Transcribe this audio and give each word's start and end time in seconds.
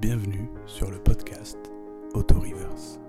Bienvenue 0.00 0.48
sur 0.66 0.92
le 0.92 0.98
podcast 0.98 1.58
Auto 2.14 2.36
Reverse, 2.38 3.00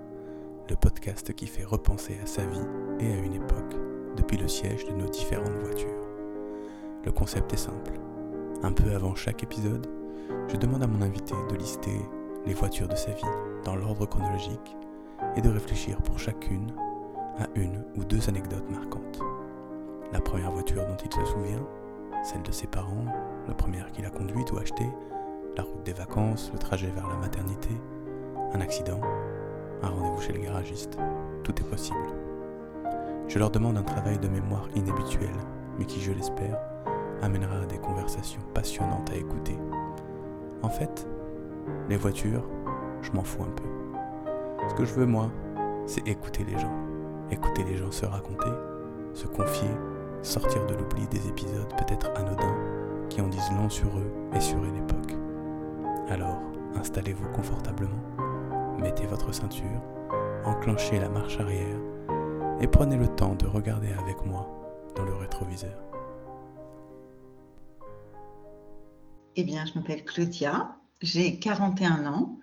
le 0.68 0.74
podcast 0.74 1.32
qui 1.34 1.46
fait 1.46 1.62
repenser 1.62 2.18
à 2.20 2.26
sa 2.26 2.44
vie 2.44 2.66
et 2.98 3.12
à 3.12 3.16
une 3.18 3.34
époque 3.34 3.76
depuis 4.16 4.36
le 4.36 4.48
siège 4.48 4.84
de 4.86 4.92
nos 4.94 5.08
différentes 5.08 5.56
voitures. 5.62 6.08
Le 7.04 7.12
concept 7.12 7.52
est 7.52 7.58
simple. 7.58 7.92
Un 8.64 8.72
peu 8.72 8.92
avant 8.92 9.14
chaque 9.14 9.44
épisode, 9.44 9.86
je 10.48 10.56
demande 10.56 10.82
à 10.82 10.88
mon 10.88 11.00
invité 11.00 11.36
de 11.48 11.54
lister 11.54 12.00
les 12.44 12.54
voitures 12.54 12.88
de 12.88 12.96
sa 12.96 13.12
vie 13.12 13.22
dans 13.64 13.76
l'ordre 13.76 14.06
chronologique 14.06 14.76
et 15.36 15.42
de 15.42 15.48
réfléchir 15.48 16.02
pour 16.02 16.18
chacune 16.18 16.72
à 17.38 17.46
une 17.54 17.84
ou 17.96 18.02
deux 18.02 18.28
anecdotes 18.28 18.68
marquantes. 18.68 19.20
La 20.12 20.20
première 20.20 20.50
voiture 20.50 20.84
dont 20.86 20.96
il 20.96 21.12
se 21.12 21.24
souvient, 21.24 21.64
celle 22.24 22.42
de 22.42 22.50
ses 22.50 22.66
parents, 22.66 23.06
la 23.46 23.54
première 23.54 23.92
qu'il 23.92 24.06
a 24.06 24.10
conduite 24.10 24.50
ou 24.50 24.58
achetée, 24.58 24.90
la 25.56 25.62
route 25.62 25.84
des 25.84 25.92
vacances, 25.92 26.50
le 26.52 26.58
trajet 26.58 26.90
vers 26.94 27.08
la 27.08 27.16
maternité, 27.16 27.70
un 28.52 28.60
accident, 28.60 29.00
un 29.82 29.88
rendez-vous 29.88 30.20
chez 30.20 30.32
le 30.32 30.40
garagiste. 30.40 30.98
Tout 31.42 31.52
est 31.60 31.68
possible. 31.68 31.98
Je 33.28 33.38
leur 33.38 33.50
demande 33.50 33.76
un 33.76 33.82
travail 33.82 34.18
de 34.18 34.28
mémoire 34.28 34.68
inhabituel, 34.74 35.34
mais 35.78 35.84
qui, 35.84 36.00
je 36.00 36.12
l'espère, 36.12 36.58
amènera 37.22 37.60
à 37.62 37.66
des 37.66 37.78
conversations 37.78 38.42
passionnantes 38.54 39.10
à 39.10 39.16
écouter. 39.16 39.58
En 40.62 40.68
fait, 40.68 41.06
les 41.88 41.96
voitures, 41.96 42.44
je 43.02 43.12
m'en 43.12 43.22
fous 43.22 43.42
un 43.42 43.50
peu. 43.50 44.68
Ce 44.68 44.74
que 44.74 44.84
je 44.84 44.94
veux, 44.94 45.06
moi, 45.06 45.30
c'est 45.86 46.06
écouter 46.06 46.44
les 46.44 46.58
gens. 46.58 46.74
Écouter 47.30 47.64
les 47.64 47.76
gens 47.76 47.90
se 47.90 48.06
raconter, 48.06 48.50
se 49.14 49.26
confier, 49.26 49.70
sortir 50.22 50.66
de 50.66 50.74
l'oubli 50.74 51.06
des 51.08 51.28
épisodes 51.28 51.72
peut-être 51.78 52.10
anodins 52.16 52.56
qui 53.08 53.20
en 53.20 53.28
disent 53.28 53.52
long 53.56 53.68
sur 53.68 53.88
eux 53.88 54.12
et 54.34 54.40
sur 54.40 54.58
une 54.64 54.76
époque. 54.76 55.19
Alors, 56.10 56.42
installez-vous 56.74 57.28
confortablement, 57.28 58.02
mettez 58.80 59.06
votre 59.06 59.32
ceinture, 59.32 59.80
enclenchez 60.44 60.98
la 60.98 61.08
marche 61.08 61.38
arrière 61.38 61.78
et 62.60 62.66
prenez 62.66 62.96
le 62.96 63.06
temps 63.14 63.36
de 63.36 63.46
regarder 63.46 63.92
avec 63.92 64.20
moi 64.24 64.48
dans 64.96 65.04
le 65.04 65.14
rétroviseur. 65.14 65.80
Eh 69.36 69.44
bien, 69.44 69.64
je 69.66 69.78
m'appelle 69.78 70.04
Claudia, 70.04 70.76
j'ai 71.00 71.38
41 71.38 72.04
ans, 72.06 72.40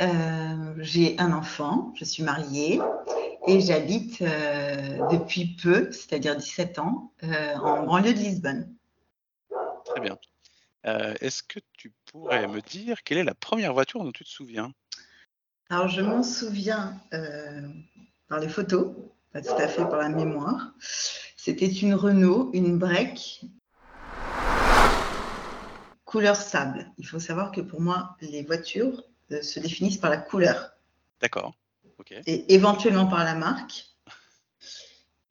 euh, 0.00 0.74
j'ai 0.78 1.18
un 1.18 1.34
enfant, 1.34 1.92
je 1.96 2.04
suis 2.06 2.22
mariée 2.22 2.80
et 3.46 3.60
j'habite 3.60 4.22
euh, 4.22 5.06
depuis 5.12 5.54
peu, 5.62 5.92
c'est-à-dire 5.92 6.34
17 6.34 6.78
ans, 6.78 7.12
euh, 7.24 7.56
en 7.56 7.84
banlieue 7.84 8.14
de 8.14 8.18
Lisbonne. 8.18 8.74
Très 9.84 10.00
bien. 10.00 10.16
Euh, 10.86 11.14
Est-ce 11.20 11.42
que 11.42 11.58
tu 11.72 11.92
pourrais 12.16 12.46
me 12.48 12.60
dire 12.60 13.02
quelle 13.02 13.18
est 13.18 13.24
la 13.24 13.34
première 13.34 13.72
voiture 13.72 14.02
dont 14.02 14.12
tu 14.12 14.24
te 14.24 14.28
souviens 14.28 14.72
Alors, 15.68 15.88
je 15.88 16.00
m'en 16.00 16.22
souviens 16.22 16.98
euh, 17.12 17.68
par 18.28 18.40
les 18.40 18.48
photos, 18.48 18.94
pas 19.32 19.42
tout 19.42 19.54
à 19.54 19.68
fait 19.68 19.82
par 19.82 19.98
la 19.98 20.08
mémoire. 20.08 20.72
C'était 21.36 21.68
une 21.68 21.94
Renault, 21.94 22.50
une 22.54 22.78
break, 22.78 23.42
couleur 26.04 26.36
sable. 26.36 26.90
Il 26.98 27.06
faut 27.06 27.20
savoir 27.20 27.52
que 27.52 27.60
pour 27.60 27.80
moi, 27.80 28.16
les 28.20 28.42
voitures 28.42 29.04
euh, 29.32 29.42
se 29.42 29.60
définissent 29.60 29.98
par 29.98 30.10
la 30.10 30.16
couleur 30.16 30.70
D'accord. 31.20 31.54
Ok. 31.98 32.12
et 32.26 32.54
éventuellement 32.54 33.06
par 33.06 33.24
la 33.24 33.34
marque. 33.34 33.86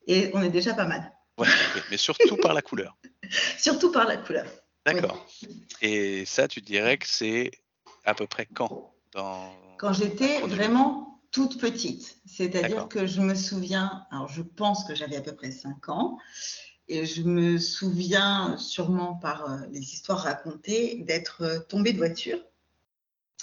Et 0.07 0.29
on 0.35 0.41
est 0.43 0.49
déjà 0.49 0.75
pas 0.75 0.85
mal, 0.85 1.11
Ouais, 1.37 1.47
mais 1.89 1.97
surtout 1.97 2.37
par 2.37 2.53
la 2.53 2.61
couleur. 2.61 2.95
surtout 3.57 3.91
par 3.91 4.05
la 4.05 4.17
couleur. 4.17 4.45
D'accord. 4.85 5.25
Et 5.81 6.25
ça, 6.25 6.47
tu 6.47 6.61
dirais 6.61 6.97
que 6.97 7.07
c'est 7.07 7.51
à 8.03 8.13
peu 8.13 8.27
près 8.27 8.45
quand 8.45 8.93
dans... 9.13 9.51
Quand 9.77 9.93
j'étais 9.93 10.39
vraiment 10.41 11.19
toute 11.31 11.59
petite, 11.59 12.17
c'est-à-dire 12.25 12.87
que 12.87 13.07
je 13.07 13.19
me 13.21 13.35
souviens, 13.35 14.05
alors 14.11 14.29
je 14.29 14.41
pense 14.41 14.85
que 14.85 14.95
j'avais 14.95 15.17
à 15.17 15.21
peu 15.21 15.35
près 15.35 15.51
5 15.51 15.89
ans, 15.89 16.17
et 16.87 17.05
je 17.05 17.23
me 17.23 17.57
souviens 17.57 18.57
sûrement 18.57 19.15
par 19.15 19.49
euh, 19.49 19.57
les 19.71 19.79
histoires 19.79 20.19
racontées 20.19 21.03
d'être 21.03 21.41
euh, 21.41 21.59
tombée 21.59 21.93
de 21.93 21.97
voiture. 21.97 22.39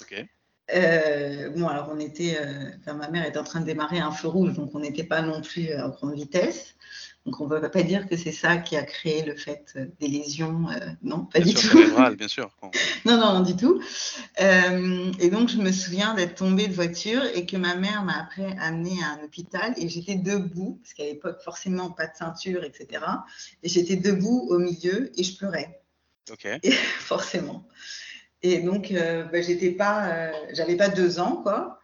Ok. 0.01 0.25
Euh, 0.73 1.49
bon, 1.49 1.67
alors 1.67 1.89
on 1.91 1.99
était, 1.99 2.37
euh, 2.39 2.71
enfin, 2.79 2.93
ma 2.93 3.09
mère 3.09 3.25
était 3.25 3.37
en 3.37 3.43
train 3.43 3.59
de 3.59 3.65
démarrer 3.65 3.99
un 3.99 4.11
feu 4.11 4.29
rouge, 4.29 4.53
donc 4.53 4.73
on 4.73 4.79
n'était 4.79 5.03
pas 5.03 5.21
non 5.21 5.41
plus 5.41 5.71
à 5.73 5.89
grande 5.89 6.15
vitesse. 6.15 6.75
Donc 7.25 7.39
on 7.39 7.47
ne 7.47 7.55
va 7.57 7.69
pas 7.69 7.83
dire 7.83 8.07
que 8.09 8.17
c'est 8.17 8.33
ça 8.33 8.57
qui 8.57 8.75
a 8.75 8.83
créé 8.83 9.23
le 9.23 9.35
fait 9.35 9.71
euh, 9.77 9.85
des 10.01 10.07
lésions, 10.09 10.67
euh, 10.69 10.77
non, 11.03 11.25
pas 11.25 11.39
Bien 11.39 11.53
du 11.53 11.57
sûr, 11.57 11.71
tout. 11.71 11.77
cérébral, 11.77 12.15
bien 12.17 12.27
sûr. 12.27 12.53
Non, 13.05 13.17
non, 13.17 13.39
du 13.41 13.55
tout. 13.55 13.81
Euh, 14.41 15.11
et 15.19 15.29
donc, 15.29 15.47
je 15.49 15.57
me 15.57 15.71
souviens 15.71 16.13
d'être 16.15 16.35
tombée 16.35 16.67
de 16.67 16.73
voiture 16.73 17.23
et 17.33 17.45
que 17.45 17.55
ma 17.57 17.75
mère 17.75 18.03
m'a 18.03 18.17
après 18.19 18.55
amenée 18.59 18.97
à 19.03 19.19
un 19.19 19.23
hôpital 19.23 19.73
et 19.77 19.87
j'étais 19.87 20.15
debout, 20.15 20.79
parce 20.81 20.93
qu'à 20.93 21.03
l'époque, 21.03 21.39
forcément, 21.43 21.91
pas 21.91 22.07
de 22.07 22.15
ceinture, 22.15 22.63
etc. 22.65 23.03
Et 23.61 23.69
j'étais 23.69 23.95
debout 23.95 24.47
au 24.49 24.57
milieu 24.59 25.11
et 25.17 25.23
je 25.23 25.37
pleurais, 25.37 25.81
Ok. 26.31 26.47
forcément. 26.99 27.67
Et 28.41 28.59
donc, 28.59 28.91
euh, 28.91 29.23
bah, 29.23 29.41
j'étais 29.41 29.71
pas, 29.71 30.31
j'avais 30.53 30.75
pas 30.75 30.89
deux 30.89 31.19
ans, 31.19 31.37
quoi, 31.43 31.79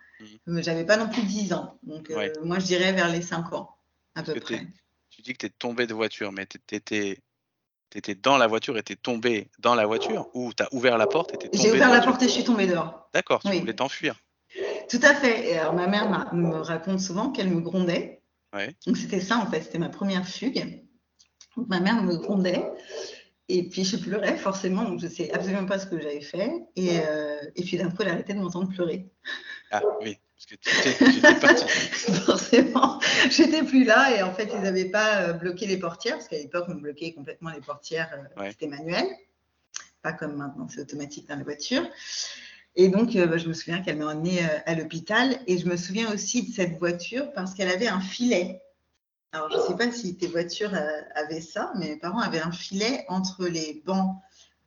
mais 0.48 0.64
j'avais 0.64 0.86
pas 0.86 0.98
non 0.98 1.08
plus 1.08 1.24
dix 1.24 1.54
ans. 1.54 1.80
Donc, 1.84 2.12
Ouais. 2.14 2.34
moi, 2.44 2.60
je 2.60 2.66
dirais 2.66 2.92
vers 2.92 3.10
les 3.10 3.22
cinq 3.22 3.54
ans, 3.54 3.78
à 4.16 4.24
peu 4.24 4.36
près. 4.36 4.68
Tu 5.20 5.24
dis 5.24 5.34
que 5.34 5.40
tu 5.40 5.46
es 5.48 5.50
tombé 5.50 5.86
de 5.86 5.94
voiture, 5.94 6.32
mais 6.32 6.46
tu 6.46 6.62
étais, 6.74 7.18
dans 8.22 8.38
la 8.38 8.48
voiture 8.48 8.78
et 8.78 8.84
tu 8.84 8.94
es 8.94 8.96
tombé 8.96 9.52
dans 9.60 9.76
la 9.76 9.86
voiture 9.86 10.30
ou 10.34 10.54
tu 10.54 10.64
as 10.64 10.74
ouvert 10.74 10.98
la 10.98 11.08
porte 11.08 11.34
et 11.34 11.38
tu 11.38 11.50
tombé 11.50 11.62
J'ai 11.62 11.72
ouvert 11.74 11.92
la 11.92 12.00
porte 12.00 12.22
et 12.24 12.28
je 12.28 12.32
suis 12.32 12.46
tombée 12.46 12.68
dehors. 12.68 13.10
D'accord, 13.14 13.42
tu 13.42 13.50
Oui. 13.50 13.60
voulais 13.60 13.74
t'enfuir. 13.74 14.16
Tout 14.90 15.02
à 15.04 15.14
fait. 15.14 15.50
Et 15.50 15.58
alors, 15.58 15.74
ma 15.74 15.88
mère 15.88 16.34
me 16.34 16.56
raconte 16.62 17.02
souvent 17.02 17.32
qu'elle 17.34 17.50
me 17.50 17.60
grondait. 17.60 18.22
Ouais. 18.54 18.74
Donc, 18.88 18.96
c'était 18.96 19.20
ça, 19.20 19.40
en 19.40 19.52
fait. 19.52 19.62
C'était 19.62 19.78
ma 19.78 19.90
première 19.90 20.26
fugue. 20.26 20.86
Donc, 21.58 21.68
ma 21.68 21.82
mère 21.82 22.02
me 22.02 22.16
grondait. 22.16 22.64
Et 23.50 23.68
puis, 23.68 23.84
je 23.84 23.98
pleurais, 23.98 24.38
forcément. 24.38 24.86
Donc, 24.86 25.02
je 25.02 25.08
ne 25.08 25.12
sais 25.12 25.34
absolument 25.34 25.66
pas 25.66 25.80
ce 25.80 25.88
que 25.88 26.00
j'avais 26.00 26.22
fait. 26.22 26.50
Et, 26.78 27.02
euh, 27.02 27.42
et 27.58 27.64
puis, 27.64 27.76
d'un 27.76 27.90
coup, 27.90 28.04
elle 28.04 28.08
arrêtait 28.08 28.36
de 28.36 28.40
m'entendre 28.40 28.70
pleurer. 28.70 29.12
Ah 29.70 29.82
oui, 30.00 30.18
parce 30.40 30.46
que 30.46 30.56
tu 30.56 30.70
étais, 30.70 31.12
tu 31.12 31.18
étais 31.18 31.40
parti. 31.40 31.66
forcément, 32.26 33.00
j'étais 33.30 33.62
plus 33.64 33.84
là. 33.84 34.16
Et 34.16 34.24
en 34.24 34.34
fait, 34.34 34.50
ils 34.54 34.62
n'avaient 34.62 34.86
pas 34.90 35.24
euh, 35.24 35.34
bloqué 35.34 35.68
les 35.68 35.76
portières. 35.78 36.16
Parce 36.16 36.30
qu'à 36.30 36.38
l'époque, 36.38 36.66
on 36.70 36.76
bloquait 36.76 37.12
complètement 37.12 37.50
les 37.50 37.60
portières. 37.60 38.10
euh, 38.14 38.42
Ouais. 38.42 38.52
C'était 38.52 38.68
manuel. 38.68 39.06
Pas 40.02 40.14
comme 40.14 40.38
maintenant, 40.38 40.70
c'est 40.70 40.80
automatique 40.80 41.28
dans 41.28 41.36
les 41.36 41.44
voitures. 41.44 41.86
Et 42.78 42.88
donc, 42.88 43.18
euh, 43.18 43.28
bah, 43.28 43.38
je 43.38 43.50
me 43.50 43.54
souviens 43.54 43.82
qu'elle 43.82 43.98
m'a 43.98 44.06
emmenée 44.14 44.40
euh, 44.42 44.60
à 44.66 44.76
l'hôpital. 44.76 45.38
Et 45.48 45.58
je 45.58 45.68
me 45.68 45.76
souviens 45.76 46.10
aussi 46.14 46.48
de 46.48 46.54
cette 46.54 46.78
voiture 46.78 47.34
parce 47.34 47.54
qu'elle 47.54 47.70
avait 47.70 47.90
un 47.90 48.00
filet. 48.00 48.62
Alors, 49.34 49.52
je 49.52 49.58
ne 49.58 49.62
sais 49.64 49.76
pas 49.76 49.92
si 49.92 50.16
tes 50.16 50.28
voitures 50.28 50.74
euh, 50.74 51.02
avaient 51.16 51.42
ça, 51.42 51.74
mais 51.76 51.90
mes 51.90 51.98
parents 51.98 52.22
avaient 52.22 52.40
un 52.40 52.54
filet 52.54 53.04
entre 53.10 53.46
les 53.46 53.84
bancs, 53.86 54.16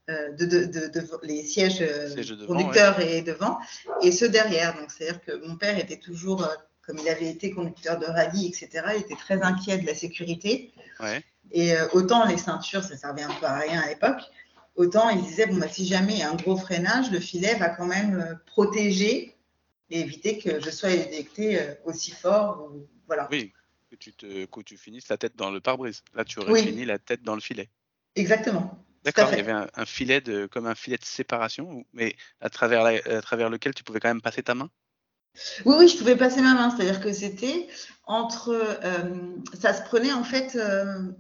de, 0.09 0.45
de- 0.47 1.21
les 1.23 1.45
sièges 1.45 1.81
euh, 1.81 2.09
Sièges 2.09 2.35
conducteurs 2.47 2.99
et 3.01 3.23
devant, 3.23 3.59
et 4.03 4.11
ceux 4.13 4.29
derrière. 4.29 4.75
Donc, 4.79 4.91
c'est-à-dire 4.91 5.21
que 5.25 5.47
mon 5.47 5.57
père 5.57 5.79
était 5.79 5.97
toujours, 5.99 6.43
euh, 6.45 6.49
comme 6.87 6.99
il 6.99 7.09
avait 7.09 7.29
été 7.31 7.51
conducteur 7.53 7.99
de 7.99 8.07
rallye, 8.07 8.47
etc., 8.49 8.69
il 8.97 9.01
était 9.03 9.15
très 9.15 9.41
inquiet 9.43 9.79
de 9.79 9.87
la 9.87 9.95
sécurité. 9.95 10.73
Ouais. 11.01 11.23
Et 11.53 11.77
euh, 11.77 11.87
autant 11.93 12.27
les 12.27 12.39
ceintures, 12.39 12.83
ça 12.83 12.97
servait 12.97 13.23
un 13.23 13.33
peu 13.35 13.47
à 13.47 13.59
rien 13.59 13.81
à 13.81 13.89
l'époque, 13.89 14.21
autant 14.75 15.09
il 15.11 15.23
disait, 15.23 15.47
bon, 15.47 15.57
bah, 15.57 15.69
si 15.69 15.87
jamais 15.87 16.15
il 16.15 16.19
y 16.19 16.23
a 16.23 16.31
un 16.31 16.35
gros 16.37 16.57
freinage, 16.57 17.11
le 17.13 17.21
filet 17.21 17.55
va 17.57 17.69
quand 17.69 17.87
même 17.87 18.19
euh, 18.21 18.35
protéger 18.47 19.37
et 19.91 20.01
éviter 20.01 20.39
que 20.39 20.61
je 20.61 20.71
sois 20.71 20.91
éjectée 20.91 21.61
euh, 21.61 21.75
aussi 21.85 22.11
fort. 22.11 22.69
ou- 22.73 22.89
voilà. 23.07 23.29
Oui, 23.31 23.53
que 23.91 23.97
tu, 23.97 24.13
te, 24.15 24.47
que 24.47 24.61
tu 24.63 24.77
finisses 24.79 25.09
la 25.09 25.19
tête 25.19 25.37
dans 25.37 25.51
le 25.51 25.61
pare-brise. 25.61 26.03
Là, 26.15 26.25
tu 26.25 26.39
aurais 26.41 26.51
Oui. 26.53 26.63
fini 26.63 26.85
la 26.87 26.99
tête 26.99 27.23
dans 27.23 27.35
le 27.35 27.41
filet. 27.43 27.69
Exactement. 28.17 28.83
D'accord, 29.05 29.33
il 29.33 29.37
y 29.37 29.41
avait 29.41 29.53
un, 29.53 29.67
un 29.75 29.85
filet 29.87 30.21
de, 30.21 30.47
comme 30.47 30.67
un 30.67 30.75
filet 30.75 30.97
de 30.97 31.05
séparation, 31.05 31.85
mais 31.93 32.17
à 32.41 32.51
travers, 32.51 32.83
la- 32.85 33.01
à 33.19 33.21
travers 33.23 33.51
lequel 33.51 33.75
tu 33.75 33.83
pouvais 33.85 34.01
quand 34.01 34.09
même 34.09 34.23
passer 34.23 34.43
ta 34.43 34.55
main? 34.55 34.71
Oui, 35.65 35.75
oui, 35.79 35.89
je 35.89 35.97
pouvais 35.97 36.17
passer 36.17 36.41
ma 36.43 36.55
main, 36.55 36.71
c'est-à-dire 36.71 37.01
que 37.01 37.13
c'était 37.13 37.67
entre. 38.05 38.51
euh, 38.51 39.37
ça 39.61 39.73
se 39.73 39.83
prenait 39.83 40.13
en 40.13 40.25
fait. 40.25 40.57
euh, 40.57 41.11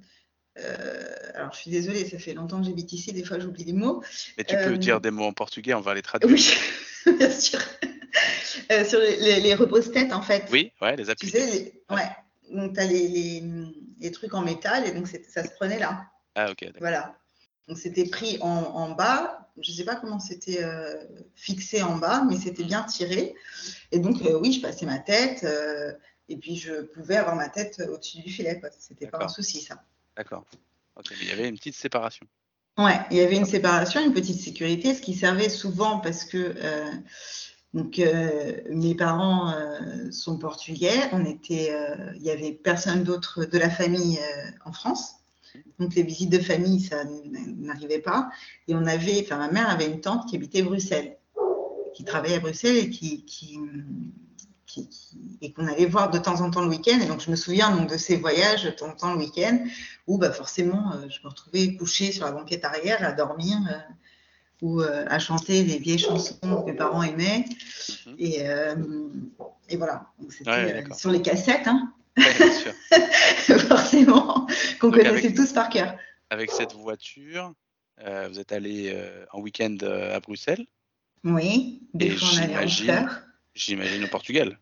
euh, 0.58 1.04
alors, 1.34 1.52
je 1.54 1.58
suis 1.60 1.70
désolée, 1.70 2.06
ça 2.08 2.18
fait 2.18 2.34
longtemps 2.34 2.60
que 2.60 2.66
j'habite 2.66 2.92
ici, 2.92 3.12
des 3.12 3.24
fois 3.24 3.38
j'oublie 3.38 3.64
les 3.64 3.72
mots. 3.72 4.02
Mais 4.36 4.44
tu 4.44 4.56
peux 4.56 4.76
dire 4.76 5.00
des 5.00 5.10
mots 5.10 5.24
en 5.24 5.32
portugais, 5.32 5.74
on 5.74 5.80
va 5.80 5.94
les 5.94 6.02
traduire. 6.02 6.30
Oui, 6.30 6.54
bien 7.18 7.30
sûr. 7.30 7.60
Sur 8.88 9.00
les, 9.00 9.16
les, 9.16 9.40
les 9.40 9.54
repose-têtes, 9.54 10.12
en 10.12 10.22
fait. 10.22 10.46
Oui, 10.50 10.72
ouais, 10.80 10.96
les 10.96 11.04
Tu 11.04 11.10
appuis. 11.12 11.30
sais, 11.30 11.46
les- 11.46 11.82
ouais. 11.90 12.08
Donc, 12.50 12.74
tu 12.74 12.80
as 12.80 12.84
les, 12.84 13.42
trucs 14.12 14.34
en 14.34 14.42
métal 14.42 14.86
et 14.86 14.92
donc 14.92 15.08
ça 15.08 15.42
se 15.42 15.50
prenait 15.54 15.78
là. 15.78 16.06
Ah, 16.34 16.50
ok, 16.50 16.64
d'accord. 16.64 16.80
Voilà. 16.80 17.14
Donc, 17.68 17.78
c'était 17.78 18.06
pris 18.06 18.38
en, 18.40 18.48
en 18.48 18.90
bas. 18.90 19.50
Je 19.60 19.70
ne 19.70 19.76
sais 19.76 19.84
pas 19.84 19.96
comment 19.96 20.18
c'était 20.18 20.62
euh, 20.62 20.94
fixé 21.34 21.82
en 21.82 21.96
bas, 21.96 22.24
mais 22.28 22.36
c'était 22.36 22.64
bien 22.64 22.82
tiré. 22.82 23.34
Et 23.90 23.98
donc, 23.98 24.22
euh, 24.22 24.38
oui, 24.40 24.52
je 24.52 24.60
passais 24.60 24.86
ma 24.86 24.98
tête. 24.98 25.44
euh, 25.44 25.92
et 26.28 26.36
puis, 26.36 26.56
je 26.56 26.82
pouvais 26.82 27.16
avoir 27.16 27.36
ma 27.36 27.48
tête 27.48 27.82
au-dessus 27.92 28.20
du 28.20 28.30
filet. 28.30 28.60
Ce 28.78 28.92
n'était 28.92 29.06
pas 29.06 29.24
un 29.24 29.28
souci, 29.28 29.60
ça. 29.60 29.82
D'accord. 30.16 30.44
Il 31.20 31.28
y 31.28 31.30
avait 31.30 31.48
une 31.48 31.56
petite 31.56 31.74
séparation. 31.74 32.26
Ouais, 32.78 32.98
il 33.10 33.18
y 33.18 33.20
avait 33.20 33.36
une 33.36 33.44
séparation, 33.44 34.04
une 34.04 34.14
petite 34.14 34.40
sécurité, 34.40 34.94
ce 34.94 35.02
qui 35.02 35.14
servait 35.14 35.50
souvent 35.50 35.98
parce 36.00 36.24
que 36.24 36.54
donc, 37.74 37.98
euh, 37.98 38.60
mes 38.68 38.94
parents 38.94 39.50
euh, 39.50 40.10
sont 40.10 40.36
portugais, 40.36 41.08
on 41.12 41.24
était, 41.24 41.72
euh, 41.72 42.12
il 42.16 42.22
y 42.22 42.30
avait 42.30 42.52
personne 42.52 43.02
d'autre 43.02 43.46
de 43.46 43.58
la 43.58 43.70
famille 43.70 44.20
en 44.66 44.72
France, 44.72 45.14
donc 45.78 45.94
les 45.94 46.02
visites 46.02 46.30
de 46.30 46.38
famille 46.38 46.80
ça 46.80 47.04
n'arrivait 47.58 47.98
pas, 48.00 48.30
et 48.68 48.74
on 48.74 48.86
avait, 48.86 49.20
enfin 49.24 49.38
ma 49.38 49.50
mère 49.50 49.68
avait 49.70 49.86
une 49.86 50.00
tante 50.00 50.28
qui 50.28 50.36
habitait 50.36 50.62
Bruxelles, 50.62 51.16
qui 51.94 52.04
travaillait 52.04 52.36
à 52.36 52.40
Bruxelles 52.40 52.76
et 52.76 52.90
qui, 52.90 53.24
qui, 53.24 53.58
qui- 54.66 54.86
qui- 54.88 55.38
et 55.42 55.52
qu'on 55.52 55.66
allait 55.66 55.86
voir 55.86 56.10
de 56.10 56.18
temps 56.18 56.40
en 56.40 56.50
temps 56.50 56.62
le 56.62 56.68
week-end, 56.68 56.98
et 57.00 57.06
donc 57.06 57.20
je 57.20 57.30
me 57.30 57.36
souviens 57.36 57.76
donc 57.76 57.90
de 57.90 57.96
ces 57.98 58.16
voyages 58.16 58.64
de 58.64 58.70
temps 58.70 58.86
en 58.88 58.94
temps 58.94 59.12
le 59.12 59.18
week-end 59.18 59.58
où 60.06 60.16
bah, 60.18 60.30
forcément 60.32 60.92
euh, 60.94 61.06
je 61.10 61.18
me 61.24 61.28
retrouvais 61.28 61.74
couchée 61.76 62.12
sur 62.12 62.24
la 62.24 62.32
banquette 62.32 62.64
arrière 62.64 63.04
à 63.06 63.12
dormir 63.12 63.58
euh, 63.70 63.78
ou 64.62 64.80
euh, 64.80 65.04
à 65.08 65.18
chanter 65.18 65.64
des 65.64 65.78
vieilles 65.78 65.98
chansons 65.98 66.36
que 66.40 66.70
mes 66.70 66.76
parents 66.76 67.02
aimaient. 67.02 67.44
Mhm. 68.06 68.14
Et, 68.18 68.48
euh, 68.48 68.76
et 69.68 69.76
voilà, 69.76 70.06
c'était 70.30 70.50
Ouais, 70.50 70.84
sur 70.96 71.10
les 71.10 71.20
cassettes, 71.20 71.66
hein, 71.66 71.92
Ouais, 72.18 72.34
bien 72.38 72.52
sûr. 72.52 72.72
forcément, 73.68 74.46
qu'on 74.80 74.90
connaissait 74.90 75.08
avec- 75.26 75.34
tous 75.34 75.52
par 75.52 75.68
cœur. 75.68 75.96
Avec 76.30 76.50
cette 76.50 76.72
voiture, 76.72 77.52
euh, 78.00 78.28
vous 78.28 78.38
êtes 78.38 78.52
allé 78.52 78.90
euh, 78.94 79.24
en 79.32 79.40
week-end 79.40 79.76
euh, 79.82 80.14
à 80.16 80.20
Bruxelles, 80.20 80.66
Oui, 81.24 81.82
des 81.94 82.06
Et 82.06 82.10
fois 82.10 82.28
on 82.32 82.36
allait 82.38 82.56
en 82.56 82.66
j'imagine- 82.66 82.84
fleurs. 82.86 83.22
j'imagine 83.54 84.04
au 84.04 84.08
Portugal. 84.08 84.58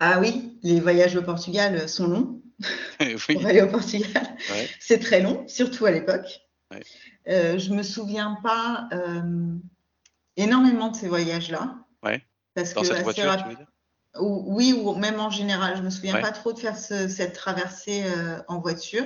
Ah 0.00 0.20
oui, 0.20 0.58
les 0.62 0.80
voyages 0.80 1.16
au 1.16 1.22
Portugal 1.22 1.88
sont 1.88 2.06
longs. 2.06 2.42
oui. 3.00 3.34
Pour 3.34 3.46
aller 3.46 3.62
au 3.62 3.68
Portugal, 3.68 4.36
Ouais. 4.50 4.68
c'est 4.80 4.98
très 4.98 5.20
long, 5.20 5.46
surtout 5.48 5.86
à 5.86 5.90
l'époque. 5.90 6.40
Ouais. 6.72 6.82
Euh, 7.28 7.58
je 7.58 7.72
me 7.72 7.82
souviens 7.82 8.38
pas 8.42 8.88
énormément 10.36 10.88
de 10.88 10.96
ces 10.96 11.08
voyages-là. 11.08 11.76
Ouais. 12.02 12.22
Parce 12.54 12.74
Dans 12.74 12.82
que 12.82 12.86
cette 12.88 13.02
voiture, 13.02 13.24
rap- 13.26 13.42
tu 13.42 13.48
veux 13.50 13.56
dire? 13.56 13.66
Oui, 14.20 14.72
ou 14.72 14.94
même 14.94 15.20
en 15.20 15.30
général. 15.30 15.76
Je 15.76 15.82
me 15.82 15.90
souviens 15.90 16.14
Ouais. 16.14 16.20
pas 16.22 16.32
trop 16.32 16.52
de 16.52 16.58
faire 16.58 16.78
ce- 16.78 17.08
cette 17.08 17.34
traversée 17.34 18.04
euh, 18.06 18.38
en 18.48 18.60
voiture. 18.60 19.04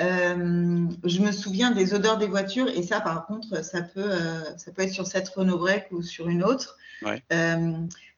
Euh, 0.00 0.86
je 1.04 1.20
me 1.20 1.32
souviens 1.32 1.70
des 1.70 1.94
odeurs 1.94 2.18
des 2.18 2.26
voitures 2.26 2.68
et 2.68 2.82
ça, 2.82 3.00
par 3.00 3.26
contre, 3.26 3.64
ça 3.64 3.80
peut, 3.80 4.04
euh, 4.04 4.42
ça 4.58 4.70
peut 4.70 4.82
être 4.82 4.92
sur 4.92 5.06
cette 5.06 5.28
Renault 5.30 5.58
Break 5.58 5.86
ou 5.90 6.02
sur 6.02 6.28
une 6.28 6.44
autre. 6.44 6.76
Ouais. 7.02 7.22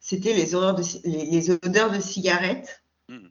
C'était 0.00 0.32
les, 0.32 0.54
odeurs 0.54 0.74
de 0.74 0.82
ci- 0.82 1.00
les, 1.04 1.26
les 1.26 1.50
odeurs 1.50 1.90
de 1.92 2.00
cigarettes 2.00 2.82
Mhm. 3.08 3.30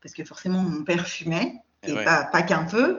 parce 0.00 0.14
que 0.14 0.24
forcément 0.24 0.62
mon 0.62 0.84
père 0.84 1.06
fumait 1.06 1.54
Eh 1.84 1.90
et 1.90 1.92
ouais. 1.94 2.04
pas, 2.04 2.24
pas 2.24 2.42
qu'un 2.42 2.64
peu. 2.64 2.98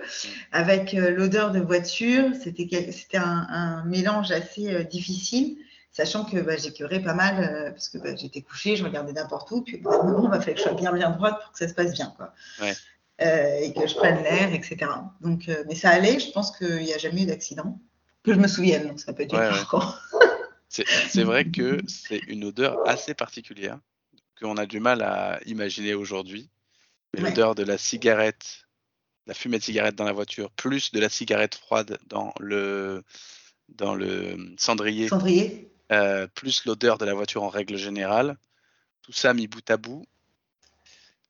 Avec 0.52 0.94
euh, 0.94 1.10
l'odeur 1.12 1.52
de 1.52 1.60
voiture, 1.60 2.30
c'était 2.42 3.18
un, 3.18 3.48
un 3.50 3.84
mélange 3.86 4.32
assez 4.32 4.84
difficile. 4.86 5.58
Sachant 5.94 6.26
que 6.26 6.38
bah, 6.38 6.58
j'écœurais 6.58 7.02
pas 7.02 7.14
mal 7.14 7.44
euh, 7.44 7.70
parce 7.70 7.88
que 7.88 8.00
bah, 8.00 8.16
j'étais 8.16 8.42
couchée, 8.42 8.76
je 8.76 8.84
regardais 8.84 9.14
n'importe 9.14 9.52
où, 9.52 9.62
puis 9.62 9.76
au 9.76 9.80
bout 9.80 9.92
d'un 9.92 10.04
moment, 10.04 10.24
il 10.26 10.32
bah, 10.32 10.40
fallait 10.40 10.54
que 10.54 10.60
je 10.60 10.64
sois 10.64 10.74
bien 10.74 10.92
bien 10.92 11.12
droite 11.12 11.40
pour 11.42 11.52
que 11.52 11.60
ça 11.60 11.68
se 11.68 11.76
passe 11.76 11.94
bien. 11.94 12.12
Quoi. 12.18 12.34
Ouais. 12.60 12.74
Euh, 13.22 13.60
et 13.60 13.74
que 13.74 13.86
je 13.86 13.94
prenne 13.94 14.24
l'air, 14.24 14.52
etc. 14.54 14.92
Donc, 15.22 15.48
euh, 15.48 15.64
mais 15.68 15.76
ça 15.76 15.92
allait, 15.92 16.20
je 16.20 16.32
pense 16.32 16.58
qu'il 16.58 16.80
n'y 16.80 16.94
a 16.94 16.98
jamais 16.98 17.24
eu 17.24 17.26
d'accident. 17.28 17.80
Que 18.24 18.34
je 18.34 18.40
me 18.40 18.48
souvienne, 18.48 18.88
donc 18.88 19.00
ça 19.00 19.14
peut 19.14 19.24
être 19.24 19.36
Ouais. 19.36 20.84
C'est 21.10 21.24
vrai 21.24 21.46
que 21.46 21.78
c'est 21.88 22.22
une 22.28 22.46
odeur 22.46 22.88
assez 22.88 23.14
particulière 23.14 23.78
qu'on 24.42 24.58
a 24.58 24.66
du 24.66 24.80
mal 24.80 25.04
à 25.04 25.40
imaginer 25.46 25.94
aujourd'hui. 25.94 26.50
L'odeur 27.16 27.54
de 27.54 27.62
la 27.62 27.78
cigarette, 27.78 28.66
la 29.28 29.36
fumée 29.36 29.60
de 29.60 29.64
cigarette 29.64 29.94
dans 29.94 30.06
la 30.06 30.14
voiture, 30.14 30.50
plus 30.52 30.92
de 30.92 31.00
la 31.00 31.10
cigarette 31.10 31.54
froide 31.54 32.00
dans 32.08 32.34
le, 32.40 33.04
dans 33.70 33.94
le 33.94 34.56
cendrier, 34.58 35.10
Cendrier. 35.10 35.73
Euh, 35.92 36.28
plus 36.28 36.66
l'odeur 36.66 36.98
de 36.98 37.06
la 37.06 37.14
voiture 37.14 37.44
en 37.44 37.50
règle 37.50 37.76
générale, 37.78 38.38
tout 39.02 39.14
ça 39.14 39.34
mis 39.34 39.48
bout 39.48 39.68
à 39.70 39.78
bout. 39.78 40.06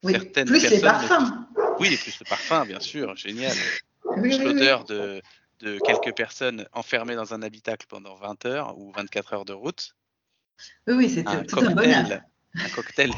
Oui. 0.03 0.13
Certaines 0.13 0.47
Plus 0.47 0.69
les 0.69 0.79
personnes 0.81 1.09
parfums. 1.09 1.47
Oui, 1.79 1.97
plus 1.97 2.19
le 2.19 2.25
parfum, 2.25 2.65
bien 2.65 2.79
sûr, 2.79 3.15
génial. 3.15 3.55
Oui, 4.05 4.21
Plus 4.21 4.35
oui, 4.37 4.37
oui. 4.39 4.43
l'odeur 4.53 4.83
de, 4.83 5.21
de 5.61 5.79
quelques 5.79 6.15
personnes 6.15 6.67
enfermées 6.73 7.15
dans 7.15 7.33
un 7.33 7.41
habitacle 7.41 7.87
pendant 7.87 8.15
20 8.15 8.45
heures 8.45 8.77
ou 8.77 8.91
24 8.91 9.33
heures 9.33 9.45
de 9.45 9.53
route. 9.53 9.95
Oui, 10.87 10.93
oui, 10.95 11.23
Un 11.25 11.43
tout 11.43 11.59
un 11.59 11.71
bonheur. 11.71 12.21
un 12.55 12.69
cocktail 12.69 13.11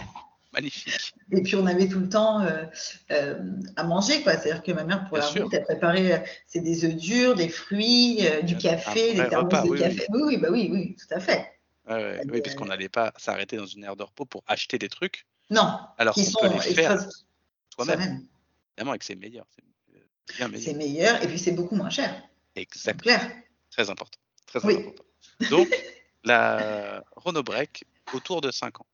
magnifique. 0.55 1.13
Et 1.31 1.41
puis 1.43 1.55
on 1.55 1.65
avait 1.65 1.87
tout 1.87 1.99
le 1.99 2.09
temps 2.09 2.41
euh, 2.41 2.65
euh, 3.11 3.39
à 3.75 3.83
manger, 3.83 4.23
quoi. 4.23 4.33
C'est-à-dire 4.37 4.63
que 4.63 4.71
ma 4.71 4.83
mère, 4.83 5.03
pour 5.07 5.17
Bien 5.17 5.25
la 5.27 5.31
sûr. 5.31 5.43
route, 5.43 5.53
elle 5.53 5.63
préparait 5.63 6.11
euh, 6.13 6.25
c'est 6.47 6.61
des 6.61 6.85
œufs 6.85 6.95
durs, 6.95 7.35
des 7.35 7.49
fruits, 7.49 8.25
euh, 8.27 8.41
du 8.41 8.57
café, 8.57 9.13
des 9.13 9.27
thermos 9.29 9.43
repas, 9.45 9.63
de 9.63 9.69
oui, 9.69 9.79
café. 9.79 10.05
Oui. 10.09 10.21
oui, 10.25 10.37
bah 10.37 10.47
oui, 10.51 10.69
oui, 10.71 10.95
tout 10.95 11.13
à 11.13 11.19
fait. 11.19 11.51
Ouais, 11.87 12.21
oui, 12.31 12.41
parce 12.41 12.55
qu'on 12.55 12.65
n'allait 12.65 12.89
pas 12.89 13.13
s'arrêter 13.17 13.57
dans 13.57 13.67
une 13.67 13.83
aire 13.83 13.95
de 13.95 14.03
repos 14.03 14.25
pour 14.25 14.43
acheter 14.47 14.79
des 14.79 14.89
trucs, 14.89 15.25
Non, 15.51 15.77
alors 15.97 16.15
qu'on 16.15 16.23
sont 16.23 16.39
peut 16.41 16.47
les 16.53 16.73
faire 16.73 16.97
soi-même. 17.69 18.25
Évidemment, 18.77 18.93
et 18.95 18.97
que 18.99 19.05
c'est 19.05 19.15
meilleur. 19.15 19.45
C'est 20.27 20.37
bien 20.37 20.47
C'est 20.57 20.73
meilleur. 20.73 20.77
meilleur 21.13 21.23
et 21.23 21.27
puis 21.27 21.37
c'est 21.37 21.51
beaucoup 21.51 21.75
moins 21.75 21.91
cher. 21.91 22.09
C'est 22.55 22.61
Exact. 22.63 23.01
clair. 23.01 23.31
Très 23.69 23.89
important. 23.89 24.17
Très 24.47 24.65
Oui. 24.65 24.77
important. 24.77 25.03
Donc, 25.51 25.67
la 26.23 27.03
Renault 27.15 27.43
Break, 27.43 27.83
autour 28.13 28.41
de 28.41 28.49
5 28.49 28.81
ans, 28.81 28.87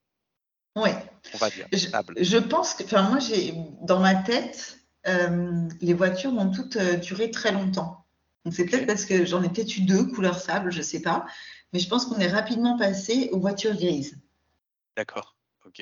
Oui. 0.75 0.89
on 1.33 1.37
va 1.37 1.49
dire. 1.49 1.67
Je, 1.71 2.37
pense 2.37 2.73
que, 2.73 2.83
enfin, 2.83 3.03
moi, 3.03 3.19
j'ai 3.19 3.53
dans 3.81 3.99
ma 3.99 4.15
tête, 4.15 4.79
euh, 5.07 5.67
les 5.81 5.93
voitures 5.93 6.33
ont 6.33 6.51
toutes 6.51 6.77
euh, 6.77 6.97
duré 6.97 7.31
très 7.31 7.51
longtemps. 7.51 8.05
Donc, 8.45 8.53
c'est 8.53 8.65
peut-être 8.65 8.87
parce 8.87 9.05
que 9.05 9.25
j'en 9.25 9.43
ai 9.43 9.49
peut-être 9.49 9.75
eu 9.77 9.81
deux, 9.81 10.05
couleur 10.05 10.39
sable, 10.39 10.71
je 10.71 10.81
sais 10.81 11.01
pas. 11.01 11.25
Mais 11.73 11.79
je 11.79 11.87
pense 11.87 12.05
qu'on 12.05 12.19
est 12.19 12.27
rapidement 12.27 12.77
passé 12.77 13.29
aux 13.31 13.39
voitures 13.39 13.75
grises. 13.75 14.17
D'accord. 14.95 15.35
Ok. 15.65 15.81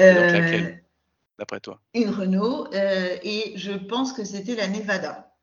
Euh, 0.00 0.14
donc 0.14 0.32
laquelle 0.32 0.84
D'après 1.38 1.60
toi? 1.60 1.80
une 1.92 2.10
Renault 2.10 2.68
et 2.72 3.52
je 3.56 3.72
pense 3.72 4.14
que 4.14 4.24
c'était 4.24 4.54
la 4.54 4.68
Nevada. 4.68 5.35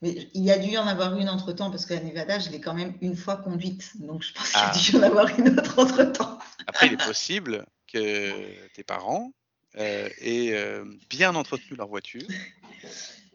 Mais 0.00 0.28
il 0.34 0.44
y 0.44 0.52
a 0.52 0.58
dû 0.58 0.68
y 0.70 0.78
en 0.78 0.86
avoir 0.86 1.16
une 1.16 1.28
entre 1.28 1.52
temps 1.52 1.70
parce 1.70 1.84
que 1.84 1.94
la 1.94 2.00
Nevada, 2.00 2.38
je 2.38 2.50
l'ai 2.50 2.60
quand 2.60 2.74
même 2.74 2.96
une 3.00 3.16
fois 3.16 3.36
conduite. 3.36 3.92
Donc 3.96 4.22
je 4.22 4.32
pense 4.32 4.48
qu'il 4.50 4.60
y 4.60 4.62
a 4.62 4.70
Ah. 4.72 4.78
dû 4.78 4.92
y 4.92 4.96
en 4.96 5.02
avoir 5.02 5.38
une 5.38 5.48
autre 5.58 5.78
entre 5.78 6.04
temps. 6.04 6.38
Après, 6.66 6.86
il 6.86 6.92
est 6.92 7.04
possible 7.04 7.66
que 7.92 8.66
tes 8.74 8.84
parents 8.84 9.32
euh, 9.76 10.08
aient 10.20 10.52
euh, 10.52 10.84
bien 11.10 11.34
entretenu 11.34 11.76
leur 11.76 11.88
voiture 11.88 12.22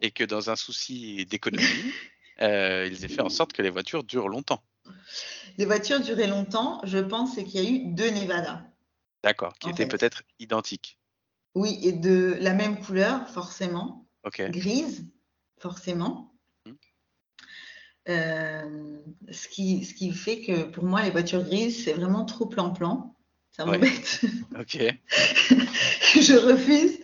et 0.00 0.10
que 0.10 0.24
dans 0.24 0.50
un 0.50 0.56
souci 0.56 1.26
d'économie, 1.26 1.92
euh, 2.40 2.88
ils 2.90 3.04
aient 3.04 3.08
fait 3.08 3.22
en 3.22 3.28
sorte 3.28 3.52
que 3.52 3.62
les 3.62 3.70
voitures 3.70 4.04
durent 4.04 4.28
longtemps. 4.28 4.62
Les 5.58 5.66
voitures 5.66 6.00
duraient 6.00 6.26
longtemps, 6.26 6.80
je 6.84 6.98
pense, 6.98 7.34
c'est 7.34 7.44
qu'il 7.44 7.62
y 7.62 7.66
a 7.66 7.70
eu 7.70 7.92
deux 7.94 8.10
Nevada. 8.10 8.64
D'accord. 9.22 9.54
Qui 9.58 9.68
En 9.68 9.70
étaient 9.70 9.86
peut-être 9.86 10.22
identiques. 10.38 10.98
Oui, 11.54 11.78
et 11.82 11.92
de 11.92 12.36
la 12.40 12.52
même 12.52 12.80
couleur, 12.80 13.28
forcément. 13.28 14.06
Ok. 14.24 14.42
Grise, 14.50 15.06
forcément. 15.58 16.33
Euh, 18.08 18.98
ce, 19.30 19.48
qui, 19.48 19.84
ce 19.84 19.94
qui 19.94 20.12
fait 20.12 20.40
que 20.42 20.64
pour 20.64 20.84
moi, 20.84 21.02
les 21.02 21.10
voitures 21.10 21.42
grises, 21.42 21.84
c'est 21.84 21.92
vraiment 21.94 22.24
trop 22.24 22.46
plan-plan. 22.46 23.14
Ça 23.52 23.64
m'embête. 23.64 24.20
Ok. 24.58 24.78
je 26.14 26.34
refuse 26.38 26.98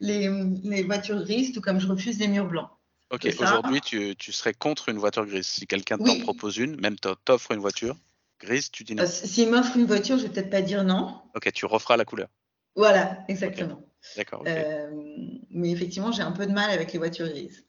les, 0.00 0.28
les 0.64 0.82
voitures 0.82 1.22
grises, 1.22 1.52
tout 1.52 1.60
comme 1.60 1.80
je 1.80 1.86
refuse 1.86 2.18
les 2.18 2.28
murs 2.28 2.48
blancs. 2.48 2.68
Ok. 3.10 3.26
Aujourd'hui, 3.40 3.80
tu, 3.80 4.16
tu 4.16 4.32
serais 4.32 4.54
contre 4.54 4.88
une 4.88 4.98
voiture 4.98 5.26
grise. 5.26 5.46
Si 5.46 5.66
quelqu'un 5.66 5.98
t'en 5.98 6.18
propose 6.20 6.56
une, 6.56 6.80
même 6.80 6.96
t'o- 6.96 7.14
t'offre 7.14 7.52
une 7.52 7.60
voiture 7.60 7.96
grise, 8.40 8.70
tu 8.70 8.84
dis 8.84 8.94
non. 8.94 9.04
Euh, 9.04 9.06
S'il 9.06 9.50
m'offre 9.50 9.76
une 9.76 9.84
voiture, 9.86 10.18
je 10.18 10.24
vais 10.24 10.28
peut-être 10.30 10.50
pas 10.50 10.62
dire 10.62 10.82
non. 10.84 11.14
Ok, 11.34 11.50
tu 11.52 11.66
referas 11.66 11.96
la 11.96 12.04
couleur. 12.04 12.28
Voilà, 12.74 13.18
exactement. 13.28 13.80
D'accord. 14.16 14.42
Euh, 14.46 14.90
mais 15.50 15.70
effectivement, 15.70 16.10
j'ai 16.10 16.22
un 16.22 16.32
peu 16.32 16.46
de 16.46 16.52
mal 16.52 16.70
avec 16.70 16.92
les 16.92 16.98
voitures 16.98 17.28
grises. 17.28 17.64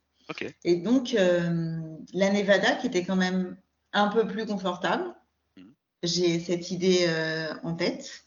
Et 0.64 0.76
donc, 0.78 1.14
euh, 1.14 1.80
la 2.14 2.30
Nevada, 2.32 2.76
qui 2.76 2.88
était 2.88 3.04
quand 3.04 3.16
même 3.16 3.58
un 3.92 4.08
peu 4.08 4.28
plus 4.28 4.46
confortable, 4.46 5.14
Mhm. 5.58 5.74
j'ai 6.04 6.40
cette 6.40 6.72
idée 6.72 7.06
euh, 7.08 7.54
en 7.64 7.76
tête. 7.76 8.26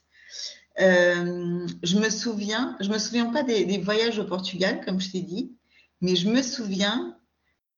Euh, 0.80 1.66
je 1.82 1.98
me 1.98 2.10
souviens, 2.10 2.76
je 2.80 2.90
me 2.90 2.98
souviens 2.98 3.26
pas 3.32 3.42
des, 3.42 3.64
des 3.64 3.78
voyages 3.78 4.18
au 4.18 4.24
Portugal, 4.24 4.82
comme 4.84 5.00
je 5.00 5.10
t'ai 5.10 5.22
dit, 5.22 5.52
mais 6.00 6.16
je 6.16 6.28
me 6.28 6.42
souviens 6.42 7.18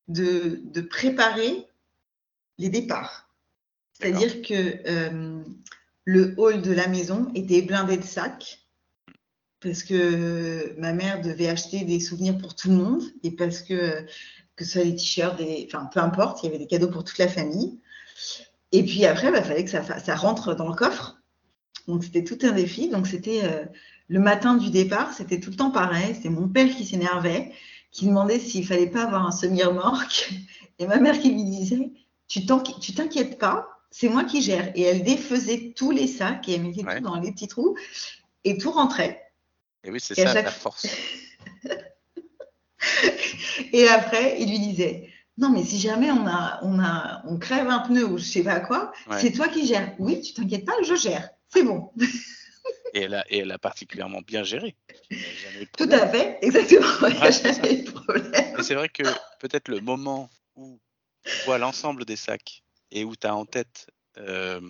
de, 0.09 0.61
de 0.65 0.81
préparer 0.81 1.67
les 2.59 2.69
départs. 2.69 3.31
C'est-à-dire 3.93 4.43
que 4.43 5.43
le 6.05 6.35
hall 6.39 6.63
de 6.63 6.73
la 6.73 6.89
maison 6.89 7.31
était 7.35 7.63
blindé 7.63 7.97
de 7.97 8.05
sacs 8.05 8.68
parce 9.61 9.83
que 9.83 10.75
ma 10.79 10.93
mère 10.93 11.21
devait 11.21 11.49
acheter 11.49 11.85
des 11.85 12.01
souvenirs 12.01 12.39
pour 12.39 12.55
tout 12.55 12.69
le 12.69 12.77
monde 12.77 13.03
et 13.23 13.31
parce 13.31 13.63
que 13.63 14.05
que 14.57 14.65
ce 14.65 14.73
soit 14.73 14.85
les 14.85 14.97
t-shirts, 14.97 15.39
des... 15.39 15.69
enfin 15.73 15.89
peu 15.93 16.01
importe, 16.01 16.43
il 16.43 16.47
y 16.47 16.49
avait 16.49 16.59
des 16.59 16.67
cadeaux 16.67 16.89
pour 16.89 17.05
toute 17.05 17.19
la 17.19 17.29
famille. 17.29 17.79
Et 18.73 18.83
puis 18.83 19.05
après, 19.07 19.29
il 19.29 19.33
bah, 19.33 19.43
fallait 19.43 19.65
que 19.65 19.71
ça, 19.71 20.17
rentre 20.17 20.55
dans 20.55 20.69
le 20.69 20.75
coffre. 20.75 21.21
Donc 21.87 22.05
c'était 22.05 22.25
tout 22.25 22.39
un 22.43 22.53
défi. 22.53 22.89
Donc 22.89 23.07
c'était 23.07 23.45
euh, 23.45 23.65
le 24.09 24.19
matin 24.19 24.57
du 24.57 24.71
départ, 24.71 25.13
c'était 25.15 25.39
tout 25.41 25.51
le 25.51 25.57
temps 25.57 25.71
pareil. 25.71 26.15
C'était 26.15 26.29
mon 26.29 26.49
père 26.49 26.69
qui 26.75 26.85
s'énervait 26.85 27.53
qui 27.91 28.07
demandait 28.07 28.39
s'il 28.39 28.67
fallait 28.67 28.89
pas 28.91 29.05
avoir 29.05 29.27
un 29.27 29.33
semi-remorque. 29.33 30.31
Et 30.79 30.87
ma 30.87 30.99
mère 30.99 31.19
qui 31.19 31.31
lui 31.31 31.45
disait 31.45 31.91
Tu 32.29 32.45
t'inquiètes 32.47 33.39
pas, 33.39 33.69
c'est 33.91 34.09
moi 34.09 34.25
qui 34.25 34.43
gère. 34.43 34.71
Et 34.75 34.83
elle 34.83 35.03
défaisait 35.03 35.73
tous 35.75 35.91
les 35.91 36.07
sacs 36.07 36.49
et 36.49 36.55
elle 36.55 36.63
mettait 36.63 36.85
Ouais. 36.85 36.99
tout 36.99 37.05
dans 37.05 37.19
les 37.19 37.33
petits 37.33 37.49
trous 37.49 37.77
et 38.45 38.59
tout 38.59 38.71
rentrait. 38.71 39.23
Et 39.89 39.91
oui, 39.91 40.01
c'est 40.01 40.15
ça 40.15 40.35
chaque 40.35 40.45
la 40.45 40.51
force. 40.51 40.87
Et 43.73 43.89
après, 43.89 44.39
il 44.41 44.51
lui 44.51 44.59
disait 44.59 45.09
Non, 45.39 45.49
mais 45.51 45.65
si 45.65 45.79
jamais 45.81 46.11
on, 46.11 46.27
a, 46.27 46.61
on, 46.63 46.79
a, 46.79 47.23
on 47.27 47.39
crève 47.39 47.67
un 47.69 47.79
pneu 47.81 48.05
ou 48.05 48.19
je 48.19 48.25
sais 48.25 48.43
pas 48.43 48.61
quoi, 48.61 48.93
Ouais. 49.09 49.19
c'est 49.19 49.33
toi 49.33 49.49
qui 49.49 49.67
gères. 49.67 49.95
Oui, 49.99 50.21
tu 50.21 50.35
t'inquiètes 50.35 50.67
pas, 50.67 50.75
je 50.85 50.95
gère. 50.95 51.31
C'est 51.49 51.63
bon. 51.63 51.91
Et 52.95 53.01
elle 53.03 53.15
a, 53.15 53.25
et 53.31 53.39
elle 53.39 53.51
a 53.53 53.59
particulièrement 53.59 54.21
bien 54.21 54.45
géré. 54.45 54.75
Tout 55.77 55.89
à 55.91 56.07
fait, 56.09 56.39
exactement. 56.43 56.87
Il 57.09 57.17
n'y 57.17 57.23
a 57.23 57.31
jamais 57.31 57.81
eu 57.81 57.83
de 57.85 57.91
problème. 57.91 58.63
C'est 58.63 58.75
vrai 58.75 58.89
que 58.91 59.03
peut-être 59.41 59.69
le 59.69 59.81
moment 59.81 60.29
où 60.57 60.79
tu 61.25 61.45
vois 61.47 61.57
l'ensemble 61.59 62.05
des 62.07 62.17
sacs 62.17 62.63
et 62.91 63.05
où 63.05 63.15
tu 63.17 63.27
as 63.27 63.35
en 63.35 63.45
tête 63.47 63.87
euh, 64.19 64.61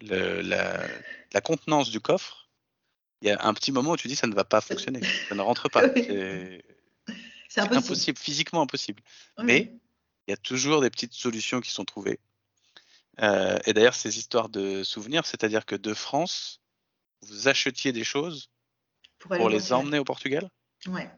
le- 0.00 0.40
la, 0.42 0.80
la 1.32 1.40
contenance 1.40 1.90
du 1.90 2.00
coffre, 2.00 2.39
il 3.22 3.28
y 3.28 3.30
a 3.30 3.38
un 3.46 3.54
petit 3.54 3.72
moment 3.72 3.92
où 3.92 3.96
tu 3.96 4.08
dis 4.08 4.16
ça 4.16 4.26
ne 4.26 4.34
va 4.34 4.44
pas 4.44 4.60
fonctionner, 4.60 5.00
ça 5.28 5.34
ne 5.34 5.40
rentre 5.42 5.68
pas. 5.68 5.82
Oui. 5.94 6.62
C'est 7.48 7.62
impossible. 7.62 7.84
impossible, 7.84 8.18
physiquement 8.18 8.62
impossible. 8.62 9.02
Oui. 9.38 9.44
Mais 9.44 9.72
il 10.28 10.30
y 10.30 10.34
a 10.34 10.36
toujours 10.36 10.80
des 10.80 10.90
petites 10.90 11.14
solutions 11.14 11.60
qui 11.60 11.72
sont 11.72 11.84
trouvées. 11.84 12.20
Euh, 13.20 13.58
et 13.66 13.72
d'ailleurs, 13.72 13.94
ces 13.96 14.18
histoires 14.18 14.48
de 14.48 14.84
souvenirs, 14.84 15.26
c'est-à-dire 15.26 15.66
que 15.66 15.74
de 15.74 15.92
France, 15.92 16.60
vous 17.22 17.48
achetiez 17.48 17.90
des 17.90 18.04
choses 18.04 18.50
pour, 19.18 19.34
les 19.34 19.40
Portugal. 19.40 19.72
emmener 19.72 19.98
au 19.98 20.04
Portugal, 20.04 20.48
Ouais. 20.86 21.10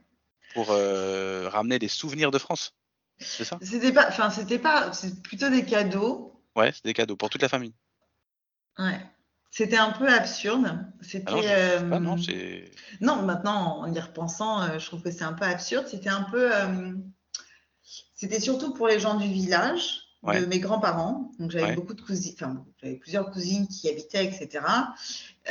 pour 0.55 0.71
euh, 0.71 1.51
ramener 1.51 1.79
des 1.79 1.89
souvenirs 1.89 2.31
de 2.31 2.39
France. 2.39 2.75
C'est 3.19 3.45
ça? 3.45 3.59
C'était 3.61 3.93
pas, 3.93 4.09
enfin, 4.09 4.31
c'était 4.31 4.59
pas, 4.59 4.93
c'est 4.95 5.23
plutôt 5.23 5.51
des 5.51 5.67
cadeaux. 5.67 6.43
Ouais, 6.57 6.73
c'est 6.73 6.85
des 6.85 6.95
cadeaux 6.95 7.17
pour 7.17 7.29
toute 7.29 7.43
la 7.43 7.49
famille. 7.51 7.75
Ouais. 8.79 8.99
C'était 9.55 9.77
un 9.77 9.93
peu 9.93 10.09
absurde. 10.09 10.83
C'était. 11.03 11.31
Ah 11.93 12.01
non, 12.01 12.17
pas, 12.17 12.23
euh. 12.33 12.65
Non, 13.03 13.23
maintenant, 13.23 13.81
en 13.81 13.93
y 13.93 14.01
repensant, 14.01 14.63
euh, 14.63 14.79
je 14.79 14.87
trouve 14.87 15.03
que 15.03 15.11
c'est 15.11 15.25
un 15.25 15.35
peu 15.35 15.45
absurde. 15.45 15.87
C'était 15.87 16.09
un 16.09 16.23
peu. 16.23 16.57
euh, 16.57 16.95
C'était 18.15 18.41
surtout 18.41 18.73
pour 18.73 18.89
les 18.89 18.99
gens 18.99 19.17
du 19.17 19.29
village, 19.29 20.02
Ouais. 20.23 20.41
de 20.41 20.47
mes 20.47 20.61
grands-parents. 20.61 21.33
Donc, 21.41 21.51
j'avais 21.51 21.65
Ouais. 21.71 21.75
beaucoup 21.75 21.95
de 21.95 22.01
cousines, 22.01 22.35
enfin, 22.37 22.65
j'avais 22.81 22.95
plusieurs 22.95 23.29
cousines 23.33 23.67
qui 23.67 23.89
habitaient, 23.89 24.25
etc. 24.25 24.65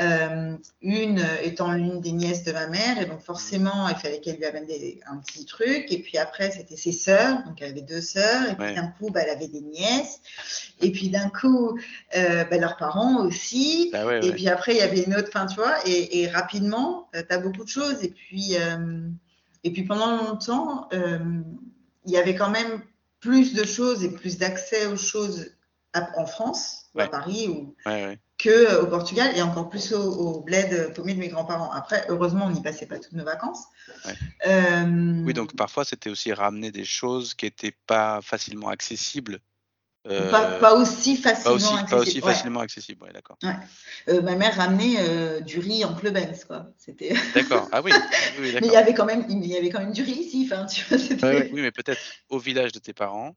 Euh, 0.02 0.56
une 0.82 1.20
euh, 1.20 1.42
étant 1.44 1.74
l'une 1.74 2.00
des 2.00 2.14
nièces 2.14 2.46
de 2.46 2.54
ma 2.54 2.68
mère, 2.68 3.02
et 3.02 3.06
donc 3.06 3.20
forcément, 3.20 3.90
il 3.90 3.96
fallait 3.96 4.22
qu'elle 4.22 4.38
lui 4.38 4.46
amène 4.46 4.66
des- 4.66 5.02
un 5.08 5.18
petit 5.18 5.44
truc. 5.46 5.88
Et 5.92 6.02
puis 6.02 6.18
après, 6.18 6.52
c'était 6.52 6.78
ses 6.78 6.94
sœurs, 6.94 7.44
donc 7.46 7.62
elle 7.62 7.72
avait 7.72 7.82
deux 7.82 8.00
sœurs, 8.00 8.50
et 8.50 8.56
puis 8.56 8.64
Ouais. 8.68 8.76
d'un 8.76 8.88
coup, 8.88 9.10
bah, 9.10 9.20
elle 9.26 9.32
avait 9.32 9.50
des 9.50 9.60
nièces. 9.60 10.22
Et 10.80 10.92
puis 10.94 11.10
d'un 11.10 11.30
coup, 11.30 11.78
euh, 12.16 12.46
bah, 12.46 12.58
leurs 12.58 12.78
parents 12.78 13.26
aussi. 13.26 13.90
Bah 13.92 14.20
Et 14.24 14.32
puis 14.32 14.48
après, 14.48 14.72
il 14.74 14.78
y 14.78 14.82
avait 14.82 15.04
une 15.04 15.16
autre, 15.16 15.28
enfin, 15.34 15.48
tu 15.48 15.56
vois, 15.56 15.76
et, 15.86 16.22
et 16.22 16.30
rapidement, 16.30 17.10
tu 17.14 17.20
as 17.30 17.40
beaucoup 17.40 17.66
de 17.66 17.70
choses. 17.70 18.02
Et 18.04 18.10
puis, 18.10 18.56
euh, 18.56 19.02
et 19.66 19.72
puis 19.74 19.84
pendant 19.84 20.16
longtemps, 20.16 20.88
euh, 20.94 21.20
il 22.06 22.12
y 22.14 22.18
avait 22.18 22.36
quand 22.36 22.50
même 22.50 22.82
plus 23.22 23.54
de 23.54 23.64
choses 23.64 24.04
et 24.04 24.10
plus 24.12 24.38
d'accès 24.38 24.88
aux 24.88 24.98
choses 24.98 25.52
à- 25.94 26.10
en 26.20 26.26
France, 26.26 26.90
à. 26.98 27.08
Paris, 27.08 27.48
ou, 27.48 27.76
ouais, 27.86 28.06
ouais. 28.06 28.20
que 28.38 28.50
euh, 28.50 28.82
au 28.84 28.88
Portugal, 28.88 29.32
et 29.36 29.42
encore 29.42 29.70
plus 29.70 29.94
au, 29.94 30.02
au 30.02 30.42
bled 30.42 30.94
paumé 30.94 31.14
de 31.14 31.20
mes 31.20 31.28
grands-parents. 31.30 31.72
Après, 31.72 32.06
heureusement, 32.10 32.46
on 32.46 32.52
n'y 32.52 32.62
passait 32.62 32.88
pas 32.88 32.98
toutes 33.00 33.14
nos 33.14 33.24
vacances. 33.24 33.66
Euh, 34.48 35.24
Oui, 35.26 35.34
donc 35.34 35.56
parfois 35.56 35.86
c'était 35.86 36.10
aussi 36.10 36.34
ramener 36.34 36.72
des 36.72 36.86
choses 36.86 37.34
qui 37.34 37.46
n'étaient 37.46 37.76
pas 37.88 38.20
facilement 38.22 38.70
accessibles. 38.70 39.40
Euh, 40.08 40.32
pas, 40.32 40.58
pas 40.60 40.74
aussi 40.74 41.22
pas 41.22 41.36
facilement 41.36 41.56
aussi, 41.56 41.66
accessible. 41.68 41.90
pas 41.90 41.98
aussi 42.00 42.22
Ouais. 42.22 42.34
facilement 42.34 42.60
accessible, 42.62 43.04
ouais, 43.04 43.14
d'accord. 43.14 43.38
Euh, 44.08 44.22
ma 44.22 44.36
mère 44.36 44.56
ramenait 44.56 44.96
euh, 44.98 45.42
du 45.42 45.60
riz 45.60 45.86
en 45.86 45.94
Pleubens, 45.94 46.44
quoi. 46.46 46.68
C'était... 46.78 47.14
D'accord, 47.36 47.70
ah 47.72 47.82
oui, 47.84 47.92
Mais 48.40 48.50
il 48.62 48.72
y 48.72 48.76
avait 48.76 48.96
quand 48.96 49.06
même, 49.06 49.26
il 49.30 49.46
y 49.46 49.56
avait 49.56 49.70
quand 49.70 49.80
même 49.80 49.94
du 49.94 50.02
riz 50.02 50.14
ici. 50.14 50.50
Enfin, 50.52 50.66
tu 50.66 50.84
vois, 50.86 51.32
oui, 51.32 51.62
mais 51.62 51.72
peut-être 51.72 52.02
au 52.30 52.40
village 52.40 52.72
de 52.72 52.80
tes 52.80 52.94
parents, 52.94 53.36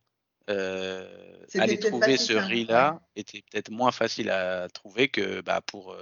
euh, 0.49 1.07
aller 1.55 1.79
trouver 1.79 2.17
ce 2.17 2.33
riz-là 2.33 3.01
était 3.15 3.43
peut-être 3.51 3.71
moins 3.71 3.93
facile 3.93 4.31
à 4.31 4.69
trouver 4.69 5.09
que 5.09 5.43
bah, 5.43 5.61
pour 5.61 5.95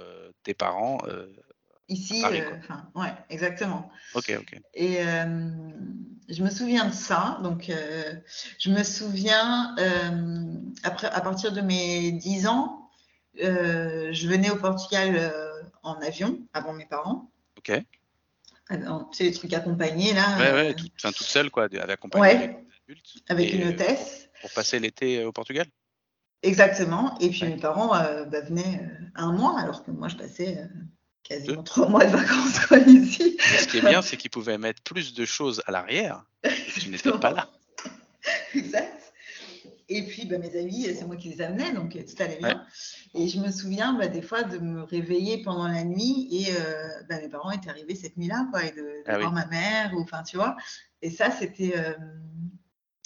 tes 0.43 0.53
parents. 0.53 0.99
Ici, 1.93 2.21
Paris, 2.21 2.41
euh, 2.41 2.99
ouais, 2.99 3.13
exactement. 3.29 3.89
Ok, 4.15 4.35
ok. 4.39 4.59
Et 4.73 4.97
euh, 4.99 5.49
je 6.29 6.43
me 6.43 6.49
souviens 6.49 6.87
de 6.87 6.93
ça. 6.93 7.39
Donc, 7.43 7.69
euh, 7.69 8.15
je 8.59 8.69
me 8.71 8.83
souviens, 8.83 9.75
après, 10.83 11.07
à 11.07 11.21
partir 11.21 11.51
de 11.51 11.61
mes 11.61 12.11
10 12.11 12.47
ans, 12.47 12.89
je 13.35 14.27
venais 14.27 14.49
au 14.49 14.55
Portugal 14.57 15.31
en 15.83 15.95
avion 16.01 16.39
avant 16.53 16.73
mes 16.73 16.85
parents. 16.85 17.29
Ok. 17.57 17.69
Ouais, 18.69 18.79
sais, 19.11 19.23
les 19.25 19.33
trucs 19.33 19.53
accompagnés, 19.53 20.13
là, 20.13 20.37
ouais, 20.37 20.69
euh, 20.71 20.73
tout- 20.73 20.87
enfin, 20.97 21.11
toute 21.11 21.27
seule, 21.27 21.51
quoi, 21.51 21.67
de- 21.67 21.77
avec 21.77 21.91
accompagné 21.95 22.21
Ouais. 22.23 22.35
avec 22.35 22.49
des 22.65 22.73
adultes. 22.87 23.23
avec 23.27 23.53
une 23.53 23.67
hôtesse. 23.67 24.29
Pour 24.41 24.51
passer 24.51 24.79
l'été 24.79 25.23
au 25.23 25.31
Portugal 25.31 25.67
Exactement. 26.41 27.17
Et 27.19 27.29
puis, 27.29 27.43
Ouais. 27.43 27.49
mes 27.49 27.57
parents 27.57 27.87
bah, 27.89 28.41
venaient 28.41 28.89
un 29.15 29.31
mois, 29.31 29.59
alors 29.59 29.83
que 29.83 29.91
moi, 29.91 30.07
je 30.07 30.15
passais 30.15 30.67
quasiment 31.23 31.63
trois 31.63 31.87
mois 31.89 32.05
de 32.05 32.11
vacances 32.11 32.59
quoi, 32.67 32.77
ici. 32.79 33.37
Mais 33.37 33.57
ce 33.57 33.67
qui 33.67 33.77
est 33.77 33.81
bien, 33.81 34.01
c'est 34.01 34.17
qu'ils 34.17 34.31
pouvaient 34.31 34.57
mettre 34.57 34.81
plus 34.83 35.13
de 35.13 35.25
choses 35.25 35.61
à 35.65 35.71
l'arrière. 35.71 36.25
Tu 36.79 36.89
n'étais 36.89 37.11
pas 37.11 37.31
là. 37.31 37.49
Exact. 38.55 38.99
Et 39.89 40.03
puis, 40.03 40.25
bah, 40.25 40.37
mes 40.37 40.57
amis, 40.57 40.85
c'est 40.95 41.05
moi 41.05 41.17
qui 41.17 41.29
les 41.29 41.41
amenais, 41.41 41.73
donc 41.73 41.95
euh, 41.95 42.01
tout 42.03 42.21
allait 42.23 42.37
bien. 42.37 42.65
Et 43.13 43.27
je 43.27 43.39
me 43.39 43.51
souviens 43.51 43.93
bah, 43.93 44.07
des 44.07 44.21
fois 44.21 44.43
de 44.43 44.57
me 44.57 44.81
réveiller 44.81 45.43
pendant 45.43 45.67
la 45.67 45.83
nuit 45.83 46.27
et 46.31 46.53
euh, 46.55 46.87
bah, 47.09 47.19
mes 47.19 47.27
parents 47.29 47.51
étaient 47.51 47.69
arrivés 47.69 47.95
cette 47.95 48.15
nuit-là, 48.17 48.47
quoi, 48.51 48.63
et 48.63 48.71
de, 48.71 48.77
de 48.77 49.03
Ah 49.07 49.15
oui. 49.15 49.21
voir 49.21 49.33
ma 49.33 49.45
mère, 49.47 49.93
ou 49.93 50.01
enfin, 50.01 50.23
tu 50.23 50.37
vois. 50.37 50.55
Et 51.01 51.09
ça, 51.09 51.31
c'était 51.31 51.73
euh, 51.77 51.93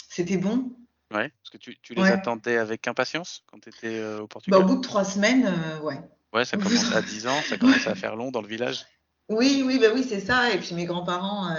c'était 0.10 0.38
bon. 0.38 0.72
Ouais, 1.14 1.30
parce 1.30 1.50
que 1.52 1.58
tu, 1.58 1.78
tu 1.82 1.94
les 1.96 2.02
Ouais. 2.04 2.12
attendais 2.12 2.58
avec 2.58 2.88
impatience 2.88 3.44
quand 3.48 3.60
tu 3.60 3.70
étais 3.70 4.04
au 4.04 4.22
Bah, 4.22 4.28
Portugal 4.30 4.60
au 4.62 4.66
bout 4.66 4.76
de 4.76 4.82
trois 4.82 5.04
semaines, 5.06 5.46
euh, 5.48 5.80
ouais. 5.82 6.00
Ouais, 6.38 6.46
ça 6.46 6.58
commençait 6.58 6.96
à 6.96 7.02
10 7.02 7.28
ans, 7.28 7.42
ça 7.42 7.58
commençait 7.58 7.90
à 7.90 7.96
faire 7.96 8.16
long 8.16 8.32
dans 8.32 8.42
le 8.42 8.48
village. 8.48 8.86
Oui, 9.30 9.64
oui, 9.66 9.80
bah 9.80 9.88
oui, 9.94 10.06
c'est 10.08 10.20
ça. 10.22 10.52
Et 10.52 10.58
puis 10.60 10.74
mes 10.76 10.86
grands-parents 10.86 11.54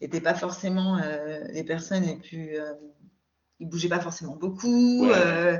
n'étaient 0.00 0.20
pas 0.20 0.34
forcément 0.34 0.98
euh, 0.98 1.38
les 1.50 1.64
personnes 1.64 2.02
les 2.04 2.16
plus. 2.16 2.58
euh, 2.58 2.72
ils 3.60 3.68
bougeaient 3.68 3.88
pas 3.88 3.98
forcément 3.98 4.36
beaucoup, 4.36 5.06
Ouais. 5.06 5.12
euh, 5.16 5.58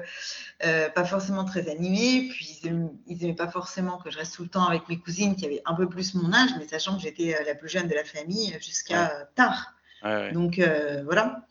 euh, 0.65 0.89
pas 0.91 1.05
forcément 1.05 1.45
très 1.45 1.69
animés. 1.69 2.29
Puis 2.31 2.59
ils 2.63 2.69
aim- 2.69 2.93
ils 3.07 3.25
aimaient 3.25 3.35
pas 3.35 3.49
forcément 3.49 3.99
que 3.99 4.11
je 4.11 4.19
reste 4.19 4.35
tout 4.37 4.43
le 4.45 4.49
temps 4.49 4.67
avec 4.67 4.89
mes 4.89 4.99
cousines 4.99 5.35
qui 5.37 5.47
avaient 5.47 5.63
un 5.65 5.75
peu 5.75 5.89
plus 5.89 6.15
mon 6.15 6.33
âge, 6.33 6.51
mais 6.59 6.69
sachant 6.69 6.97
que 6.97 7.03
j'étais 7.03 7.35
euh, 7.35 7.45
la 7.45 7.55
plus 7.57 7.69
jeune 7.69 7.89
de 7.89 7.95
la 7.95 8.05
famille 8.05 8.53
euh, 8.55 8.59
jusqu'à 8.61 9.11
euh, 9.11 9.25
tard. 9.35 9.73
Ouais. 10.05 10.33
Donc 10.33 10.59
euh, 10.59 11.03
voilà. 11.05 11.47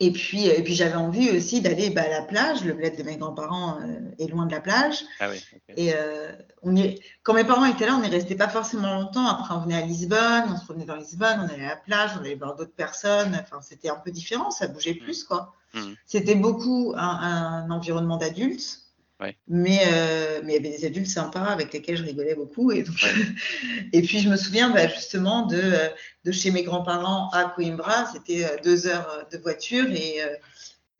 Et 0.00 0.10
puis, 0.10 0.46
et 0.46 0.62
puis 0.62 0.74
j'avais 0.74 0.94
envie 0.96 1.30
aussi 1.30 1.60
d'aller 1.60 1.90
bah, 1.90 2.02
à 2.02 2.08
la 2.08 2.22
plage. 2.22 2.64
Le 2.64 2.72
bled 2.72 2.96
de 2.96 3.02
mes 3.02 3.16
grands-parents 3.16 3.78
euh, 3.80 4.00
est 4.18 4.26
loin 4.26 4.46
de 4.46 4.52
la 4.52 4.60
plage. 4.60 5.04
Ah 5.20 5.28
oui. 5.30 5.42
Et 5.76 5.94
euh, 5.94 6.32
on 6.62 6.74
y... 6.74 6.98
quand 7.22 7.34
mes 7.34 7.44
parents 7.44 7.64
étaient 7.64 7.86
là, 7.86 7.94
on 7.94 8.00
n'y 8.02 8.08
restait 8.08 8.34
pas 8.34 8.48
forcément 8.48 8.94
longtemps. 8.94 9.26
Après, 9.26 9.54
on 9.54 9.60
venait 9.60 9.76
à 9.76 9.82
Lisbonne, 9.82 10.44
on 10.48 10.56
se 10.56 10.64
promenait 10.64 10.84
dans 10.84 10.96
Lisbonne, 10.96 11.40
on 11.40 11.54
allait 11.54 11.64
à 11.64 11.70
la 11.70 11.76
plage, 11.76 12.10
on 12.16 12.20
allait 12.20 12.34
voir 12.34 12.56
d'autres 12.56 12.74
personnes. 12.74 13.38
Enfin, 13.40 13.60
c'était 13.60 13.90
un 13.90 13.96
peu 13.96 14.10
différent, 14.10 14.50
ça 14.50 14.66
bougeait 14.66 14.94
plus, 14.94 15.24
quoi. 15.24 15.54
Mhm. 15.74 15.94
C'était 16.04 16.34
beaucoup 16.34 16.92
un, 16.96 17.64
un 17.66 17.70
environnement 17.70 18.16
d'adultes. 18.16 18.80
Ouais. 19.22 19.36
Mais, 19.46 19.80
euh, 19.86 20.40
mais 20.44 20.56
il 20.56 20.62
y 20.64 20.66
avait 20.66 20.76
des 20.78 20.84
adultes 20.84 21.06
sympas 21.06 21.44
avec 21.44 21.72
lesquels 21.72 21.96
je 21.96 22.02
rigolais 22.02 22.34
beaucoup. 22.34 22.72
Et, 22.72 22.82
donc... 22.82 22.96
Ouais. 23.02 23.10
et 23.92 24.02
puis, 24.02 24.18
je 24.20 24.28
me 24.28 24.36
souviens 24.36 24.70
bah, 24.70 24.88
justement 24.88 25.46
de, 25.46 25.60
euh, 25.62 25.88
de 26.24 26.32
chez 26.32 26.50
mes 26.50 26.62
grands-parents 26.62 27.30
à 27.30 27.44
Coimbra. 27.44 28.10
C'était 28.12 28.44
euh, 28.44 28.56
deux 28.64 28.86
heures 28.86 29.26
de 29.30 29.38
voiture 29.38 29.90
et 29.90 30.22
euh, 30.22 30.34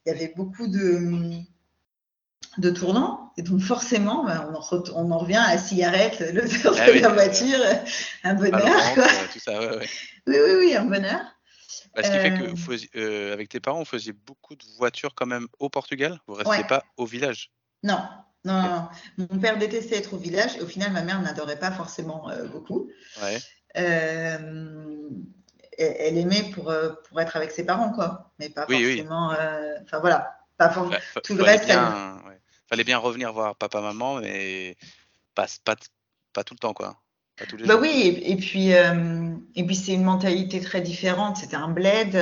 il 0.06 0.12
y 0.12 0.14
avait 0.14 0.32
beaucoup 0.36 0.68
de, 0.68 1.32
de 2.58 2.70
tournants. 2.70 3.32
Et 3.36 3.42
donc, 3.42 3.60
forcément, 3.60 4.24
bah, 4.24 4.48
on, 4.50 4.54
en 4.54 4.82
on 4.94 5.10
en 5.10 5.18
revient 5.18 5.36
à 5.36 5.54
la 5.54 5.58
cigarette, 5.58 6.20
le 6.20 6.40
verre 6.42 6.74
Ah 6.78 6.86
de 6.86 6.92
oui, 6.92 7.00
la 7.00 7.10
euh, 7.10 7.14
voiture, 7.14 7.58
un 8.24 8.34
bonheur. 8.34 8.94
Quoi. 8.94 9.06
tout 9.32 9.40
ça, 9.40 9.58
ouais, 9.58 9.78
ouais. 9.78 9.88
Oui, 10.26 10.36
oui, 10.36 10.52
oui, 10.58 10.74
un 10.76 10.84
bonheur. 10.84 11.20
Bah, 11.94 12.02
ce 12.02 12.10
qui 12.10 12.18
fait 12.18 12.34
que 12.38 12.48
vous 12.48 12.56
faisiez- 12.56 12.90
euh, 12.96 13.32
avec 13.32 13.48
tes 13.48 13.60
parents, 13.60 13.80
vous 13.80 13.84
faisiez 13.84 14.12
beaucoup 14.12 14.54
de 14.54 14.64
voitures 14.78 15.14
quand 15.14 15.26
même 15.26 15.46
au 15.58 15.68
Portugal? 15.68 16.20
Vous 16.26 16.34
restiez 16.34 16.58
Ouais. 16.58 16.66
pas 16.66 16.84
au 16.96 17.04
village? 17.06 17.50
Non, 17.82 18.00
non, 18.44 18.60
non, 18.62 18.88
non. 19.18 19.26
Mon 19.30 19.38
père 19.38 19.58
détestait 19.58 19.96
être 19.96 20.14
au 20.14 20.18
village 20.18 20.56
et 20.56 20.60
au 20.62 20.66
final, 20.66 20.92
ma 20.92 21.02
mère 21.02 21.20
n'adorait 21.20 21.58
pas 21.58 21.70
forcément 21.72 22.28
euh, 22.30 22.44
beaucoup. 22.46 22.88
Ouais. 23.22 23.38
Euh, 23.76 25.08
elle, 25.78 25.96
elle 25.98 26.18
aimait 26.18 26.44
pour, 26.54 26.70
euh, 26.70 26.90
pour 27.08 27.20
être 27.20 27.36
avec 27.36 27.50
ses 27.50 27.64
parents, 27.64 27.90
quoi. 27.92 28.30
Mais 28.38 28.48
pas 28.50 28.66
Oui, 28.68 28.76
oui. 28.76 28.96
forcément. 28.98 29.32
euh, 29.32 29.76
Enfin, 29.82 29.98
voilà. 30.00 30.38
Pas 30.58 30.70
for- 30.70 30.90
Tout 31.24 31.34
le 31.34 31.42
reste, 31.42 31.64
bien, 31.66 32.20
ouais. 32.28 32.38
fallait 32.68 32.84
bien 32.84 32.98
revenir 32.98 33.32
voir 33.32 33.56
papa, 33.56 33.80
maman, 33.80 34.16
mais 34.20 34.76
pas, 35.34 35.46
pas, 35.64 35.76
pas 36.32 36.44
tout 36.44 36.54
le 36.54 36.58
temps, 36.58 36.74
quoi. 36.74 37.00
pas 37.36 37.46
tous 37.46 37.56
les 37.56 37.64
Bah 37.66 37.72
jours. 37.74 37.82
oui, 37.82 37.90
et, 37.90 38.30
et 38.32 38.36
puis, 38.36 38.68
et 38.70 39.64
puis 39.66 39.74
c'est 39.74 39.94
une 39.94 40.04
mentalité 40.04 40.60
très 40.60 40.82
différente. 40.82 41.38
C'était 41.38 41.56
un 41.56 41.68
bled. 41.68 42.14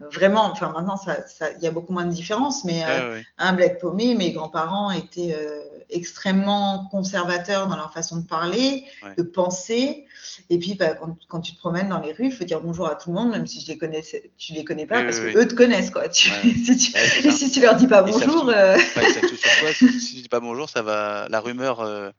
Euh. 0.00 0.08
Vraiment, 0.12 0.44
enfin 0.50 0.70
maintenant, 0.72 0.96
ça, 0.96 1.26
ça- 1.26 1.50
il 1.52 1.62
y 1.62 1.66
a 1.66 1.70
beaucoup 1.70 1.92
moins 1.92 2.04
de 2.04 2.12
différences, 2.12 2.64
mais 2.64 2.84
euh, 2.84 3.10
ouais, 3.10 3.14
ouais. 3.16 3.26
un 3.38 3.52
bled 3.52 3.78
paumé, 3.78 4.14
mes 4.14 4.32
grands-parents 4.32 4.90
étaient 4.90 5.34
euh, 5.38 5.60
extrêmement 5.90 6.86
conservateurs 6.90 7.66
dans 7.66 7.76
leur 7.76 7.92
façon 7.92 8.16
de 8.18 8.26
parler, 8.26 8.84
Ouais. 9.02 9.14
de 9.16 9.22
penser. 9.22 10.06
Et 10.50 10.58
puis, 10.58 10.74
bah, 10.74 10.94
quand, 10.94 11.16
quand 11.28 11.40
tu 11.40 11.52
te 11.54 11.58
promènes 11.58 11.88
dans 11.88 12.00
les 12.00 12.12
rues, 12.12 12.26
il 12.26 12.32
faut 12.32 12.44
dire 12.44 12.60
bonjour 12.60 12.88
à 12.88 12.94
tout 12.94 13.10
le 13.10 13.16
monde, 13.16 13.30
même 13.30 13.46
si 13.46 13.60
je 13.60 13.66
les 13.68 13.78
connaissais, 13.78 14.30
tu 14.36 14.52
les 14.52 14.64
connais 14.64 14.86
pas, 14.86 14.98
Oui, 15.00 15.04
parce 15.06 15.18
oui, 15.20 15.32
que 15.32 15.38
eux 15.38 15.48
te 15.48 15.54
connaissent, 15.54 15.90
quoi. 15.90 16.08
Tu- 16.08 16.30
Ouais. 16.30 16.42
si 16.64 16.76
tu- 16.76 16.94
Ouais, 16.96 17.06
c'est 17.06 17.18
et 17.26 17.30
ça. 17.30 17.36
si 17.36 17.50
tu 17.50 17.60
leur 17.60 17.74
dis 17.76 17.86
pas 17.86 18.02
bonjour, 18.02 18.48
euh, 18.50 18.76
tout 18.76 19.36
sur 19.36 19.50
toi. 19.60 19.72
Si, 19.72 19.86
tu 19.86 20.14
dis 20.22 20.28
pas 20.28 20.40
bonjour, 20.40 20.68
ça 20.68 20.82
va, 20.82 21.26
la 21.30 21.40
rumeur 21.40 21.80
euh, 21.80 22.10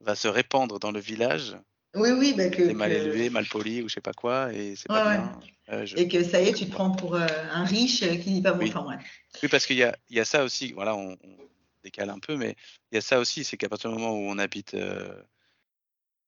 va 0.00 0.14
se 0.14 0.28
répandre 0.28 0.78
dans 0.78 0.92
le 0.92 1.00
village. 1.00 1.56
Oui, 1.94 2.10
oui, 2.10 2.34
bah, 2.36 2.48
que, 2.48 2.72
mal 2.72 2.90
que- 2.90 2.96
élevé, 2.96 3.30
mal 3.30 3.46
poli 3.46 3.82
ou 3.82 3.88
je 3.88 3.94
sais 3.94 4.00
pas 4.00 4.12
quoi, 4.12 4.52
et 4.52 4.76
c'est 4.76 4.88
pas 4.88 5.06
ouais. 5.08 5.16
bien. 5.16 5.40
Euh, 5.70 5.86
je- 5.86 5.96
et 5.96 6.08
que 6.08 6.22
ça 6.22 6.40
y 6.40 6.48
est, 6.48 6.52
tu 6.54 6.66
te 6.66 6.70
prends 6.72 6.90
pour 6.90 7.14
euh, 7.14 7.26
un 7.50 7.64
riche 7.64 8.02
euh, 8.02 8.16
qui 8.16 8.32
dit 8.32 8.42
pas 8.42 8.52
Oui. 8.52 8.66
bonjour. 8.66 8.82
Enfin. 8.82 8.98
Oui, 9.42 9.48
parce 9.48 9.66
qu'il 9.66 9.76
y 9.76 9.82
a, 9.82 9.96
y 10.10 10.20
a 10.20 10.24
ça 10.24 10.44
aussi, 10.44 10.72
voilà, 10.72 10.94
on, 10.96 11.16
on 11.22 11.36
décale 11.84 12.10
un 12.10 12.18
peu, 12.18 12.36
mais 12.36 12.56
il 12.90 12.96
y 12.96 12.98
a 12.98 13.00
ça 13.00 13.18
aussi, 13.18 13.44
c'est 13.44 13.56
qu'à 13.56 13.68
partir 13.68 13.90
du 13.90 13.96
moment 13.96 14.12
où 14.12 14.22
on 14.30 14.38
habite, 14.38 14.74
euh, 14.74 15.22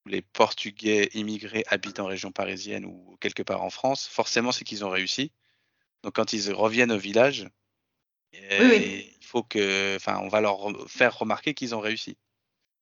où 0.07 0.09
les 0.09 0.23
Portugais 0.23 1.11
immigrés 1.15 1.65
habitent 1.69 2.01
en 2.01 2.07
région 2.07 2.33
parisienne 2.33 2.85
ou 2.85 3.17
quelque 3.21 3.43
part 3.43 3.63
en 3.63 3.71
France, 3.71 4.07
forcément, 4.09 4.53
c'est 4.53 4.65
qu'ils 4.65 4.85
ont 4.85 4.91
réussi. 4.91 5.33
Donc 6.03 6.15
quand 6.15 6.33
ils 6.33 6.53
reviennent 6.53 6.93
au 6.93 6.99
village, 6.99 7.49
Oui, 8.33 8.67
oui. 8.71 9.13
il 9.21 9.27
faut 9.27 9.43
que, 9.43 9.97
enfin, 9.97 10.19
on 10.23 10.29
va 10.29 10.41
leur 10.41 10.55
re- 10.57 10.89
faire 10.89 11.19
remarquer 11.19 11.55
qu'ils 11.55 11.75
ont 11.75 11.81
réussi. 11.81 12.17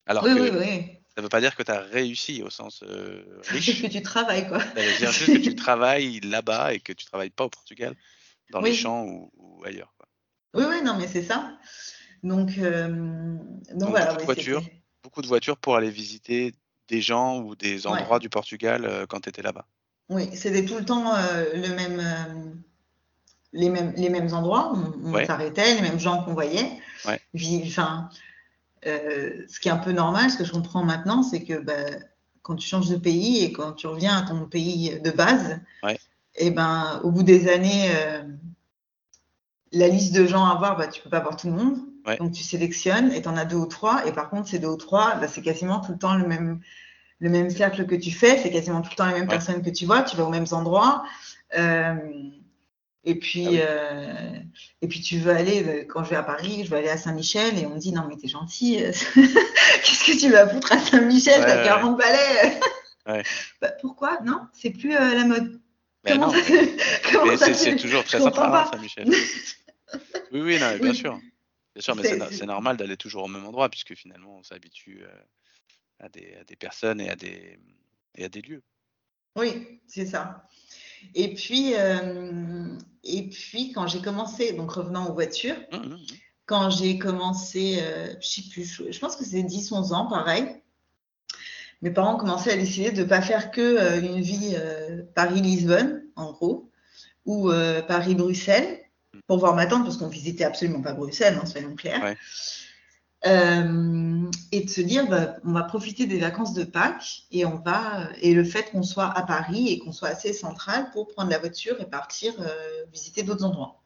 Alors 0.06 0.24
Oui, 0.24 0.30
que 0.34 0.40
oui, 0.40 0.58
oui. 0.58 0.98
Ça 1.18 1.22
ne 1.22 1.24
veut 1.24 1.30
pas 1.30 1.40
dire 1.40 1.56
que 1.56 1.64
tu 1.64 1.72
as 1.72 1.80
réussi 1.80 2.44
au 2.44 2.48
sens 2.50 2.84
euh, 2.86 3.24
riche. 3.48 3.82
que 3.82 3.88
tu 3.88 4.02
travailles, 4.02 4.46
quoi. 4.46 4.60
Ça 4.60 4.80
veut 4.80 4.96
dire 4.98 5.10
juste 5.10 5.32
que 5.32 5.38
tu 5.38 5.56
travailles 5.56 6.20
là-bas 6.20 6.74
et 6.74 6.78
que 6.78 6.92
tu 6.92 7.04
travailles 7.06 7.30
pas 7.30 7.42
au 7.44 7.48
Portugal, 7.48 7.96
dans 8.52 8.60
les 8.60 8.72
champs 8.72 9.02
ou, 9.04 9.28
ou 9.36 9.64
ailleurs. 9.64 9.92
quoi. 9.98 10.06
Oui, 10.54 10.64
oui, 10.70 10.80
non, 10.84 10.96
mais 10.96 11.08
c'est 11.08 11.24
ça. 11.24 11.58
Donc, 12.22 12.56
euh, 12.58 12.86
donc, 12.86 13.78
Donc, 13.80 13.88
voilà. 13.90 14.06
beaucoup 14.12 14.20
de 14.20 14.24
voitures. 14.26 14.62
c'était- 14.62 14.82
Beaucoup 15.02 15.22
de 15.22 15.26
voitures 15.26 15.56
pour 15.56 15.74
aller 15.74 15.90
visiter 15.90 16.54
des 16.86 17.00
gens 17.00 17.40
ou 17.40 17.56
des 17.56 17.84
Ouais. 17.88 17.92
endroits 18.00 18.20
du 18.20 18.28
Portugal 18.28 18.84
euh, 18.84 19.04
quand 19.06 19.18
tu 19.22 19.28
étais 19.28 19.42
là-bas. 19.42 19.66
Oui, 20.10 20.28
c'était 20.36 20.64
tout 20.64 20.76
le 20.78 20.84
temps 20.84 21.16
euh, 21.16 21.46
le 21.52 21.74
même, 21.74 22.62
les, 23.52 23.70
mêmes, 23.70 23.92
les 23.96 24.08
mêmes 24.08 24.32
endroits. 24.34 24.72
On, 24.72 24.92
on 25.08 25.14
Ouais. 25.14 25.26
s'arrêtait, 25.26 25.74
les 25.74 25.82
mêmes 25.82 25.98
gens 25.98 26.22
qu'on 26.22 26.34
voyait. 26.34 26.78
Enfin, 27.04 28.08
euh, 28.86 29.44
ce 29.48 29.60
qui 29.60 29.68
est 29.68 29.72
un 29.72 29.78
peu 29.78 29.92
normal, 29.92 30.30
ce 30.30 30.36
que 30.36 30.44
je 30.44 30.52
comprends 30.52 30.84
maintenant, 30.84 31.22
c'est 31.22 31.42
que 31.44 31.58
bah, 31.58 31.74
quand 32.42 32.56
tu 32.56 32.66
changes 32.66 32.88
de 32.88 32.96
pays 32.96 33.44
et 33.44 33.52
quand 33.52 33.72
tu 33.72 33.86
reviens 33.86 34.16
à 34.16 34.22
ton 34.22 34.46
pays 34.46 34.98
de 35.00 35.10
base, 35.10 35.60
Ouais. 35.82 35.98
et 36.36 36.50
ben, 36.50 37.00
au 37.04 37.10
bout 37.10 37.22
des 37.22 37.48
années, 37.48 37.90
euh, 37.94 38.22
la 39.72 39.88
liste 39.88 40.14
de 40.14 40.26
gens 40.26 40.44
à 40.46 40.54
voir, 40.56 40.76
bah, 40.76 40.86
tu 40.86 41.02
peux 41.02 41.10
pas 41.10 41.20
voir 41.20 41.36
tout 41.36 41.48
le 41.48 41.52
monde. 41.54 41.78
Ouais. 42.06 42.16
Donc 42.16 42.32
tu 42.32 42.42
sélectionnes 42.42 43.12
et 43.12 43.20
tu 43.20 43.28
en 43.28 43.36
as 43.36 43.44
deux 43.44 43.56
ou 43.56 43.66
trois. 43.66 44.06
Et 44.06 44.12
par 44.12 44.30
contre, 44.30 44.48
ces 44.48 44.58
deux 44.58 44.68
ou 44.68 44.76
trois, 44.76 45.16
bah, 45.16 45.28
c'est 45.28 45.42
quasiment 45.42 45.80
tout 45.80 45.92
le 45.92 45.98
temps 45.98 46.14
le 46.14 46.26
même, 46.26 46.60
le 47.18 47.28
même 47.28 47.50
cercle 47.50 47.84
que 47.86 47.94
tu 47.94 48.10
fais. 48.10 48.38
C'est 48.38 48.50
quasiment 48.50 48.80
tout 48.80 48.90
le 48.92 48.96
temps 48.96 49.06
les 49.06 49.12
mêmes 49.12 49.22
Ouais. 49.24 49.28
personnes 49.28 49.60
que 49.62 49.70
tu 49.70 49.84
vois. 49.84 50.02
Tu 50.02 50.16
vas 50.16 50.24
aux 50.24 50.30
mêmes 50.30 50.46
endroits. 50.52 51.02
Euh, 51.58 51.96
et 53.10 53.14
puis, 53.14 53.46
Ah 53.46 53.50
oui. 53.50 53.58
euh, 53.62 54.38
et 54.82 54.88
puis 54.88 55.00
tu 55.00 55.18
veux 55.18 55.32
aller, 55.32 55.64
euh, 55.64 55.84
quand 55.84 56.04
je 56.04 56.10
vais 56.10 56.16
à 56.16 56.22
Paris, 56.22 56.62
je 56.64 56.70
veux 56.70 56.76
aller 56.76 56.88
à 56.88 56.96
Saint-Michel 56.96 57.58
et 57.58 57.66
on 57.66 57.74
me 57.74 57.78
dit 57.78 57.92
non 57.92 58.04
mais 58.08 58.16
t'es 58.16 58.28
gentil, 58.28 58.82
euh, 58.84 58.92
qu'est-ce 59.14 60.04
que 60.12 60.18
tu 60.20 60.30
vas 60.30 60.48
foutre 60.48 60.72
à 60.72 60.78
Saint-Michel, 60.78 61.40
Ouais, 61.40 61.46
t'as 61.46 61.58
ouais, 61.62 61.64
40 61.66 61.96
balais. 61.98 62.60
Ouais. 63.06 63.22
Bah, 63.62 63.72
pourquoi? 63.80 64.20
Non, 64.22 64.46
c'est 64.52 64.70
plus 64.70 64.94
euh, 64.94 65.14
la 65.14 65.24
mode. 65.24 65.60
Mais 66.04 66.12
Comment 66.12 66.26
non, 66.26 66.32
ça, 66.32 66.50
mais- 66.52 66.76
comment 67.12 67.26
mais 67.32 67.36
ça 67.38 67.54
c'est 67.54 67.76
toujours 67.76 68.04
très 68.04 68.20
sympa. 68.20 68.68
Saint-Michel. 68.72 69.08
oui, 70.32 70.40
oui, 70.40 70.58
non, 70.60 70.76
bien 70.78 70.92
sûr. 70.94 71.18
Bien 71.74 71.82
sûr, 71.82 71.96
mais 71.96 72.02
C'est- 72.02 72.08
c'est 72.10 72.16
no- 72.18 72.26
c'est- 72.30 72.36
c'est 72.36 72.46
normal 72.46 72.76
d'aller 72.76 72.96
toujours 72.96 73.24
au 73.24 73.28
même 73.28 73.44
endroit 73.46 73.68
puisque 73.68 73.94
finalement 73.94 74.36
on 74.38 74.42
s'habitue 74.42 75.02
à, 76.00 76.08
des, 76.10 76.36
à 76.40 76.44
des 76.44 76.56
personnes 76.56 77.00
et 77.00 77.08
à 77.10 77.16
des, 77.16 77.58
et 78.16 78.24
à 78.24 78.28
des 78.28 78.42
lieux. 78.42 78.62
Oui, 79.36 79.80
c'est 79.86 80.06
ça. 80.06 80.46
Et 81.14 81.34
puis, 81.34 81.74
euh, 81.74 82.66
et 83.04 83.28
puis 83.28 83.72
quand 83.72 83.86
j'ai 83.86 84.00
commencé, 84.00 84.52
donc 84.52 84.70
revenant 84.70 85.08
aux 85.08 85.12
voitures, 85.12 85.56
Hum, 85.72 85.80
hum, 85.80 85.92
hum. 85.92 85.98
quand 86.46 86.70
j'ai 86.70 86.98
commencé, 86.98 87.78
euh, 87.82 88.14
je 88.20 88.28
sais 88.28 88.42
plus, 88.50 88.82
je, 88.90 88.98
pense 88.98 89.16
que 89.16 89.24
c'est 89.24 89.42
10-11 89.42 89.92
ans, 89.92 90.06
pareil. 90.06 90.46
Mes 91.80 91.90
parents 91.90 92.16
commençaient 92.16 92.52
à 92.52 92.56
décider 92.56 92.90
de 92.90 93.02
ne 93.02 93.08
pas 93.08 93.20
faire 93.20 93.50
que 93.50 93.60
euh, 93.60 94.00
une 94.00 94.20
vie 94.20 94.54
euh, 94.56 95.02
Paris-Lisbonne, 95.14 96.02
en 96.16 96.32
gros, 96.32 96.70
ou 97.24 97.50
Paris-Bruxelles, 97.86 98.80
pour 99.26 99.38
voir 99.38 99.54
ma 99.54 99.66
tante, 99.66 99.84
parce 99.84 99.98
qu'on 99.98 100.08
visitait 100.08 100.44
absolument 100.44 100.80
pas 100.80 100.94
Bruxelles, 100.94 101.38
hein, 101.40 101.44
soyons 101.44 101.76
clairs. 101.76 102.02
Ouais. 102.02 102.16
Euh, 103.26 104.30
et 104.52 104.60
de 104.60 104.70
se 104.70 104.80
dire, 104.80 105.08
bah, 105.08 105.36
on 105.44 105.52
va 105.52 105.64
profiter 105.64 106.06
des 106.06 106.18
vacances 106.18 106.54
de 106.54 106.62
Pâques 106.62 107.24
et 107.32 107.44
on 107.44 107.56
va 107.56 108.08
et 108.20 108.32
le 108.32 108.44
fait 108.44 108.70
qu'on 108.70 108.84
soit 108.84 109.06
à 109.06 109.22
Paris 109.22 109.68
et 109.70 109.78
qu'on 109.80 109.90
soit 109.90 110.08
assez 110.08 110.32
central 110.32 110.90
pour 110.92 111.08
prendre 111.08 111.30
la 111.30 111.38
voiture 111.38 111.80
et 111.80 111.86
partir 111.86 112.32
euh, 112.38 112.48
visiter 112.92 113.24
d'autres 113.24 113.44
endroits. 113.44 113.82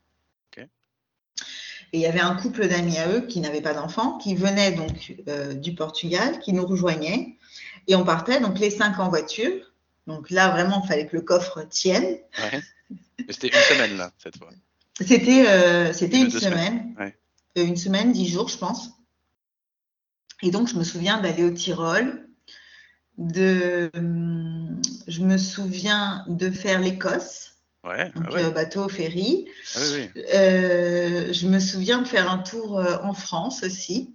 Et 1.95 1.99
il 1.99 2.01
y 2.01 2.07
avait 2.07 2.21
un 2.21 2.35
couple 2.37 2.69
d'amis 2.69 2.97
à 2.97 3.09
eux 3.11 3.21
qui 3.21 3.41
n'avaient 3.41 3.61
pas 3.61 3.75
d'enfants, 3.75 4.17
qui 4.17 4.35
venaient 4.35 4.73
donc 4.73 5.15
euh, 5.29 5.53
du 5.53 5.75
Portugal, 5.75 6.39
qui 6.41 6.55
nous 6.55 6.67
rejoignaient 6.67 7.37
et 7.87 7.95
on 7.95 8.05
partait 8.05 8.41
donc 8.41 8.59
les 8.59 8.71
cinq 8.71 8.99
en 8.99 9.09
voiture. 9.09 9.73
Donc 10.07 10.31
là 10.31 10.51
vraiment, 10.51 10.81
il 10.85 10.89
fallait 10.89 11.07
que 11.07 11.17
le 11.17 11.23
coffre 11.23 11.63
tienne. 11.69 12.19
Ouais. 12.39 12.61
C'était 13.29 13.49
une 13.49 13.55
semaine 13.55 13.97
là, 13.97 14.11
cette 14.19 14.39
fois. 14.39 14.49
C'était 15.01 15.47
euh, 15.47 15.93
c'était 15.93 16.21
Une 16.21 16.31
semaine, 16.31 16.95
Ouais. 16.99 17.17
Euh, 17.59 17.65
une 17.65 17.77
semaine, 17.77 18.13
dix 18.13 18.29
jours, 18.29 18.49
je 18.49 18.57
pense. 18.57 18.91
Et 20.43 20.51
donc, 20.51 20.69
je 20.69 20.77
me 20.77 20.85
souviens 20.85 21.21
d'aller 21.21 21.45
au 21.45 21.51
Tyrol, 21.51 22.29
de, 23.19 23.91
je 25.07 25.23
me 25.23 25.39
souviens 25.39 26.25
de 26.29 26.51
faire 26.51 26.81
l'Écosse, 26.81 27.53
Ouais, 27.85 28.13
donc 28.15 28.27
ah 28.29 28.35
ouais. 28.35 28.45
euh, 28.45 28.51
bateau, 28.51 28.89
ferry. 28.89 29.47
Ah 29.75 29.81
oui, 29.93 30.09
oui. 30.15 30.23
Euh, 30.35 31.33
je 31.33 31.49
me 31.49 31.59
souviens 31.59 32.01
de 32.03 32.07
faire 32.07 32.31
un 32.31 32.39
tour 32.39 32.79
euh, 32.79 32.99
en 33.03 33.13
France 33.13 33.65
aussi. 33.65 34.15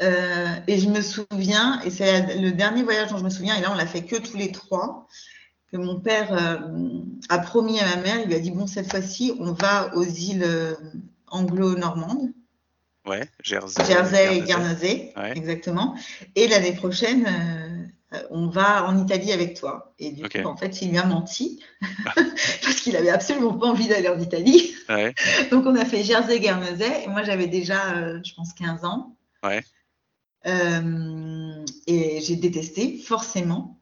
Euh, 0.00 0.46
et 0.68 0.78
je 0.78 0.88
me 0.88 1.00
souviens, 1.00 1.80
et 1.82 1.90
c'est 1.90 2.36
le 2.36 2.52
dernier 2.52 2.82
voyage 2.82 3.10
dont 3.10 3.18
je 3.18 3.24
me 3.24 3.30
souviens, 3.30 3.56
et 3.56 3.62
là 3.62 3.72
on 3.72 3.74
l'a 3.74 3.86
fait 3.86 4.04
que 4.04 4.16
tous 4.16 4.36
les 4.36 4.52
trois, 4.52 5.08
que 5.72 5.76
mon 5.76 5.98
père 5.98 6.32
euh, 6.34 7.00
a 7.30 7.38
promis 7.38 7.80
à 7.80 7.96
ma 7.96 8.02
mère, 8.02 8.20
il 8.20 8.28
lui 8.28 8.34
a 8.34 8.40
dit 8.40 8.50
bon 8.50 8.66
cette 8.66 8.90
fois-ci 8.90 9.32
on 9.40 9.52
va 9.52 9.96
aux 9.96 10.04
îles 10.04 10.46
anglo-normandes, 11.28 12.30
Ouais, 13.06 13.28
Jersey. 13.42 13.84
Jersey 13.84 14.38
et 14.38 14.42
Ouais. 15.16 15.32
exactement. 15.36 15.96
Et 16.34 16.48
l'année 16.48 16.74
prochaine 16.74 17.26
euh, 18.12 18.18
on 18.30 18.48
va 18.48 18.84
en 18.86 19.02
Italie 19.02 19.32
avec 19.32 19.54
toi. 19.54 19.94
Et 19.98 20.10
du 20.10 20.28
coup 20.28 20.46
en 20.46 20.56
fait 20.56 20.82
il 20.82 20.90
lui 20.90 20.98
a 20.98 21.04
menti 21.06 21.60
parce 22.14 22.80
qu'il 22.80 22.96
avait 22.96 23.10
absolument 23.10 23.54
pas 23.54 23.66
envie 23.66 23.88
d'aller 23.88 24.08
en 24.08 24.18
Italie. 24.18 24.74
Ouais, 24.88 25.14
Donc, 25.50 25.66
on 25.66 25.74
a 25.76 25.84
fait 25.84 26.02
Jersey-Guernesey. 26.02 27.04
Et 27.04 27.08
moi, 27.08 27.22
j'avais 27.22 27.46
déjà, 27.46 27.96
euh, 27.96 28.20
je 28.24 28.34
pense, 28.34 28.52
15 28.52 28.84
ans. 28.84 29.16
Ouais. 29.42 29.64
Euh, 30.46 31.64
et 31.86 32.20
j'ai 32.20 32.36
détesté, 32.36 32.98
forcément. 32.98 33.80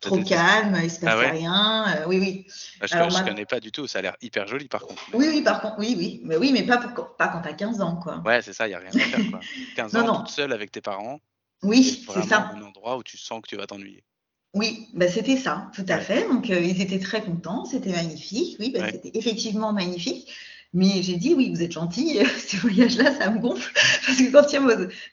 Trop 0.00 0.22
calme, 0.22 0.78
il 0.82 0.90
se 0.90 1.00
passait 1.00 1.06
Ah 1.12 1.18
ouais 1.18 1.30
rien. 1.30 1.84
euh, 1.96 2.04
oui, 2.06 2.18
oui. 2.18 2.46
Je, 2.80 2.86
je 2.86 2.94
ma- 3.12 3.22
connais 3.22 3.44
pas 3.44 3.60
du 3.60 3.70
tout, 3.70 3.86
ça 3.86 3.98
a 3.98 4.02
l'air 4.02 4.16
hyper 4.22 4.46
joli 4.46 4.66
par 4.68 4.82
contre. 4.82 5.02
Oui, 5.12 5.26
oui, 5.28 5.42
par 5.42 5.60
contre, 5.60 5.76
oui, 5.78 5.94
oui. 5.96 6.20
Mais 6.24 6.36
oui, 6.36 6.52
mais 6.52 6.62
pas, 6.64 6.78
pour- 6.78 7.16
pas 7.16 7.28
quand 7.28 7.42
t'as 7.42 7.52
15 7.52 7.80
ans, 7.82 7.96
quoi. 7.96 8.22
Ouais, 8.24 8.40
c'est 8.40 8.54
ça, 8.54 8.66
il 8.66 8.70
n'y 8.70 8.74
a 8.74 8.78
rien 8.78 8.90
à 8.94 8.98
faire. 8.98 9.20
Quoi. 9.30 9.40
15 9.76 9.92
Non, 9.94 10.00
ans 10.00 10.06
non. 10.06 10.18
toute 10.20 10.30
seule 10.30 10.52
avec 10.52 10.72
tes 10.72 10.80
parents, 10.80 11.20
Oui, 11.62 12.04
c'est 12.12 12.22
ça. 12.22 12.50
un 12.54 12.62
endroit 12.62 12.96
où 12.96 13.02
tu 13.02 13.18
sens 13.18 13.42
que 13.42 13.48
tu 13.48 13.56
vas 13.56 13.66
t'ennuyer. 13.66 14.02
Oui, 14.54 14.88
bah, 14.94 15.08
c'était 15.08 15.36
ça, 15.36 15.70
tout 15.74 15.84
à 15.88 15.96
Ouais. 15.96 16.00
fait. 16.00 16.26
Donc, 16.28 16.50
euh, 16.50 16.58
ils 16.58 16.80
étaient 16.80 16.98
très 16.98 17.22
contents, 17.22 17.66
c'était 17.66 17.92
magnifique. 17.92 18.56
Oui, 18.58 18.70
bah, 18.72 18.80
Ouais. 18.80 18.90
c'était 18.92 19.16
effectivement 19.16 19.72
magnifique. 19.72 20.28
Mais 20.72 21.02
j'ai 21.02 21.16
dit, 21.16 21.34
oui, 21.34 21.50
vous 21.50 21.62
êtes 21.62 21.72
gentils, 21.72 22.18
ce 22.38 22.56
voyage-là, 22.58 23.12
ça 23.18 23.30
me 23.30 23.40
gonfle. 23.40 23.72
Parce 24.06 24.18
que 24.18 24.30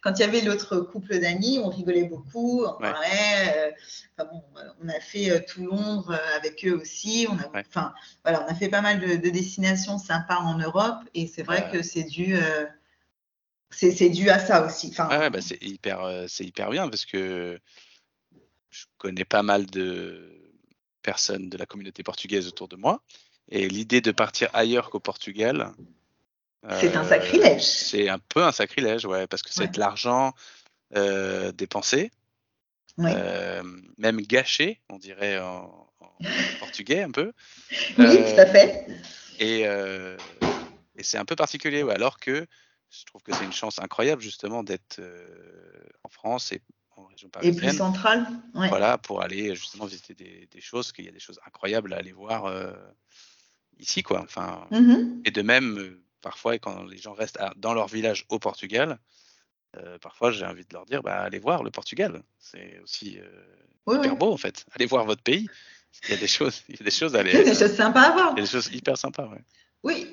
quand 0.02 0.14
il 0.20 0.20
y 0.22 0.24
avait, 0.24 0.42
l'autre 0.42 0.78
couple 0.78 1.18
d'amis, 1.20 1.60
on 1.64 1.70
rigolait 1.70 2.04
beaucoup, 2.04 2.64
on 2.64 2.74
Ouais. 2.74 2.92
parlait. 2.92 3.56
euh, 3.56 3.72
enfin 4.18 4.30
bon, 4.32 4.44
euh, 4.60 4.70
on 4.84 4.90
a 4.90 5.00
fait 5.00 5.32
euh, 5.32 5.40
tout 5.48 5.66
Londres 5.66 6.20
avec 6.36 6.64
eux 6.66 6.76
aussi. 6.80 7.28
On 7.30 7.38
a, 7.40 7.48
Ouais. 7.56 7.64
enfin, 7.68 7.94
voilà, 8.24 8.46
on 8.46 8.52
a 8.52 8.54
fait 8.56 8.70
pas 8.70 8.82
mal 8.82 9.00
de, 9.00 9.16
de 9.16 9.30
destinations 9.32 9.98
sympas 9.98 10.38
en 10.38 10.60
Europe. 10.60 11.00
Et 11.16 11.26
c'est 11.26 11.44
vrai 11.44 11.64
Ouais. 11.66 11.72
que 11.72 11.82
c'est 11.82 12.04
dû, 12.04 12.36
euh, 12.36 12.66
c'est 13.72 14.10
dû 14.10 14.30
à 14.30 14.38
ça 14.40 14.64
aussi. 14.66 14.90
Enfin, 14.92 15.10
Ouais, 15.10 15.18
ouais, 15.18 15.30
bah, 15.32 15.42
c'est 15.42 15.62
hyper, 15.64 16.02
euh, 16.04 16.26
c'est 16.28 16.46
hyper 16.46 16.70
bien 16.70 16.88
parce 16.88 17.06
que 17.06 17.60
je 18.70 18.86
connais 18.98 19.26
pas 19.26 19.44
mal 19.44 19.66
de 19.66 20.52
personnes 21.02 21.50
de 21.50 21.58
la 21.58 21.66
communauté 21.66 22.04
portugaise 22.04 22.48
autour 22.48 22.68
de 22.68 22.76
moi. 22.76 23.04
Et 23.50 23.68
l'idée 23.70 24.02
de 24.02 24.12
partir 24.12 24.50
ailleurs 24.54 24.90
qu'au 24.90 25.00
Portugal. 25.00 25.72
C'est 26.80 26.96
un 26.96 27.04
euh, 27.06 27.08
sacrilège. 27.08 27.64
C'est 27.64 28.10
un 28.10 28.20
peu 28.20 28.44
un 28.44 28.52
sacrilège, 28.52 29.06
ouais, 29.06 29.26
parce 29.28 29.42
que 29.42 29.50
c'est 29.52 29.62
Ouais. 29.62 29.68
de 29.70 29.80
l'argent 29.80 30.34
euh, 30.96 31.52
dépensé. 31.52 32.12
Euh, 33.00 33.62
même 33.98 34.20
gâché, 34.22 34.82
on 34.90 34.98
dirait 34.98 35.38
en, 35.40 35.88
en 36.00 36.18
portugais 36.60 37.04
un 37.04 37.12
peu. 37.12 37.32
Oui, 37.72 37.96
tout 37.98 38.40
à 38.40 38.46
fait. 38.48 38.88
Et, 39.40 39.62
et 39.62 41.04
c'est 41.04 41.18
un 41.20 41.26
peu 41.26 41.36
particulier, 41.36 41.84
ouais, 41.84 41.94
alors 41.94 42.20
que 42.20 42.48
je 42.90 43.06
trouve 43.06 43.22
que 43.22 43.34
c'est 43.34 43.44
une 43.44 43.54
chance 43.54 43.80
incroyable 43.80 44.22
justement 44.22 44.64
d'être 44.64 44.98
euh, 45.00 45.28
en 46.04 46.10
France 46.10 46.52
et 46.54 46.62
en 46.96 47.06
région 47.06 47.28
Et 47.28 47.52
plus 47.52 47.60
parisienne. 47.60 47.74
central. 47.74 48.26
Ouais. 48.56 48.70
Voilà, 48.70 48.98
pour 48.98 49.22
aller 49.22 49.56
justement 49.56 49.86
visiter 49.86 50.16
des, 50.16 50.48
des 50.50 50.62
choses, 50.62 50.92
qu'il 50.92 51.06
y 51.06 51.10
a 51.10 51.12
des 51.12 51.20
choses 51.20 51.40
incroyables 51.46 51.94
à 51.94 51.98
aller 51.98 52.14
voir 52.14 52.46
euh, 52.46 52.72
ici, 53.80 54.04
quoi. 54.04 54.22
Enfin, 54.22 54.68
Mhm. 54.72 55.22
et 55.26 55.32
de 55.32 55.42
même, 55.42 55.78
euh, 55.80 56.04
parfois, 56.22 56.58
quand 56.60 56.84
les 56.84 56.98
gens 56.98 57.14
restent 57.14 57.40
à- 57.40 57.54
dans 57.58 57.74
leur 57.74 57.88
village 57.88 58.26
au 58.30 58.40
Portugal, 58.40 59.00
euh, 59.76 59.98
parfois 60.00 60.32
j'ai 60.32 60.46
envie 60.46 60.64
de 60.66 60.74
leur 60.74 60.86
dire, 60.86 61.04
bah, 61.04 61.22
allez 61.22 61.40
voir 61.40 61.64
le 61.64 61.72
Portugal. 61.72 62.24
C'est 62.40 62.80
aussi 62.80 63.20
euh, 63.20 63.30
Oui, 63.86 63.98
hyper 63.98 64.14
oui. 64.14 64.18
beau 64.18 64.32
en 64.34 64.38
fait. 64.38 64.66
Allez 64.74 64.86
voir 64.86 65.06
votre 65.06 65.22
pays. 65.24 65.48
Il 66.06 66.12
y 66.12 66.14
a 66.14 66.18
des 66.18 66.28
choses, 66.28 66.64
il 66.70 66.76
y 66.78 66.82
a 66.82 66.86
des 66.86 66.92
choses 66.92 67.16
à 67.16 67.20
aller. 67.20 67.32
Il 67.32 67.38
y 67.38 67.42
a 67.42 67.44
des 67.44 67.56
choses 67.56 67.76
sympas 67.76 68.02
à 68.02 68.12
voir. 68.12 68.34
il 68.34 68.38
y 68.38 68.42
a 68.42 68.46
des 68.46 68.52
choses 68.52 68.70
hyper 68.74 68.98
sympas, 68.98 69.28
ouais. 69.28 69.44
Oui, 69.84 70.10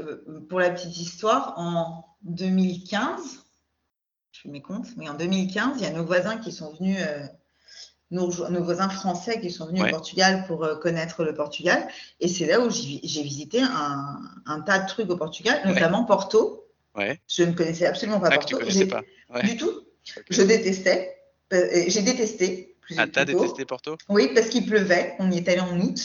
pour 0.48 0.61
la 0.61 0.70
petite 0.70 0.96
histoire, 0.98 1.55
en 1.59 2.05
2015, 2.22 3.44
je 4.33 4.40
fais 4.40 4.48
mes 4.48 4.62
comptes, 4.62 4.88
mais 4.96 5.09
en 5.09 5.14
2015, 5.14 5.79
il 5.79 5.83
y 5.83 5.87
a 5.87 5.90
nos 5.90 6.05
voisins 6.05 6.37
qui 6.38 6.53
sont 6.53 6.72
venus, 6.74 6.98
nos, 8.11 8.29
voisins 8.31 8.88
français 8.88 9.40
qui 9.40 9.51
sont 9.51 9.67
venus 9.67 9.83
Ouais. 9.83 9.88
au 9.88 9.93
Portugal 9.93 10.45
pour 10.47 10.64
euh, 10.64 10.77
connaître 10.77 11.25
le 11.25 11.35
Portugal. 11.35 11.87
Et 12.21 12.29
c'est 12.29 12.47
là 12.47 12.61
où 12.61 12.71
j'ai 12.71 13.23
visité 13.23 13.61
un, 13.62 14.21
un 14.47 14.61
tas 14.61 14.79
de 14.81 14.88
trucs 14.88 15.11
au 15.11 15.17
Portugal, 15.17 15.61
Ouais. 15.64 15.73
notamment 15.75 16.05
Porto. 16.05 16.67
Ouais. 16.95 17.21
Je 17.29 17.43
ne 17.43 17.53
connaissais 17.53 17.87
absolument 17.87 18.21
pas 18.21 18.29
Ah, 18.31 18.38
que 18.38 18.45
tu 18.45 18.51
Porto. 18.53 18.59
connaissais 18.59 18.81
J'ai- 18.81 18.87
pas. 18.87 19.03
Du 19.43 19.57
tout. 19.57 19.73
Je 20.31 20.43
détestais. 20.43 21.17
Euh, 21.53 21.85
J'ai 21.88 22.03
détesté. 22.03 22.77
plus- 22.81 22.95
Ah, 22.99 23.07
t'as 23.09 23.25
détesté 23.25 23.64
Porto? 23.64 23.97
Oui, 24.09 24.31
parce 24.35 24.49
qu'il 24.49 24.67
pleuvait. 24.67 25.14
On 25.19 25.31
y 25.31 25.38
est 25.38 25.49
allé 25.49 25.61
en 25.61 25.81
août, 25.81 25.99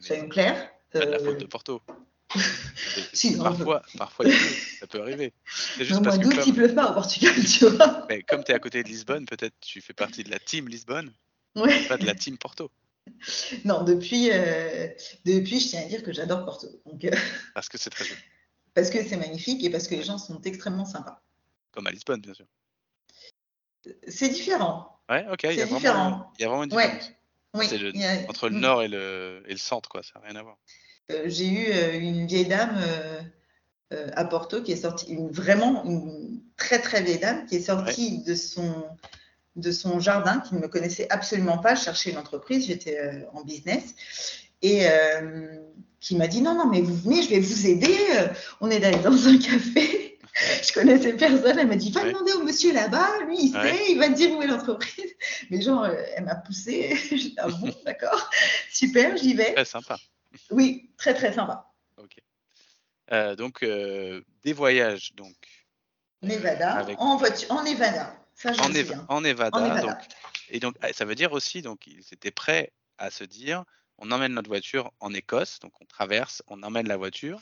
soyons 0.00 0.28
clairs. 0.28 0.70
c'est 0.92 1.00
pas 1.00 1.06
de 1.06 1.10
la 1.10 1.18
Euh, 1.18 1.24
faute 1.24 1.38
de 1.40 1.46
Porto. 1.46 1.82
Si, 3.12 3.36
non, 3.36 3.44
parfois, 3.44 3.82
parfois, 3.98 4.24
ça 4.80 4.86
peut 4.86 5.00
arriver. 5.02 5.32
C'est 5.76 5.84
juste 5.84 6.00
au 6.00 6.02
parce 6.02 6.18
que 6.18 6.28
comme, 6.28 6.42
il 6.46 6.54
pleut 6.54 6.74
pas 6.74 6.90
au 6.90 6.94
Portugal, 6.94 7.34
tu 7.44 7.66
vois. 7.68 8.06
mais 8.08 8.22
comme 8.22 8.42
tu 8.42 8.52
es 8.52 8.54
à 8.54 8.58
côté 8.58 8.82
de 8.82 8.88
Lisbonne, 8.88 9.26
peut-être 9.26 9.54
tu 9.60 9.80
fais 9.82 9.92
partie 9.92 10.24
de 10.24 10.30
la 10.30 10.38
team 10.38 10.66
Lisbonne, 10.68 11.12
Ouais. 11.56 11.86
pas 11.86 11.96
de 11.98 12.06
la 12.06 12.14
team 12.14 12.38
Porto. 12.38 12.70
Non, 13.64 13.82
depuis, 13.82 14.30
euh, 14.32 14.88
depuis, 15.24 15.58
je 15.60 15.68
tiens 15.68 15.82
à 15.82 15.84
dire 15.86 16.02
que 16.02 16.12
j'adore 16.12 16.44
Porto. 16.44 16.68
Donc, 16.86 17.04
euh, 17.04 17.10
Parce 17.54 17.68
que 17.68 17.76
c'est 17.78 17.90
très 17.90 18.04
joli. 18.04 18.20
parce 18.74 18.90
que 18.90 19.02
c'est 19.06 19.16
magnifique 19.16 19.62
et 19.64 19.70
parce 19.70 19.88
que 19.88 19.94
les 19.96 20.02
gens 20.04 20.18
sont 20.18 20.40
extrêmement 20.42 20.84
sympas. 20.84 21.20
Comme 21.72 21.86
à 21.86 21.90
Lisbonne, 21.90 22.20
bien 22.20 22.34
sûr. 22.34 22.46
C'est 24.06 24.28
différent. 24.28 25.00
Ouais, 25.10 25.26
ok, 25.32 25.40
il 25.44 25.52
y, 25.52 25.54
C'est 25.56 25.62
a 25.62 25.66
vraiment- 25.66 26.32
il 26.38 26.42
y 26.42 26.44
a 26.44 26.48
vraiment 26.48 26.64
une 26.64 26.72
Ouais. 26.74 26.86
différence. 26.92 27.12
Oui. 27.54 27.66
Le- 27.78 27.96
y 27.96 28.04
a- 28.04 28.30
Entre 28.30 28.48
le 28.48 28.58
nord 28.58 28.82
et 28.82 28.88
le, 28.88 29.42
et 29.46 29.52
le 29.52 29.58
centre, 29.58 29.88
quoi, 29.88 30.02
ça 30.02 30.12
n'a 30.20 30.26
rien 30.26 30.36
à 30.36 30.42
voir. 30.42 30.56
Euh, 31.10 31.24
J'ai 31.26 31.48
eu 31.48 31.98
une 31.98 32.26
vieille 32.26 32.46
dame 32.46 32.80
à 33.90 34.24
Porto 34.24 34.62
qui 34.62 34.72
est 34.72 34.76
sortie, 34.76 35.12
une, 35.12 35.30
vraiment 35.30 35.84
une 35.84 36.40
très 36.56 36.80
très 36.80 37.02
vieille 37.02 37.18
dame 37.18 37.44
qui 37.46 37.56
est 37.56 37.60
sortie 37.60 38.22
de, 38.22 38.34
son, 38.34 38.86
de 39.56 39.70
son 39.70 40.00
jardin, 40.00 40.40
qui 40.40 40.54
ne 40.54 40.60
me 40.60 40.68
connaissait 40.68 41.06
absolument 41.10 41.58
pas. 41.58 41.74
Je 41.74 41.82
cherchais 41.84 42.10
une 42.10 42.18
entreprise, 42.18 42.66
j'étais 42.66 42.98
euh, 42.98 43.24
en 43.34 43.42
business. 43.42 43.94
Et 44.62 44.86
euh, 44.88 45.58
qui 46.00 46.16
m'a 46.16 46.26
dit 46.28 46.40
non, 46.40 46.54
non, 46.54 46.66
mais 46.66 46.80
vous 46.80 46.94
venez, 46.96 47.22
je 47.22 47.30
vais 47.30 47.40
vous 47.40 47.66
aider. 47.66 47.96
On 48.60 48.70
est 48.70 48.82
allé 48.84 48.98
dans 48.98 49.26
un 49.28 49.38
café. 49.38 50.08
Je 50.62 50.72
connaissais 50.72 51.12
personne. 51.12 51.58
Elle 51.58 51.66
m'a 51.66 51.76
dit 51.76 51.90
va 51.90 52.02
Ouais. 52.04 52.12
demander 52.12 52.32
au 52.32 52.42
monsieur 52.42 52.72
là-bas, 52.72 53.06
lui 53.26 53.36
il 53.38 53.54
Ouais. 53.54 53.70
sait, 53.76 53.92
il 53.92 53.98
va 53.98 54.08
te 54.08 54.14
dire 54.14 54.34
où 54.34 54.40
est 54.40 54.46
l'entreprise. 54.46 55.12
Mais 55.50 55.60
genre, 55.60 55.84
euh, 55.84 55.94
elle 56.16 56.24
m'a 56.24 56.36
poussée. 56.36 56.96
J'ai 57.10 57.16
dit, 57.16 57.34
ah 57.36 57.48
bon, 57.48 57.70
d'accord, 57.84 58.30
super, 58.70 59.14
j'y 59.18 59.34
vais. 59.34 59.52
Très 59.52 59.66
sympa. 59.66 59.98
Oui, 60.50 60.90
très 60.96 61.12
très 61.12 61.34
sympa. 61.34 61.66
Ok. 61.98 62.16
Donc, 63.36 63.62
des 63.62 64.52
voyages, 64.54 65.12
donc, 65.16 65.36
Nevada, 66.22 66.76
avec- 66.76 66.98
en 66.98 67.16
voiture, 67.18 67.50
en 67.50 67.62
Nevada. 67.62 68.16
Ça, 68.42 68.50
en, 68.50 68.66
souviens. 68.72 69.06
en 69.08 69.20
Nevada. 69.20 69.56
En 69.58 69.62
Nevada. 69.62 69.80
Donc, 69.82 69.96
et 70.48 70.58
donc, 70.60 70.76
ah, 70.82 70.92
ça 70.92 71.04
veut 71.04 71.14
dire 71.14 71.32
aussi, 71.32 71.62
donc, 71.62 71.86
ils 71.86 72.04
étaient 72.12 72.30
prêts 72.32 72.72
à 72.98 73.10
se 73.10 73.24
dire, 73.24 73.64
on 73.98 74.10
emmène 74.10 74.34
notre 74.34 74.48
voiture 74.48 74.92
en 75.00 75.14
Écosse, 75.14 75.60
donc 75.60 75.72
on 75.80 75.84
traverse, 75.84 76.42
on 76.48 76.62
emmène 76.62 76.88
la 76.88 76.96
voiture, 76.96 77.40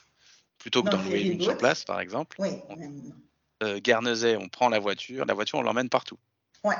plutôt 0.58 0.82
que 0.82 0.90
d'en 0.90 1.02
louer 1.02 1.22
une 1.22 1.40
sur 1.40 1.56
place, 1.56 1.84
par 1.84 2.00
exemple. 2.00 2.36
Oui, 2.38 2.60
On- 2.68 2.76
euh, 3.62 3.78
Guernesey, 3.78 4.36
on 4.36 4.48
prend 4.48 4.68
la 4.68 4.78
voiture, 4.78 5.24
la 5.24 5.34
voiture, 5.34 5.58
on 5.58 5.62
l'emmène 5.62 5.88
partout. 5.88 6.18
ouais, 6.64 6.76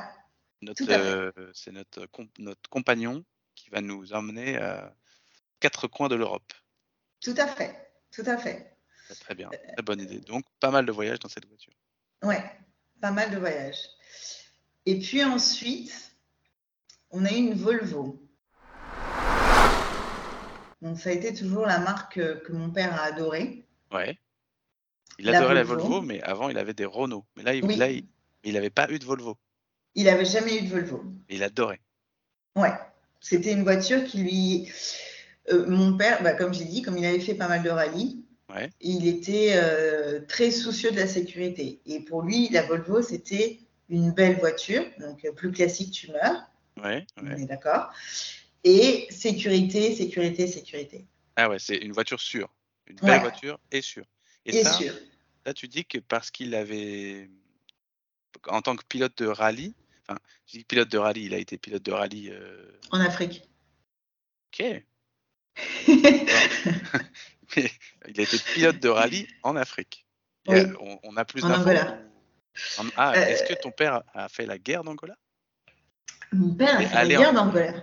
Notre, 0.61 0.83
euh, 0.91 1.31
c'est 1.53 1.71
notre, 1.71 2.05
com- 2.07 2.29
notre 2.37 2.69
compagnon 2.69 3.23
qui 3.55 3.69
va 3.71 3.81
nous 3.81 4.13
emmener 4.13 4.57
à 4.57 4.93
quatre 5.59 5.87
coins 5.87 6.09
de 6.09 6.15
l'Europe. 6.15 6.53
tout 7.21 7.35
à 7.37 7.47
fait, 7.47 7.91
tout 8.11 8.23
à 8.25 8.37
fait. 8.37 8.77
Très 9.19 9.35
bien, 9.35 9.49
très 9.49 9.81
bonne 9.83 9.99
idée. 9.99 10.19
Donc, 10.21 10.45
pas 10.59 10.71
mal 10.71 10.85
de 10.85 10.91
voyages 10.91 11.19
dans 11.19 11.29
cette 11.29 11.45
voiture. 11.47 11.73
Ouais, 12.23 12.41
pas 13.01 13.11
mal 13.11 13.31
de 13.31 13.37
voyages. 13.37 13.89
Et 14.85 14.99
puis 14.99 15.23
ensuite, 15.23 16.13
on 17.09 17.25
a 17.25 17.31
eu 17.31 17.35
une 17.35 17.53
Volvo. 17.55 18.21
Donc 20.81 20.97
ça 20.99 21.09
a 21.09 21.13
été 21.13 21.33
toujours 21.33 21.65
la 21.65 21.79
marque 21.79 22.15
que 22.15 22.51
mon 22.51 22.71
père 22.71 22.93
a 22.99 23.05
adorée. 23.05 23.65
Ouais. 23.91 24.17
Il 25.19 25.25
La 25.25 25.37
adorait 25.39 25.53
la 25.55 25.63
Volvo. 25.63 26.01
Mais 26.01 26.21
avant, 26.21 26.49
il 26.49 26.57
avait 26.57 26.73
des 26.73 26.85
Renault. 26.85 27.25
Mais 27.35 27.43
là, 27.43 27.53
il 27.53 27.63
Oui. 27.65 27.75
là, 27.75 27.89
il 27.91 28.05
il 28.43 28.53
n'avait 28.55 28.71
pas 28.71 28.89
eu 28.89 28.97
de 28.97 29.05
Volvo. 29.05 29.37
Il 29.93 30.05
n'avait 30.05 30.25
jamais 30.25 30.57
eu 30.57 30.61
de 30.63 30.69
Volvo. 30.69 31.03
Mais 31.29 31.35
il 31.35 31.43
adorait. 31.43 31.79
Ouais, 32.55 32.73
c'était 33.19 33.51
une 33.51 33.61
voiture 33.63 34.03
qui 34.03 34.17
lui. 34.23 34.71
euh, 35.51 35.67
mon 35.67 35.95
père, 35.95 36.23
bah, 36.23 36.33
comme 36.33 36.53
j'ai 36.53 36.65
dit, 36.65 36.81
comme 36.81 36.97
il 36.97 37.05
avait 37.05 37.19
fait 37.19 37.35
pas 37.35 37.47
mal 37.47 37.61
de 37.61 37.69
rallyes, 37.69 38.25
Ouais. 38.53 38.69
il 38.81 39.07
était 39.07 39.53
euh, 39.55 40.19
très 40.27 40.51
soucieux 40.51 40.91
de 40.91 40.97
la 40.97 41.07
sécurité. 41.07 41.79
Et 41.85 41.99
pour 42.01 42.21
lui, 42.23 42.49
la 42.49 42.63
Volvo, 42.63 43.01
c'était 43.01 43.59
une 43.89 44.11
belle 44.11 44.37
voiture, 44.37 44.83
donc 44.99 45.23
euh, 45.25 45.31
plus 45.31 45.51
classique, 45.51 45.91
tu 45.91 46.11
meurs, 46.11 46.43
Ouais, 46.81 47.05
on 47.17 47.29
est 47.29 47.45
d'accord. 47.45 47.91
Et 48.63 49.07
sécurité, 49.09 49.95
sécurité, 49.95 50.47
sécurité. 50.47 51.05
Ah 51.35 51.49
ouais, 51.49 51.59
c'est 51.59 51.77
une 51.77 51.91
voiture 51.91 52.19
sûre. 52.19 52.49
Une 52.87 52.95
belle 52.97 53.19
voiture 53.21 53.59
et 53.71 53.81
sûre. 53.81 54.05
Et, 54.45 54.55
Et 54.57 54.63
ça, 54.63 54.73
sûr. 54.73 54.93
là, 55.45 55.53
tu 55.53 55.67
dis 55.67 55.85
que 55.85 55.97
parce 55.99 56.31
qu'il 56.31 56.55
avait, 56.55 57.29
en 58.47 58.61
tant 58.61 58.75
que 58.75 58.83
pilote 58.85 59.17
de 59.17 59.27
rallye, 59.27 59.73
enfin, 60.07 60.19
je 60.47 60.57
dis 60.59 60.63
pilote 60.63 60.89
de 60.89 60.97
rallye, 60.97 61.25
il 61.25 61.33
a 61.33 61.37
été 61.37 61.57
pilote 61.57 61.83
de 61.83 61.91
rallye. 61.91 62.29
euh, 62.31 62.71
En 62.91 62.99
Afrique. 62.99 63.43
Ok. 64.53 64.83
Mais 67.55 67.71
il 68.07 68.19
a 68.19 68.23
été 68.23 68.37
pilote 68.37 68.79
de 68.79 68.89
rallye 68.89 69.27
en 69.43 69.55
Afrique. 69.55 70.05
Oui. 70.47 70.59
euh, 70.59 70.73
on, 70.79 70.99
on 71.03 71.17
a 71.17 71.25
plus 71.25 71.41
d'infos. 71.41 71.69
En- 72.79 72.83
Ah, 72.97 73.13
Euh, 73.15 73.25
est-ce 73.27 73.43
que 73.43 73.53
ton 73.53 73.71
père 73.71 74.03
a 74.13 74.27
fait 74.29 74.45
la 74.45 74.57
guerre 74.57 74.83
d'Angola? 74.83 75.15
Mon 76.33 76.53
père 76.53 76.77
a 76.77 76.81
fait 76.81 76.95
la 76.95 77.07
guerre 77.07 77.29
en- 77.29 77.33
d'Angola. 77.33 77.73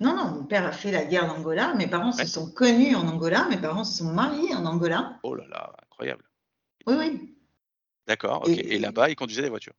Non, 0.00 0.16
non, 0.16 0.24
mon 0.32 0.44
père 0.44 0.66
a 0.66 0.72
fait 0.72 0.90
la 0.90 1.04
guerre 1.04 1.26
d'Angola. 1.26 1.74
Mes 1.74 1.86
parents 1.86 2.12
Ouais. 2.16 2.24
se 2.26 2.30
sont 2.32 2.50
connus 2.50 2.94
en 2.96 3.06
Angola. 3.06 3.46
Mes 3.48 3.56
parents 3.58 3.84
se 3.84 3.98
sont 3.98 4.12
mariés 4.12 4.54
en 4.54 4.64
Angola. 4.66 5.18
Oh 5.22 5.34
là 5.34 5.44
là, 5.48 5.72
incroyable. 5.84 6.24
Oui, 6.86 6.94
oui. 6.98 7.34
D'accord. 8.06 8.48
Et- 8.48 8.74
Et, 8.74 8.78
là-bas, 8.78 9.10
il 9.10 9.14
conduisait 9.16 9.42
des 9.42 9.48
voitures? 9.48 9.74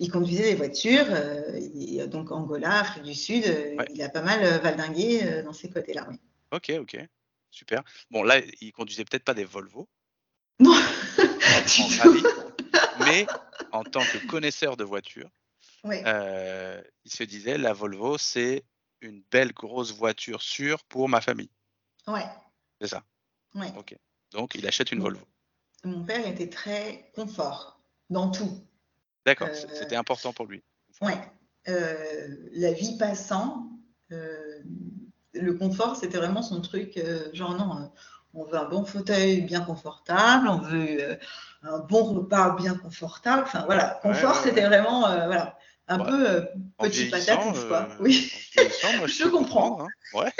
Il 0.00 0.10
conduisait 0.10 0.50
des 0.50 0.54
voitures. 0.56 1.06
euh, 1.10 2.06
donc 2.08 2.30
Angola, 2.32 2.80
Afrique 2.80 3.04
du 3.04 3.14
Sud, 3.14 3.44
euh, 3.46 3.76
Ouais. 3.76 3.84
il 3.94 4.02
a 4.02 4.08
pas 4.08 4.22
mal 4.22 4.42
euh, 4.42 4.58
valdingué 4.58 5.42
dans 5.44 5.52
ces 5.52 5.70
côtés-là. 5.70 6.06
Oui. 6.10 6.20
Ok, 6.52 6.72
ok. 6.80 6.98
Super. 7.56 7.82
Bon, 8.10 8.22
là, 8.22 8.40
il 8.60 8.70
conduisait 8.72 9.06
peut-être 9.06 9.24
pas 9.24 9.32
des 9.32 9.44
Volvo 9.46 9.88
Non, 10.60 10.74
en 10.74 12.14
mais 13.04 13.26
en 13.72 13.82
tant 13.82 14.00
que 14.00 14.26
connaisseur 14.26 14.76
de 14.76 14.84
voitures, 14.84 15.30
Oui. 15.82 15.96
euh, 16.04 16.82
il 17.06 17.10
se 17.10 17.22
disait 17.22 17.56
la 17.56 17.72
Volvo, 17.72 18.18
c'est 18.18 18.62
une 19.00 19.22
belle 19.30 19.54
grosse 19.54 19.94
voiture 19.94 20.42
sûre 20.42 20.84
pour 20.84 21.08
ma 21.08 21.22
famille. 21.22 21.50
Ouais. 22.06 22.26
C'est 22.80 22.88
ça. 22.88 23.02
Ouais. 23.54 23.72
Donc, 24.32 24.54
il 24.54 24.66
achète 24.66 24.92
une. 24.92 25.00
Volvo. 25.00 25.24
Mon 25.84 26.04
père 26.04 26.26
était 26.26 26.50
très 26.50 27.10
confort 27.14 27.80
dans 28.10 28.30
tout. 28.30 28.60
D'accord, 29.24 29.48
Euh, 29.48 29.54
c'était 29.72 29.96
important 29.96 30.34
pour 30.34 30.44
lui. 30.46 30.62
Ouais. 31.00 31.18
Euh, 31.68 32.36
la 32.52 32.72
vie 32.72 32.98
passant, 32.98 33.70
euh, 34.12 34.62
le 35.40 35.54
confort, 35.54 35.96
c'était 35.96 36.18
vraiment 36.18 36.42
son 36.42 36.60
truc. 36.60 36.96
euh, 36.96 37.28
genre, 37.32 37.54
non, 37.56 37.78
euh, 37.82 37.86
on 38.34 38.44
veut 38.44 38.56
un 38.58 38.68
bon 38.68 38.84
fauteuil 38.84 39.40
bien 39.42 39.60
confortable, 39.62 40.48
on 40.48 40.58
veut 40.58 40.98
euh, 41.00 41.16
un 41.62 41.78
bon 41.78 42.04
repas 42.14 42.50
bien 42.56 42.74
confortable. 42.74 43.42
Enfin, 43.44 43.64
voilà, 43.66 43.98
confort, 44.02 44.36
ouais, 44.36 44.42
c'était 44.42 44.66
vraiment 44.66 45.00
voilà, 45.02 45.56
un 45.88 46.00
Ouais. 46.00 46.06
peu 46.10 46.48
petit 46.78 47.06
patatouf, 47.10 47.66
quoi. 47.68 47.88
Oui. 48.00 48.30
moi, 48.98 49.06
je, 49.06 49.24
Je 49.24 49.28
comprends. 49.28 49.80
hein. 49.82 49.88
Ouais. 50.12 50.32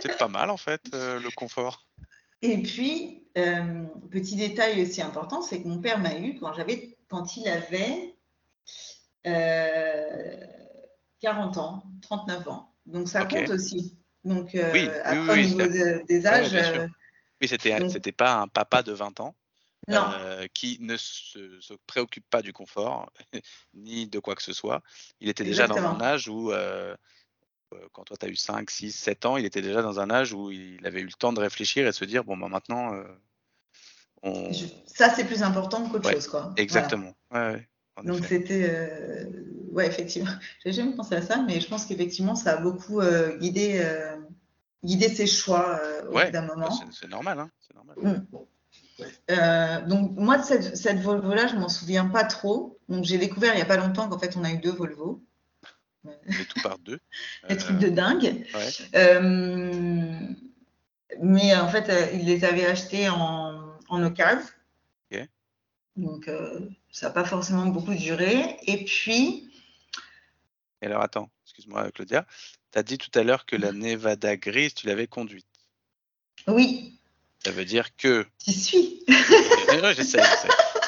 C'est 0.00 0.16
pas 0.18 0.28
mal, 0.28 0.50
en 0.50 0.56
fait, 0.56 0.82
euh, 0.94 1.18
le 1.20 1.30
confort. 1.30 1.86
Et 2.42 2.60
puis, 2.62 3.26
euh, 3.38 3.84
petit 4.10 4.36
détail 4.36 4.82
aussi 4.82 5.00
important, 5.02 5.40
c'est 5.42 5.62
que 5.62 5.68
mon 5.68 5.78
père 5.78 5.98
m'a 5.98 6.16
eu 6.18 6.38
quand 6.38 6.52
j'avais, 6.52 6.96
quand 7.08 7.36
il 7.36 7.48
avait 7.48 8.14
euh, 9.26 10.46
40 11.20 11.56
ans, 11.58 11.82
39 12.02 12.48
ans. 12.48 12.73
Donc 12.86 13.08
ça 13.08 13.24
compte 13.24 13.50
aussi. 13.50 13.96
Donc 14.24 14.54
euh, 14.54 14.72
Oui, 14.72 14.88
après 15.04 15.18
oui, 15.20 15.28
au 15.28 15.46
niveau 15.48 15.58
de- 15.62 16.06
des 16.06 16.26
âges, 16.26 16.54
euh, 16.54 16.86
Oui, 17.40 17.48
c'était 17.48 17.78
Donc- 17.78 18.12
pas 18.12 18.36
un 18.36 18.48
papa 18.48 18.82
de 18.82 18.92
20 18.92 19.20
ans 19.20 19.34
euh, 19.90 20.46
qui 20.54 20.78
ne 20.80 20.96
se, 20.96 21.60
se 21.60 21.74
préoccupe 21.86 22.24
pas 22.30 22.40
du 22.40 22.52
confort 22.52 23.10
ni 23.74 24.06
de 24.06 24.18
quoi 24.18 24.34
que 24.34 24.42
ce 24.42 24.52
soit. 24.54 24.82
Il 25.20 25.28
était 25.28 25.44
déjà 25.44 25.66
dans 25.66 25.76
un 25.76 26.00
âge 26.00 26.28
où, 26.28 26.52
euh, 26.52 26.96
quand 27.92 28.04
toi 28.04 28.16
tu 28.16 28.24
as 28.26 28.28
eu 28.30 28.36
5, 28.36 28.70
6, 28.70 28.92
7 28.92 29.26
ans, 29.26 29.36
il 29.36 29.44
était 29.44 29.60
déjà 29.62 29.82
dans 29.82 30.00
un 30.00 30.10
âge 30.10 30.32
où 30.32 30.50
il 30.50 30.86
avait 30.86 31.00
eu 31.00 31.06
le 31.06 31.12
temps 31.12 31.32
de 31.34 31.40
réfléchir 31.40 31.84
et 31.84 31.90
de 31.90 31.92
se 31.94 32.04
dire 32.06 32.24
bon, 32.24 32.36
bah, 32.36 32.48
maintenant, 32.48 32.94
on. 34.22 34.50
Ça 34.86 35.10
c'est 35.14 35.26
plus 35.26 35.42
important 35.42 35.86
qu'autre 35.88 36.06
Ouais, 36.06 36.14
chose 36.14 36.28
quoi. 36.28 36.40
Voilà. 36.42 36.54
Exactement. 36.62 37.14
Ouais, 37.30 37.40
ouais, 37.52 37.56
en 37.56 37.73
Donc 38.02 38.24
c'était, 38.26 38.66
euh, 38.70 39.24
ouais 39.70 39.86
effectivement, 39.86 40.30
j'ai 40.64 40.72
jamais 40.72 40.94
pensé 40.94 41.14
à 41.14 41.22
ça, 41.22 41.42
mais 41.46 41.60
je 41.60 41.68
pense 41.68 41.86
qu'effectivement 41.86 42.34
ça 42.34 42.54
a 42.54 42.56
beaucoup 42.60 43.00
euh, 43.00 43.36
guidé, 43.38 43.80
euh, 43.84 44.16
guidé 44.84 45.08
ses 45.08 45.26
choix 45.26 45.80
au 46.08 46.12
Ouais, 46.14 46.26
bout 46.26 46.32
d'un 46.32 46.42
moment. 46.46 46.70
c'est- 46.70 46.86
c'est 46.92 47.08
normal. 47.08 47.38
Hein, 47.38 47.50
c'est 47.60 47.74
normal. 47.74 47.96
Euh, 49.30 49.80
donc 49.86 50.12
moi 50.16 50.38
de 50.38 50.44
cette, 50.44 50.76
cette 50.76 50.98
Volvo-là, 51.00 51.46
je 51.46 51.56
m'en 51.56 51.68
souviens 51.68 52.06
pas 52.06 52.24
trop. 52.24 52.78
Donc 52.88 53.04
j'ai 53.04 53.18
découvert 53.18 53.54
il 53.54 53.58
y 53.58 53.62
a 53.62 53.66
pas 53.66 53.76
longtemps 53.76 54.08
qu'en 54.08 54.18
fait 54.18 54.36
on 54.36 54.44
a 54.44 54.50
eu 54.50 54.58
deux 54.58 54.72
Volvo. 54.72 55.22
Tout 56.04 56.60
par 56.62 56.78
deux. 56.78 56.98
Des 57.48 57.56
trucs 57.56 57.78
de 57.78 57.88
dingue. 57.88 58.44
ouais. 58.54 58.70
Mais 61.20 61.54
en 61.56 61.68
fait, 61.68 61.88
euh, 61.90 62.06
il 62.14 62.24
les 62.26 62.44
avait 62.44 62.66
achetés 62.66 63.08
en, 63.08 63.60
en 63.88 64.02
occasion. 64.02 64.40
Donc 65.96 66.28
euh, 66.28 66.60
ça 66.90 67.06
n'a 67.08 67.12
pas 67.12 67.24
forcément 67.24 67.66
beaucoup 67.66 67.94
duré. 67.94 68.56
Et 68.66 68.84
puis, 68.84 69.50
Et 70.82 70.86
alors 70.86 71.02
attends, 71.02 71.30
excuse-moi 71.44 71.90
Claudia, 71.92 72.26
tu 72.72 72.78
as 72.78 72.82
dit 72.82 72.98
tout 72.98 73.16
à 73.18 73.22
l'heure 73.22 73.46
que 73.46 73.56
la 73.56 73.72
Nevada 73.72 74.36
grise, 74.36 74.74
tu 74.74 74.86
l'avais 74.86 75.06
conduite. 75.06 75.46
oui, 76.48 76.98
Ça 77.44 77.52
veut 77.52 77.64
dire 77.64 77.96
que 77.96 78.26
j'y 78.46 78.52
suis. 78.52 79.04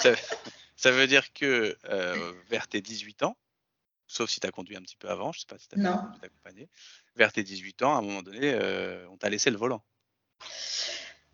Ça, 0.02 0.12
ça 0.76 0.90
veut 0.90 1.06
dire 1.06 1.32
que 1.32 1.76
euh, 1.88 2.32
vers 2.48 2.68
tes 2.68 2.80
18 2.80 3.22
ans, 3.22 3.36
sauf 4.06 4.28
si 4.30 4.40
tu 4.40 4.46
as 4.46 4.50
conduit 4.50 4.76
un 4.76 4.82
petit 4.82 4.96
peu 4.96 5.08
avant, 5.08 5.32
je 5.32 5.40
sais 5.40 5.46
pas 5.48 5.58
si 5.58 5.68
tu 5.68 5.80
as 5.84 6.10
accompagné, 6.22 6.68
vers 7.16 7.32
tes 7.32 7.42
18 7.42 7.82
ans, 7.82 7.94
à 7.94 7.98
un 7.98 8.02
moment 8.02 8.22
donné, 8.22 8.40
euh, 8.42 9.06
on 9.10 9.16
t'a 9.16 9.30
laissé 9.30 9.50
le 9.50 9.56
volant. 9.56 9.82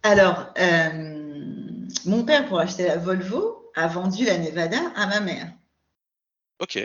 Alors, 0.03 0.53
mon 2.05 2.25
père, 2.25 2.49
pour 2.49 2.59
acheter 2.59 2.87
la 2.87 2.97
Volvo, 2.97 3.62
a 3.75 3.87
vendu 3.87 4.25
la 4.25 4.39
Nevada 4.39 4.79
à 4.97 5.07
ma 5.07 5.21
mère. 5.21 5.53
Ok, 6.59 6.79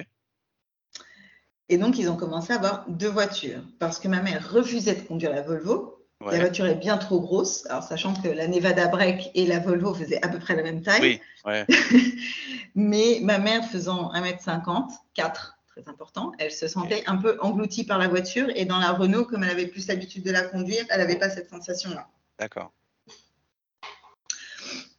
Et 1.69 1.77
donc, 1.77 1.99
ils 1.99 2.09
ont 2.09 2.15
commencé 2.15 2.53
à 2.53 2.55
avoir 2.55 2.85
deux 2.87 3.09
voitures. 3.09 3.61
Parce 3.79 3.99
que 3.99 4.07
ma 4.07 4.21
mère 4.21 4.51
refusait 4.51 4.95
de 4.95 5.01
conduire 5.01 5.31
la 5.31 5.41
Volvo. 5.41 5.93
La 6.25 6.39
voiture 6.39 6.65
est 6.65 6.75
bien 6.75 6.97
trop 6.97 7.21
grosse. 7.21 7.67
Alors, 7.67 7.83
sachant 7.83 8.13
que 8.15 8.27
la 8.27 8.47
Nevada 8.47 8.87
Break 8.87 9.29
et 9.35 9.45
la 9.45 9.59
Volvo 9.59 9.93
faisaient 9.93 10.23
à 10.25 10.29
peu 10.29 10.39
près 10.39 10.55
la 10.55 10.63
même 10.63 10.81
taille. 10.81 11.01
Oui, 11.01 11.21
ouais, 11.45 11.65
Mais 12.75 13.19
ma 13.21 13.37
mère 13.37 13.63
faisant 13.65 14.11
1m50, 14.13 14.89
4, 15.13 15.59
très 15.67 15.87
important, 15.87 16.31
elle 16.39 16.51
se 16.51 16.67
sentait 16.67 17.03
un 17.05 17.17
peu 17.17 17.37
engloutie 17.41 17.83
par 17.83 17.99
la 17.99 18.07
voiture. 18.07 18.47
Et 18.55 18.65
dans 18.65 18.79
la 18.79 18.93
Renault, 18.93 19.25
comme 19.25 19.43
elle 19.43 19.51
avait 19.51 19.67
plus 19.67 19.87
l'habitude 19.87 20.23
de 20.23 20.31
la 20.31 20.41
conduire, 20.41 20.83
elle 20.89 21.01
n'avait 21.01 21.19
pas 21.19 21.29
cette 21.29 21.49
sensation-là. 21.49 22.07
d'accord. 22.39 22.71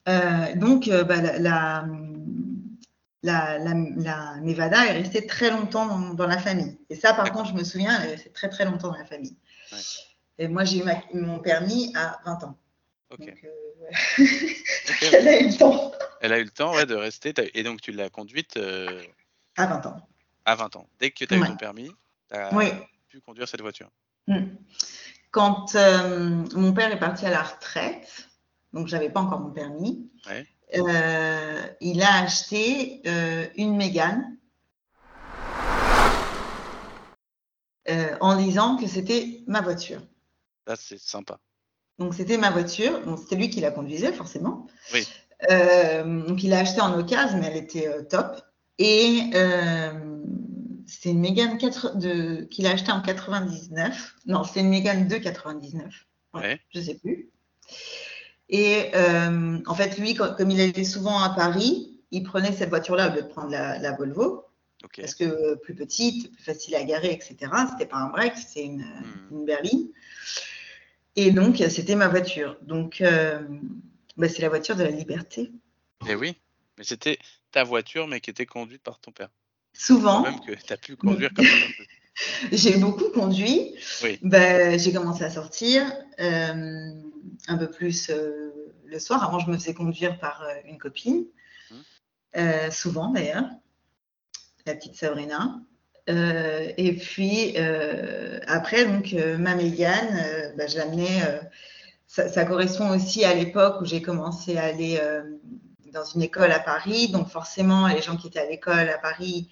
Euh, 0.08 0.54
donc, 0.56 0.88
euh, 0.88 1.04
bah, 1.04 1.20
la, 1.20 1.38
la, 1.38 1.84
la- 3.22 3.58
la- 3.58 3.74
la 3.96 4.36
Nevada 4.40 4.86
est 4.86 4.92
restée 4.92 5.26
très 5.26 5.50
longtemps 5.50 5.86
dans, 5.86 6.14
dans 6.14 6.26
la 6.26 6.38
famille. 6.38 6.78
Et 6.88 6.94
ça, 6.94 7.12
par 7.14 7.30
contre, 7.32 7.50
je 7.50 7.54
me 7.54 7.64
souviens, 7.64 8.00
elle 8.00 8.08
est 8.08 8.12
restée 8.14 8.30
très 8.30 8.48
très 8.48 8.64
longtemps 8.64 8.88
dans 8.90 8.96
la 8.98 9.04
famille. 9.04 9.36
Ouais. 9.72 9.78
Et 10.38 10.48
moi, 10.48 10.64
j'ai 10.64 10.78
eu 10.78 10.82
ma- 10.84 11.02
mon 11.12 11.38
permis 11.40 11.92
à 11.96 12.20
20 12.24 12.44
ans. 12.44 12.58
Donc, 13.10 13.20
euh, 13.28 13.32
elle 15.12 15.28
a 15.28 15.40
eu 15.40 15.48
le 15.48 15.58
temps 15.58 15.92
Elle 16.20 16.32
a 16.32 16.38
eu 16.38 16.44
le 16.44 16.50
temps 16.50 16.74
ouais, 16.74 16.86
de 16.86 16.94
rester, 16.94 17.32
et 17.54 17.62
donc 17.62 17.80
tu 17.80 17.90
l'as 17.92 18.10
conduite 18.10 18.56
euh, 18.56 19.02
à 19.56 19.66
20 19.66 19.86
ans. 19.86 20.08
à 20.44 20.54
20 20.54 20.76
ans. 20.76 20.86
Dès 21.00 21.10
que 21.10 21.24
tu 21.24 21.34
as 21.34 21.36
eu 21.36 21.40
ton 21.44 21.56
permis, 21.56 21.90
tu 22.30 22.36
as 22.36 22.54
Oui. 22.54 22.66
pu 23.08 23.20
conduire 23.20 23.48
cette 23.48 23.60
voiture. 23.62 23.90
Mm. 24.26 24.44
Quand 25.30 25.74
euh, 25.74 26.44
mon 26.54 26.72
père 26.72 26.92
est 26.92 26.98
parti 26.98 27.26
à 27.26 27.30
la 27.30 27.42
retraite, 27.42 28.27
donc 28.72 28.86
j'avais 28.88 29.10
pas 29.10 29.20
encore 29.20 29.40
mon 29.40 29.50
permis, 29.50 30.10
Ouais. 30.28 30.46
euh, 30.76 31.66
il 31.80 32.02
a 32.02 32.22
acheté 32.22 33.00
euh, 33.06 33.46
une 33.56 33.76
Mégane 33.76 34.36
euh, 37.88 38.16
en 38.20 38.36
disant 38.36 38.76
que 38.76 38.86
c'était 38.86 39.40
ma 39.46 39.60
voiture. 39.60 40.00
Ça, 40.66 40.76
c'est 40.76 40.98
sympa. 40.98 41.40
Donc 41.98 42.14
c'était 42.14 42.36
ma 42.38 42.50
voiture, 42.50 43.04
donc 43.04 43.18
c'était 43.18 43.36
lui 43.36 43.50
qui 43.50 43.60
la 43.60 43.70
conduisait 43.70 44.12
forcément. 44.12 44.66
Oui. 44.92 45.06
Donc 45.48 46.42
il 46.44 46.50
l'a 46.50 46.60
acheté 46.60 46.80
en 46.80 46.96
occasion, 46.98 47.38
mais 47.38 47.46
elle 47.46 47.56
était 47.56 48.04
top. 48.06 48.40
Et 48.78 49.22
c'était 50.86 51.10
une 51.10 51.20
Mégane 51.20 51.58
4 51.58 51.96
de- 51.96 52.42
qu'il 52.50 52.66
a 52.66 52.70
acheté 52.72 52.92
en 52.92 53.00
99. 53.02 54.14
Non, 54.26 54.44
c'était 54.44 54.60
une 54.60 54.68
Mégane 54.68 55.08
de 55.08 55.16
99. 55.16 56.06
Ouais, 56.34 56.40
Ouais. 56.40 56.60
Je 56.74 56.80
sais 56.80 56.94
plus. 56.94 57.30
Et 58.48 58.90
euh, 58.94 59.58
en 59.66 59.74
fait, 59.74 59.98
lui, 59.98 60.14
comme 60.14 60.50
il 60.50 60.60
allait 60.60 60.84
souvent 60.84 61.20
à 61.20 61.30
Paris, 61.30 62.00
il 62.10 62.22
prenait 62.22 62.52
cette 62.52 62.70
voiture-là 62.70 63.10
au 63.10 63.14
lieu 63.14 63.22
de 63.22 63.26
prendre 63.28 63.50
la, 63.50 63.78
la 63.78 63.92
Volvo, 63.92 64.44
parce 64.96 65.14
que 65.14 65.24
euh, 65.24 65.56
plus 65.56 65.74
petite, 65.74 66.32
plus 66.32 66.42
facile 66.42 66.74
à 66.74 66.82
garer, 66.84 67.12
etc. 67.12 67.36
C'était 67.70 67.86
pas 67.86 67.98
un 67.98 68.08
break, 68.08 68.34
c'était 68.36 68.64
une, 68.64 68.82
Hmm. 68.82 69.34
une 69.34 69.44
berline. 69.44 69.88
Et 71.16 71.30
donc, 71.32 71.56
c'était 71.68 71.96
ma 71.96 72.08
voiture. 72.08 72.56
Donc, 72.62 73.00
euh, 73.00 73.40
bah, 74.16 74.28
c'est 74.28 74.40
la 74.40 74.48
voiture 74.48 74.76
de 74.76 74.84
la 74.84 74.90
liberté. 74.90 75.50
Et 76.08 76.14
oui, 76.14 76.36
mais 76.78 76.84
c'était 76.84 77.18
ta 77.50 77.64
voiture, 77.64 78.06
mais 78.06 78.20
qui 78.20 78.30
était 78.30 78.46
conduite 78.46 78.82
par 78.82 79.00
ton 79.00 79.10
père. 79.10 79.30
Souvent, 79.72 80.22
Même 80.22 80.40
que 80.40 80.52
tu 80.52 80.72
as 80.72 80.76
pu 80.76 80.96
conduire 80.96 81.32
comme 81.34 81.44
un 81.44 81.72
peu. 81.76 81.84
j'ai 82.52 82.78
beaucoup 82.78 83.10
conduit. 83.10 83.74
Oui. 84.02 84.18
Bah, 84.22 84.76
j'ai 84.76 84.92
commencé 84.92 85.24
à 85.24 85.30
sortir 85.30 85.84
euh, 86.20 86.90
un 87.48 87.56
peu 87.56 87.70
plus 87.70 88.10
euh, 88.10 88.52
le 88.86 88.98
soir. 88.98 89.22
Avant, 89.22 89.38
je 89.38 89.50
me 89.50 89.56
faisais 89.56 89.74
conduire 89.74 90.18
par 90.18 90.42
euh, 90.42 90.54
une 90.66 90.78
copine. 90.78 91.24
Euh, 92.36 92.70
souvent 92.70 93.10
d'ailleurs, 93.10 93.46
la 94.66 94.74
petite 94.74 94.96
Sabrina. 94.96 95.60
Et 96.06 96.96
puis 96.98 97.56
après, 98.46 98.86
donc 98.86 99.14
ma 99.38 99.54
Mégane, 99.54 100.54
bah, 100.56 100.66
je 100.66 100.78
l'amenais. 100.78 101.20
ça, 102.06 102.28
ça 102.28 102.46
correspond 102.46 102.88
aussi 102.94 103.26
à 103.26 103.34
l'époque 103.34 103.82
où 103.82 103.84
j'ai 103.84 104.00
commencé 104.00 104.56
à 104.56 104.64
aller 104.64 104.98
dans 105.92 106.04
une 106.04 106.22
école 106.22 106.50
à 106.52 106.60
Paris. 106.60 107.08
Donc 107.08 107.28
forcément, 107.28 107.88
les 107.88 108.00
gens 108.00 108.16
qui 108.16 108.28
étaient 108.28 108.38
à 108.38 108.48
l'école 108.48 108.88
à 108.88 108.96
Paris 108.96 109.50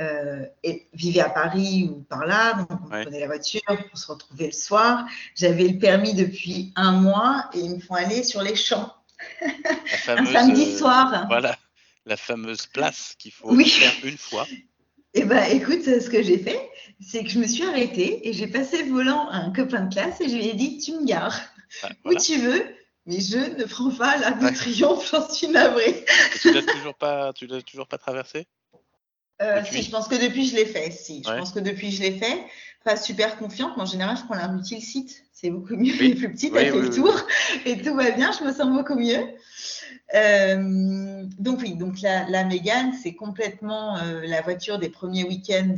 euh, 0.00 0.44
et 0.62 0.86
vivaient 0.92 1.20
à 1.20 1.30
Paris 1.30 1.88
ou 1.90 2.02
par 2.02 2.26
là. 2.26 2.54
Donc 2.54 2.68
on 2.84 2.90
Ouais. 2.90 3.02
prenait 3.02 3.20
la 3.20 3.26
voiture 3.26 3.60
pour 3.66 3.98
se 3.98 4.06
retrouver 4.10 4.46
le 4.46 4.52
soir. 4.52 5.06
J'avais 5.34 5.68
le 5.68 5.78
permis 5.78 6.14
depuis 6.14 6.72
un 6.76 6.92
mois 6.92 7.48
et 7.54 7.60
ils 7.60 7.74
me 7.76 7.80
font 7.80 7.94
aller 7.94 8.22
sur 8.22 8.42
les 8.42 8.56
champs 8.56 8.94
un 10.08 10.24
samedi 10.26 10.62
euh, 10.74 10.78
soir. 10.78 11.26
Voilà, 11.28 11.56
la 12.04 12.16
fameuse 12.16 12.66
place 12.66 13.14
qu'il 13.18 13.32
faut 13.32 13.52
Oui. 13.52 13.68
faire 13.70 13.92
une 14.04 14.18
fois. 14.18 14.46
Et 15.14 15.24
ben 15.24 15.44
écoute, 15.50 15.82
ce 15.84 16.10
que 16.10 16.22
j'ai 16.22 16.38
fait, 16.38 16.60
c'est 17.00 17.24
que 17.24 17.30
je 17.30 17.38
me 17.38 17.46
suis 17.46 17.64
arrêtée 17.64 18.28
et 18.28 18.34
j'ai 18.34 18.46
passé 18.46 18.82
le 18.82 18.90
volant 18.90 19.28
à 19.30 19.36
un 19.38 19.50
copain 19.50 19.80
de 19.86 19.94
classe 19.94 20.20
et 20.20 20.28
je 20.28 20.34
lui 20.34 20.48
ai 20.48 20.54
dit 20.54 20.78
Tu 20.78 20.92
me 20.92 21.06
gares 21.06 21.40
Ah, 21.82 21.88
où 22.04 22.14
tu 22.14 22.38
veux, 22.38 22.62
mais 23.06 23.20
je 23.20 23.38
ne 23.38 23.64
prends 23.64 23.90
pas 23.90 24.18
la 24.18 24.32
Ouais. 24.32 24.50
de 24.50 24.54
triomphe, 24.56 25.08
j'en 25.10 25.26
suis 25.30 25.48
navrée. 25.48 26.04
Et 26.34 26.38
tu 26.38 26.52
l'as 26.52 26.62
toujours 26.62 26.94
pas, 26.94 27.32
tu 27.32 27.46
l'as 27.46 27.62
toujours 27.62 27.88
pas 27.88 27.96
traversé? 27.96 28.46
Euh, 29.42 29.62
si, 29.64 29.82
je 29.82 29.90
pense 29.90 30.08
que 30.08 30.14
depuis, 30.14 30.46
je 30.48 30.56
l'ai 30.56 30.66
fait. 30.66 30.90
Si, 30.90 31.22
je 31.24 31.30
Ouais. 31.30 31.38
pense 31.38 31.52
que 31.52 31.60
depuis, 31.60 31.90
je 31.90 32.02
l'ai 32.02 32.12
fait. 32.18 32.44
Pas 32.84 32.96
super 32.96 33.36
confiante, 33.36 33.72
mais 33.76 33.82
en 33.82 33.86
général, 33.86 34.16
je 34.16 34.22
prends 34.24 34.34
la 34.36 34.46
rue 34.46 34.60
Tilsit. 34.62 35.08
C'est 35.32 35.50
beaucoup 35.50 35.74
mieux. 35.76 35.92
Oui. 36.00 36.12
Est 36.12 36.14
plus 36.14 36.30
petite, 36.32 36.52
Oui, 36.52 36.60
elle 36.62 36.72
fait 36.72 36.80
le 36.80 36.90
tour 36.90 37.14
et 37.66 37.82
tout 37.82 37.94
va 37.94 38.10
bien. 38.12 38.30
Je 38.32 38.44
me 38.44 38.52
sens 38.52 38.68
beaucoup 38.70 38.94
mieux. 38.94 39.20
Euh, 40.14 41.24
donc 41.38 41.60
oui, 41.60 41.74
donc 41.74 42.00
la, 42.00 42.28
la 42.28 42.44
Mégane, 42.44 42.92
c'est 43.02 43.14
complètement 43.14 43.98
euh, 43.98 44.22
la 44.24 44.40
voiture 44.40 44.78
des 44.78 44.88
premiers 44.88 45.24
week-ends 45.24 45.76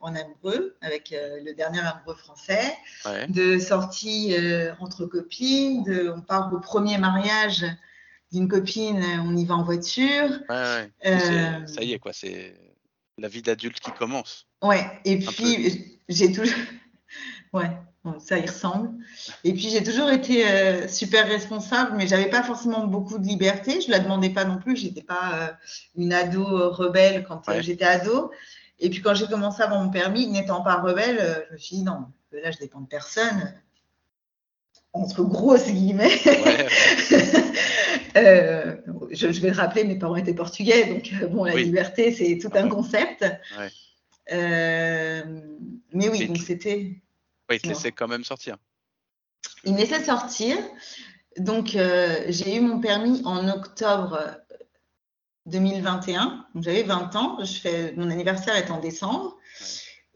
en 0.00 0.14
amoureux, 0.14 0.76
avec 0.80 1.12
le 1.12 1.52
dernier 1.54 1.80
amoureux 1.80 2.14
français, 2.16 2.72
Ouais. 3.04 3.26
de 3.28 3.58
sorties 3.58 4.34
euh, 4.38 4.72
entre 4.80 5.06
copines, 5.06 5.82
de, 5.82 6.12
on 6.16 6.20
part 6.20 6.52
au 6.54 6.60
premier 6.60 6.98
mariage 6.98 7.66
d'une 8.32 8.48
copine, 8.48 9.04
on 9.26 9.36
y 9.36 9.44
va 9.44 9.54
en 9.56 9.64
voiture. 9.64 10.30
Ouais, 10.48 10.90
Ça 11.02 11.82
y 11.82 11.92
est, 11.92 11.98
quoi. 11.98 12.12
C'est 12.12 12.54
la 13.18 13.28
vie 13.28 13.42
d'adulte 13.42 13.80
qui 13.80 13.92
commence. 13.92 14.46
Ouais, 14.62 14.84
et 15.04 15.18
puis 15.18 15.98
j'ai 16.08 16.32
toujours. 16.32 16.54
Ouais, 17.52 17.70
bon, 18.02 18.18
ça 18.18 18.36
y 18.38 18.44
ressemble. 18.44 18.90
Et 19.44 19.52
puis 19.52 19.70
j'ai 19.70 19.84
toujours 19.84 20.10
été 20.10 20.48
euh, 20.48 20.88
super 20.88 21.24
responsable, 21.28 21.96
mais 21.96 22.08
j'avais 22.08 22.28
pas 22.28 22.42
forcément 22.42 22.84
beaucoup 22.88 23.16
de 23.16 23.24
liberté. 23.24 23.80
Je 23.80 23.92
la 23.92 24.00
demandais 24.00 24.30
pas 24.30 24.44
non 24.44 24.58
plus. 24.58 24.74
J'étais 24.74 25.04
pas 25.04 25.30
euh, 25.34 25.46
une 25.94 26.12
ado 26.12 26.42
euh, 26.44 26.68
rebelle 26.70 27.24
quand 27.24 27.48
euh, 27.48 27.52
Ouais. 27.52 27.62
j'étais 27.62 27.84
ado. 27.84 28.32
Et 28.80 28.90
puis 28.90 29.00
quand 29.02 29.14
j'ai 29.14 29.28
commencé 29.28 29.62
à 29.62 29.66
avoir 29.66 29.80
mon 29.84 29.90
permis, 29.90 30.26
n'étant 30.26 30.62
pas 30.62 30.80
rebelle, 30.80 31.46
je 31.48 31.52
me 31.52 31.58
suis 31.58 31.76
dit 31.76 31.82
non, 31.84 32.06
là 32.32 32.50
je 32.50 32.58
dépends 32.58 32.80
de 32.80 32.88
personne. 32.88 33.54
Entre 34.94 35.22
grosses 35.24 35.66
guillemets. 35.70 36.20
Ouais, 36.26 36.66
Euh, 38.16 38.76
je, 39.10 39.32
je 39.32 39.40
vais 39.40 39.50
le 39.50 39.56
rappeler, 39.56 39.82
mes 39.82 39.98
parents 39.98 40.14
étaient 40.14 40.34
portugais, 40.34 40.86
donc 40.86 41.10
euh, 41.20 41.26
bon, 41.26 41.42
la 41.42 41.54
Oui. 41.54 41.64
liberté, 41.64 42.12
c'est 42.12 42.38
tout 42.38 42.48
Ah 42.52 42.58
un 42.60 42.64
ouais. 42.64 42.70
concept. 42.70 43.24
Euh, 44.30 45.24
mais 45.92 46.08
oui, 46.08 46.18
Mais 46.20 46.26
donc 46.28 46.38
c'était. 46.38 47.02
Ouais, 47.50 47.56
il 47.56 47.60
te 47.60 47.66
Non. 47.66 47.72
laissait 47.74 47.90
quand 47.90 48.06
même 48.06 48.22
sortir. 48.22 48.56
Il 49.64 49.72
me 49.74 49.78
laissait 49.78 50.02
sortir. 50.04 50.56
Donc, 51.38 51.74
euh, 51.74 52.24
j'ai 52.28 52.54
eu 52.54 52.60
mon 52.60 52.78
permis 52.78 53.20
en 53.24 53.48
octobre 53.48 54.20
2021. 55.46 56.46
Donc, 56.54 56.62
j'avais 56.62 56.84
20 56.84 57.16
ans. 57.16 57.38
Je 57.44 57.52
fais, 57.58 57.94
mon 57.96 58.10
anniversaire 58.10 58.54
est 58.54 58.70
en 58.70 58.78
décembre. 58.78 59.36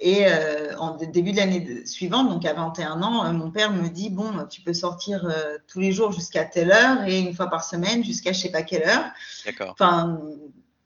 Et 0.01 0.27
euh, 0.27 0.77
en 0.79 0.97
début 0.97 1.33
de 1.33 1.39
l'année 1.39 1.85
suivante, 1.85 2.29
donc 2.29 2.45
à 2.45 2.53
21 2.53 3.03
ans, 3.03 3.27
euh, 3.27 3.33
mon 3.33 3.51
père 3.51 3.73
me 3.73 3.89
dit 3.89 4.11
Bon, 4.11 4.47
tu 4.47 4.61
peux 4.61 4.75
sortir 4.75 5.25
euh, 5.27 5.57
tous 5.67 5.81
les 5.81 5.91
jours 5.91 6.13
jusqu'à 6.13 6.45
telle 6.45 6.71
heure 6.71 7.03
et 7.05 7.19
une 7.19 7.35
fois 7.35 7.49
par 7.49 7.65
semaine 7.65 8.05
jusqu'à 8.05 8.33
je 8.33 8.39
sais 8.39 8.53
pas 8.53 8.63
quelle 8.63 8.85
heure. 8.85 9.11
D'accord. 9.45 9.73
Enfin, 9.73 10.21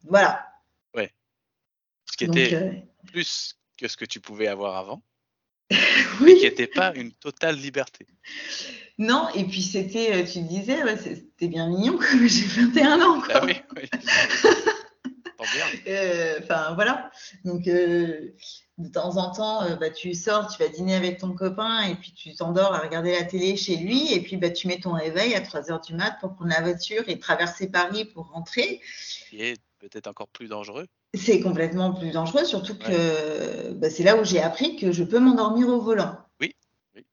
voilà. 0.05 0.47
Ce 2.11 2.17
qui 2.19 2.27
Donc, 2.27 2.37
était 2.37 2.55
euh, 2.55 2.73
plus 3.07 3.57
que 3.79 3.89
ce 3.89 3.97
que 3.97 4.05
tu 4.05 4.21
pouvais 4.21 4.47
avoir 4.47 4.77
avant, 4.77 5.03
oui. 6.21 6.37
qui 6.37 6.45
n'était 6.45 6.67
pas 6.67 6.93
une 6.95 7.13
totale 7.13 7.57
liberté. 7.57 8.07
Non, 8.99 9.29
et 9.35 9.45
puis 9.45 9.63
c'était, 9.63 10.23
tu 10.27 10.41
disais, 10.43 10.85
ouais, 10.85 10.99
c'était 10.99 11.49
bien 11.49 11.69
mignon, 11.69 11.97
comme 11.97 12.27
j'ai 12.27 12.45
21 12.45 13.01
ans. 13.01 13.21
Quoi. 13.23 13.35
Ah 13.35 13.45
oui, 13.47 13.55
oui. 13.77 13.89
Euh, 15.87 16.39
Enfin, 16.43 16.75
voilà. 16.75 17.11
Donc, 17.45 17.67
euh, 17.67 18.33
de 18.79 18.89
temps 18.89 19.17
en 19.17 19.33
temps, 19.33 19.63
euh, 19.63 19.77
bah, 19.77 19.91
tu 19.91 20.15
sors, 20.15 20.49
tu 20.49 20.63
vas 20.63 20.69
dîner 20.69 20.95
avec 20.95 21.19
ton 21.19 21.35
copain 21.35 21.83
et 21.83 21.95
puis 21.95 22.13
tu 22.13 22.35
t'endors 22.35 22.75
à 22.75 22.79
regarder 22.79 23.13
la 23.13 23.25
télé 23.25 23.57
chez 23.57 23.77
lui. 23.77 24.13
Et 24.13 24.21
puis, 24.23 24.37
bah, 24.37 24.51
tu 24.51 24.69
mets 24.69 24.79
ton 24.79 24.93
réveil 24.93 25.35
à 25.35 25.41
3 25.41 25.71
heures 25.71 25.81
du 25.81 25.95
mat 25.95 26.17
pour 26.21 26.35
prendre 26.35 26.51
la 26.51 26.61
voiture 26.61 27.05
et 27.09 27.19
traverser 27.19 27.71
Paris 27.71 28.05
pour 28.05 28.31
rentrer. 28.31 28.81
Qui 29.29 29.43
est 29.43 29.61
peut-être 29.79 30.07
encore 30.07 30.29
plus 30.29 30.49
dangereux. 30.49 30.87
C'est 31.15 31.41
complètement 31.41 31.93
plus 31.93 32.11
dangereux, 32.11 32.45
surtout 32.45 32.75
que 32.75 33.73
bah, 33.73 33.91
c'est 33.91 34.03
là 34.03 34.17
où 34.17 34.25
j'ai 34.25 34.41
appris 34.41 34.77
que 34.77 34.93
je 34.93 35.05
peux 35.05 35.19
m'endormir 35.19 35.69
au 35.69 35.81
volant. 35.81 36.17
Oui, 36.41 36.55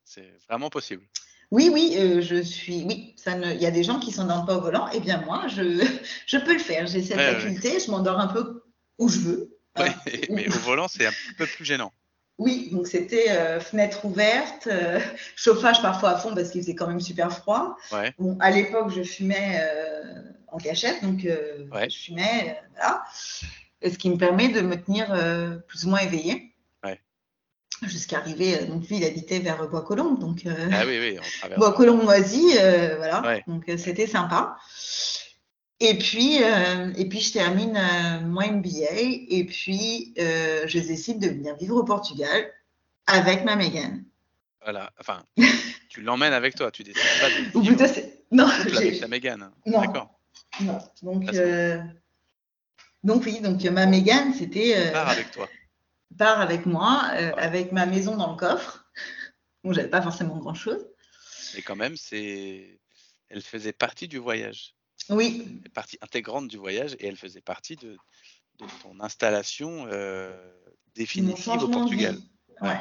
c'est 0.05 0.31
vraiment 0.47 0.69
possible. 0.69 1.03
Oui, 1.51 1.69
oui, 1.73 1.95
euh, 1.97 2.21
je 2.21 2.41
suis. 2.41 2.83
Oui, 2.83 3.13
ça 3.17 3.35
ne. 3.35 3.53
Il 3.53 3.61
y 3.61 3.65
a 3.65 3.71
des 3.71 3.83
gens 3.83 3.99
qui 3.99 4.11
s'endorment 4.11 4.45
pas 4.45 4.57
au 4.57 4.61
volant. 4.61 4.87
Eh 4.93 4.99
bien, 4.99 5.21
moi, 5.25 5.47
je, 5.47 5.83
je 6.27 6.37
peux 6.37 6.53
le 6.53 6.59
faire. 6.59 6.85
J'ai 6.87 7.01
cette 7.01 7.17
Ouais, 7.17 7.27
ouais. 7.27 7.39
faculté. 7.39 7.79
Je 7.79 7.89
m'endors 7.89 8.19
un 8.19 8.27
peu 8.27 8.63
où 8.99 9.09
je 9.09 9.19
veux. 9.19 9.57
Ouais, 9.77 9.87
Hein. 9.89 9.93
mais 10.29 10.47
au 10.47 10.59
volant, 10.59 10.87
c'est 10.87 11.05
un 11.07 11.11
peu 11.37 11.45
plus 11.45 11.65
gênant. 11.65 11.91
Oui, 12.37 12.69
donc 12.71 12.87
c'était 12.87 13.31
euh, 13.31 13.59
fenêtre 13.59 14.05
ouverte, 14.05 14.67
euh, 14.67 14.99
chauffage 15.35 15.81
parfois 15.81 16.11
à 16.11 16.17
fond 16.17 16.33
parce 16.33 16.51
qu'il 16.51 16.61
faisait 16.61 16.73
quand 16.75 16.87
même 16.87 17.01
super 17.01 17.33
froid. 17.33 17.75
Bon, 18.17 18.37
à 18.39 18.49
l'époque, 18.49 18.91
je 18.95 19.03
fumais 19.03 19.61
en 20.47 20.57
cachette, 20.57 21.03
donc 21.03 21.19
je 21.21 21.95
fumais, 21.95 22.57
euh, 22.57 22.67
voilà. 22.77 23.03
Ce 23.83 23.97
qui 23.97 24.09
me 24.09 24.15
permet 24.17 24.47
de 24.49 24.61
me 24.61 24.75
tenir 24.81 25.07
plus 25.67 25.85
ou 25.85 25.89
moins 25.89 25.99
éveillée. 25.99 26.53
Jusqu'à 27.83 28.17
arriver, 28.17 28.61
euh, 28.61 28.65
donc 28.65 28.87
lui, 28.89 28.97
il 28.97 29.05
habitait 29.05 29.39
vers 29.39 29.67
Bois-Colombes, 29.69 30.19
donc 30.19 30.45
euh, 30.45 30.69
Ah 30.73 30.83
oui, 30.85 30.99
oui. 30.99 31.17
Bois-Colombes 31.57 32.03
moisi, 32.03 32.57
euh, 32.57 32.97
voilà. 32.97 33.21
Ouais. 33.21 33.43
Donc 33.47 33.63
c'était 33.77 34.07
sympa. 34.07 34.57
Et 35.79 35.97
puis, 35.97 36.43
euh, 36.43 36.91
et 36.97 37.07
puis 37.07 37.21
je 37.21 37.31
termine 37.31 37.79
mon 38.25 38.41
MBA 38.41 38.99
et 39.29 39.45
puis 39.49 40.13
je 40.17 40.79
décide 40.79 41.19
de 41.19 41.27
venir 41.29 41.55
vivre 41.55 41.77
au 41.77 41.83
Portugal 41.83 42.51
avec 43.07 43.45
ma 43.45 43.55
Mégane. 43.55 44.03
Voilà. 44.61 44.91
Enfin, 44.99 45.23
tu 45.89 46.01
l'emmènes 46.01 46.33
avec 46.33 46.55
toi. 46.55 46.69
Tu 46.71 46.83
décides 46.83 47.01
pas 47.21 47.29
de 47.29 47.57
Ou 47.57 47.63
plutôt, 47.63 47.87
c'est- 47.87 48.23
non, 48.31 48.45
avec 48.45 48.99
ta 48.99 49.07
Mégane. 49.07 49.51
Non. 49.65 49.79
D'accord. 49.81 50.19
non. 50.59 50.79
Donc, 51.01 51.23
Ah, 51.33 51.83
donc 53.05 53.23
oui, 53.25 53.39
donc 53.39 53.63
ma 53.63 53.85
Mégane, 53.85 54.33
c'était 54.33 54.91
Pars 54.91 55.07
avec 55.07 55.31
toi. 55.31 55.47
Part 56.17 56.41
avec 56.41 56.65
moi, 56.65 57.09
euh, 57.13 57.31
avec 57.37 57.71
ma 57.71 57.85
maison 57.85 58.15
dans 58.15 58.31
le 58.31 58.37
coffre. 58.37 58.85
Bon, 59.65 59.73
j'avais 59.73 59.89
pas 59.89 60.01
forcément 60.01 60.37
grand 60.37 60.53
chose. 60.53 60.87
Mais 61.53 61.61
quand 61.61 61.75
même, 61.75 61.97
c'est. 61.97 62.79
Elle 63.27 63.41
faisait 63.41 63.73
partie 63.73 64.07
du 64.07 64.17
voyage. 64.17 64.73
Oui, 65.09 65.59
Elle 65.65 65.71
partie 65.71 65.97
intégrante 65.99 66.47
du 66.47 66.55
voyage 66.55 66.95
et 66.99 67.07
elle 67.07 67.17
faisait 67.17 67.41
partie 67.41 67.75
de, 67.75 67.97
de 68.59 68.65
ton 68.81 68.97
installation 69.01 69.85
euh, 69.87 70.31
définitive 70.95 71.61
au 71.61 71.67
Portugal. 71.67 72.17
Ouais, 72.61 72.79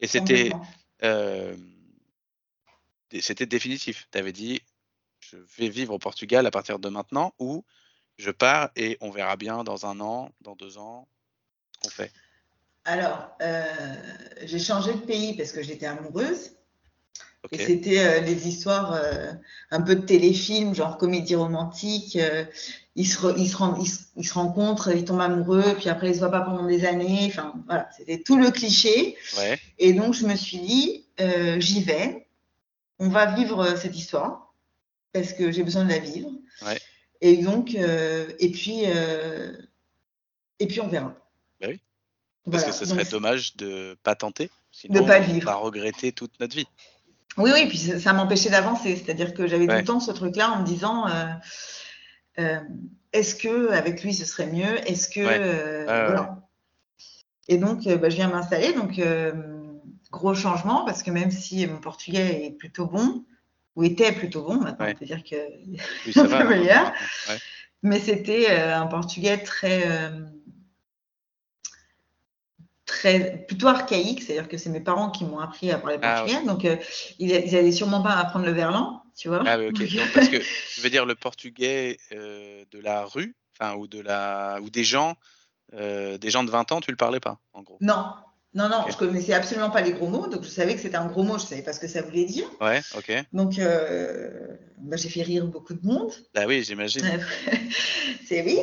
Et 0.00 0.06
c'était 0.06 0.50
euh, 1.02 1.56
c'était 3.20 3.46
définitif. 3.46 4.08
Tu 4.10 4.18
avais 4.18 4.32
dit 4.32 4.62
je 5.20 5.36
vais 5.56 5.68
vivre 5.68 5.94
au 5.94 5.98
Portugal 5.98 6.46
à 6.46 6.50
partir 6.50 6.78
de 6.78 6.88
maintenant 6.88 7.34
ou 7.38 7.64
je 8.18 8.30
pars 8.30 8.70
et 8.76 8.96
on 9.00 9.10
verra 9.10 9.36
bien 9.36 9.64
dans 9.64 9.86
un 9.86 10.00
an, 10.00 10.30
dans 10.40 10.54
deux 10.54 10.78
ans, 10.78 11.08
ce 11.72 11.78
qu'on 11.80 11.90
fait. 11.90 12.12
Alors, 12.84 13.30
euh, 13.40 13.64
j'ai 14.44 14.58
changé 14.58 14.92
de 14.92 14.98
pays 14.98 15.34
parce 15.36 15.52
que 15.52 15.62
j'étais 15.62 15.86
amoureuse. 15.86 16.50
Et 17.52 17.58
c'était 17.66 17.98
euh, 17.98 18.20
les 18.20 18.48
histoires 18.48 18.94
euh, 18.94 19.32
un 19.70 19.82
peu 19.82 19.94
de 19.96 20.00
téléfilm, 20.06 20.74
genre 20.74 20.96
comédie 20.96 21.34
romantique. 21.34 22.16
euh, 22.16 22.44
ils, 22.96 23.06
se 23.06 23.18
re- 23.18 23.34
ils, 23.36 23.48
se 23.48 23.56
ren- 23.56 23.76
ils 23.80 23.86
se- 23.86 24.04
ils 24.16 24.26
se 24.26 24.32
rencontrent, 24.34 24.90
ils 24.94 25.04
tombent 25.04 25.20
amoureux, 25.20 25.74
puis 25.78 25.88
après 25.90 26.08
ils 26.10 26.14
se 26.14 26.20
voient 26.20 26.30
pas 26.30 26.40
pendant 26.40 26.66
des 26.66 26.86
années. 26.86 27.26
Enfin, 27.26 27.54
voilà, 27.66 27.88
c'était 27.96 28.22
tout 28.22 28.38
le 28.38 28.50
cliché. 28.50 29.16
Ouais. 29.36 29.58
Et 29.78 29.92
donc, 29.92 30.14
je 30.14 30.26
me 30.26 30.36
suis 30.36 30.58
dit, 30.58 31.06
euh, 31.20 31.60
j'y 31.60 31.82
vais. 31.82 32.26
On 32.98 33.08
va 33.08 33.34
vivre 33.34 33.60
euh, 33.60 33.76
cette 33.76 33.96
histoire 33.96 34.54
parce 35.12 35.32
que 35.34 35.52
j'ai 35.52 35.62
besoin 35.64 35.84
de 35.84 35.90
la 35.90 35.98
vivre. 35.98 36.30
Ouais. 36.64 36.78
Et 37.20 37.36
donc, 37.38 37.74
euh, 37.74 38.26
et 38.38 38.50
puis, 38.50 38.82
euh, 38.86 39.52
et 40.60 40.66
puis 40.66 40.80
on 40.80 40.88
verra. 40.88 41.14
Bah 41.60 41.66
oui. 41.68 41.78
Parce 42.50 42.62
Voilà. 42.62 42.66
que 42.66 42.72
ce 42.72 42.84
serait 42.84 43.02
Donc, 43.04 43.10
dommage 43.12 43.56
de 43.56 43.96
pas 44.02 44.14
tenter. 44.14 44.50
Sinon, 44.70 45.04
pas 45.06 45.18
le 45.20 45.24
on 45.24 45.32
vivre. 45.32 45.46
va 45.46 45.54
regretter 45.56 46.12
toute 46.12 46.38
notre 46.40 46.54
vie. 46.56 46.66
Oui, 47.36 47.50
oui, 47.54 47.66
puis 47.68 47.78
ça, 47.78 47.98
ça 47.98 48.12
m'empêchait 48.12 48.50
d'avancer. 48.50 48.96
C'est-à-dire 48.96 49.34
que 49.34 49.46
j'avais 49.46 49.66
tout 49.66 49.74
le 49.74 49.84
temps 49.84 50.00
ce 50.00 50.12
truc-là 50.12 50.50
en 50.52 50.60
me 50.60 50.66
disant 50.66 51.08
euh, 51.08 51.24
euh, 52.38 52.60
est-ce 53.12 53.34
que 53.34 53.70
avec 53.70 54.02
lui 54.04 54.12
ce 54.14 54.24
serait 54.24 54.46
mieux? 54.46 54.88
Est-ce 54.88 55.08
que. 55.08 55.20
Ouais. 55.20 55.38
euh, 55.38 55.84
voilà. 55.86 56.42
Et 57.48 57.56
donc, 57.58 57.84
bah, 57.88 58.08
je 58.10 58.16
viens 58.16 58.28
m'installer. 58.28 58.72
Donc, 58.72 59.00
gros 60.10 60.34
changement 60.34 60.84
parce 60.84 61.02
que 61.02 61.10
même 61.10 61.30
si 61.30 61.66
mon 61.66 61.78
portugais 61.78 62.44
est 62.46 62.50
plutôt 62.52 62.86
bon, 62.86 63.24
ou 63.76 63.82
était 63.84 64.12
plutôt 64.12 64.42
bon, 64.44 64.54
maintenant 64.56 64.84
Ouais. 64.86 64.92
on 64.94 64.98
peut 64.98 65.06
dire 65.06 65.22
que. 65.24 65.36
Oui, 66.06 66.12
ça 66.12 66.22
Un 66.22 66.26
va. 66.26 66.38
peu 66.44 66.48
meilleur. 66.48 66.92
Mais 67.82 67.98
c'était 68.00 68.50
un 68.50 68.86
portugais 68.86 69.38
très. 69.38 69.88
Très, 73.04 73.44
plutôt 73.46 73.68
archaïque, 73.68 74.22
c'est-à-dire 74.22 74.48
que 74.48 74.56
c'est 74.56 74.70
mes 74.70 74.80
parents 74.80 75.10
qui 75.10 75.26
m'ont 75.26 75.38
appris 75.38 75.70
à 75.70 75.76
parler 75.76 75.98
Ah, 76.00 76.20
portugais, 76.20 76.42
donc 76.46 76.64
euh, 76.64 76.76
ils, 77.18 77.30
ils 77.30 77.54
allaient 77.54 77.70
sûrement 77.70 78.00
pas 78.00 78.14
apprendre 78.14 78.46
le 78.46 78.52
verlan, 78.52 79.02
tu 79.14 79.28
vois. 79.28 79.42
Ah 79.44 79.58
oui, 79.58 79.66
ok. 79.66 79.82
Parce 80.14 80.28
que 80.30 80.38
tu 80.38 80.80
veux 80.80 80.88
dire 80.88 81.04
le 81.04 81.14
portugais 81.14 81.98
euh, 82.12 82.64
de 82.70 82.78
la 82.78 83.04
rue, 83.04 83.36
enfin, 83.60 83.74
ou 83.76 83.86
de 83.88 84.00
la, 84.00 84.58
ou 84.62 84.70
des 84.70 84.84
gens, 84.84 85.16
euh, 85.74 86.16
des 86.16 86.30
gens 86.30 86.44
de 86.44 86.50
20 86.50 86.72
ans, 86.72 86.80
tu 86.80 86.92
le 86.92 86.96
parlais 86.96 87.20
pas, 87.20 87.38
en 87.52 87.60
gros. 87.60 87.76
Non, 87.82 88.06
non, 88.54 88.70
non, 88.70 88.84
Ok. 88.86 88.92
je 88.92 88.96
connaissais 88.96 89.34
absolument 89.34 89.68
pas 89.68 89.82
les 89.82 89.92
gros 89.92 90.08
mots, 90.08 90.26
donc 90.26 90.42
je 90.42 90.48
savais 90.48 90.74
que 90.74 90.80
c'était 90.80 90.96
un 90.96 91.06
gros 91.06 91.24
mot, 91.24 91.36
je 91.36 91.44
savais 91.44 91.60
pas 91.62 91.74
ce 91.74 91.80
que 91.80 91.88
ça 91.88 92.00
voulait 92.00 92.24
dire. 92.24 92.46
Ouais, 92.62 92.80
ok. 92.96 93.12
Donc, 93.34 93.58
euh, 93.58 94.56
bah, 94.78 94.96
j'ai 94.96 95.10
fait 95.10 95.22
rire 95.22 95.46
beaucoup 95.46 95.74
de 95.74 95.86
monde. 95.86 96.10
Bah 96.34 96.44
oui, 96.46 96.64
j'imagine. 96.64 97.02
c'est 98.26 98.42
oui. 98.42 98.58